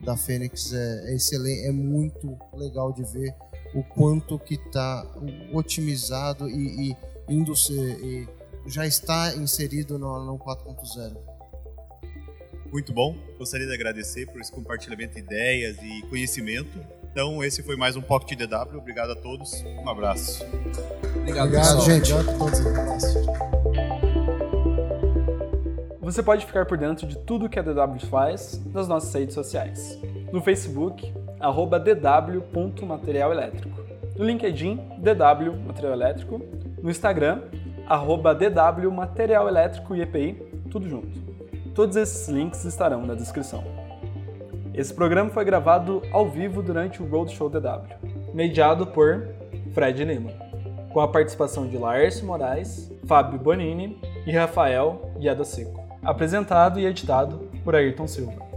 da 0.00 0.16
Fênix 0.16 0.72
é, 0.74 1.10
é 1.10 1.14
excelente, 1.14 1.66
é 1.66 1.72
muito 1.72 2.38
legal 2.54 2.92
de 2.92 3.02
ver 3.02 3.34
o 3.74 3.82
quanto 3.82 4.38
que 4.38 4.54
está 4.54 5.04
otimizado 5.52 6.48
e, 6.48 6.90
e 6.90 6.96
indo 7.28 7.52
e 7.78 8.28
já 8.68 8.86
está 8.86 9.34
inserido 9.34 9.98
no, 9.98 10.24
no 10.24 10.38
4.0. 10.38 11.16
Muito 12.70 12.92
bom. 12.92 13.16
Gostaria 13.38 13.66
de 13.66 13.72
agradecer 13.72 14.26
por 14.26 14.40
esse 14.40 14.52
compartilhamento 14.52 15.14
de 15.14 15.20
ideias 15.20 15.78
e 15.82 16.02
conhecimento. 16.02 16.78
Então, 17.10 17.42
esse 17.42 17.62
foi 17.62 17.76
mais 17.76 17.96
um 17.96 18.02
Pocket 18.02 18.38
DW. 18.38 18.76
Obrigado 18.76 19.12
a 19.12 19.16
todos. 19.16 19.64
Um 19.64 19.88
abraço. 19.88 20.44
Obrigado, 21.16 21.46
Obrigado 21.46 21.80
gente. 21.80 22.12
Obrigado 22.12 22.36
a 22.36 22.38
todos. 22.38 22.60
Um 22.60 22.68
abraço. 22.68 23.26
Você 26.02 26.22
pode 26.22 26.44
ficar 26.46 26.66
por 26.66 26.76
dentro 26.76 27.06
de 27.06 27.18
tudo 27.18 27.48
que 27.48 27.58
a 27.58 27.62
DW 27.62 28.06
faz 28.10 28.60
nas 28.72 28.86
nossas 28.86 29.12
redes 29.14 29.34
sociais. 29.34 29.98
No 30.30 30.42
Facebook, 30.42 31.10
arroba 31.40 31.78
dw.materialelétrico. 31.80 33.78
No 34.16 34.24
LinkedIn, 34.24 34.76
DW 34.98 35.56
Material 35.66 35.92
Elétrico. 35.94 36.40
No 36.82 36.90
Instagram, 36.90 37.42
arroba 37.88 38.34
DW 38.34 38.90
Material 38.90 39.48
Elétrico 39.48 39.96
e 39.96 40.02
EPI, 40.02 40.34
tudo 40.70 40.88
junto. 40.88 41.18
Todos 41.74 41.96
esses 41.96 42.28
links 42.28 42.64
estarão 42.64 43.06
na 43.06 43.14
descrição. 43.14 43.64
Esse 44.74 44.92
programa 44.92 45.30
foi 45.30 45.44
gravado 45.44 46.02
ao 46.12 46.28
vivo 46.28 46.62
durante 46.62 47.02
o 47.02 47.06
Roadshow 47.06 47.48
DW, 47.48 48.32
mediado 48.34 48.86
por 48.86 49.28
Fred 49.72 50.04
Lima, 50.04 50.30
com 50.92 51.00
a 51.00 51.08
participação 51.08 51.66
de 51.66 51.76
Laércio 51.76 52.26
Moraes, 52.26 52.92
Fábio 53.06 53.38
Bonini 53.38 54.00
e 54.26 54.32
Rafael 54.32 55.12
Yadosico 55.20 55.88
apresentado 56.02 56.78
e 56.78 56.86
editado 56.86 57.38
por 57.64 57.74
Ayrton 57.74 58.06
Silva. 58.06 58.47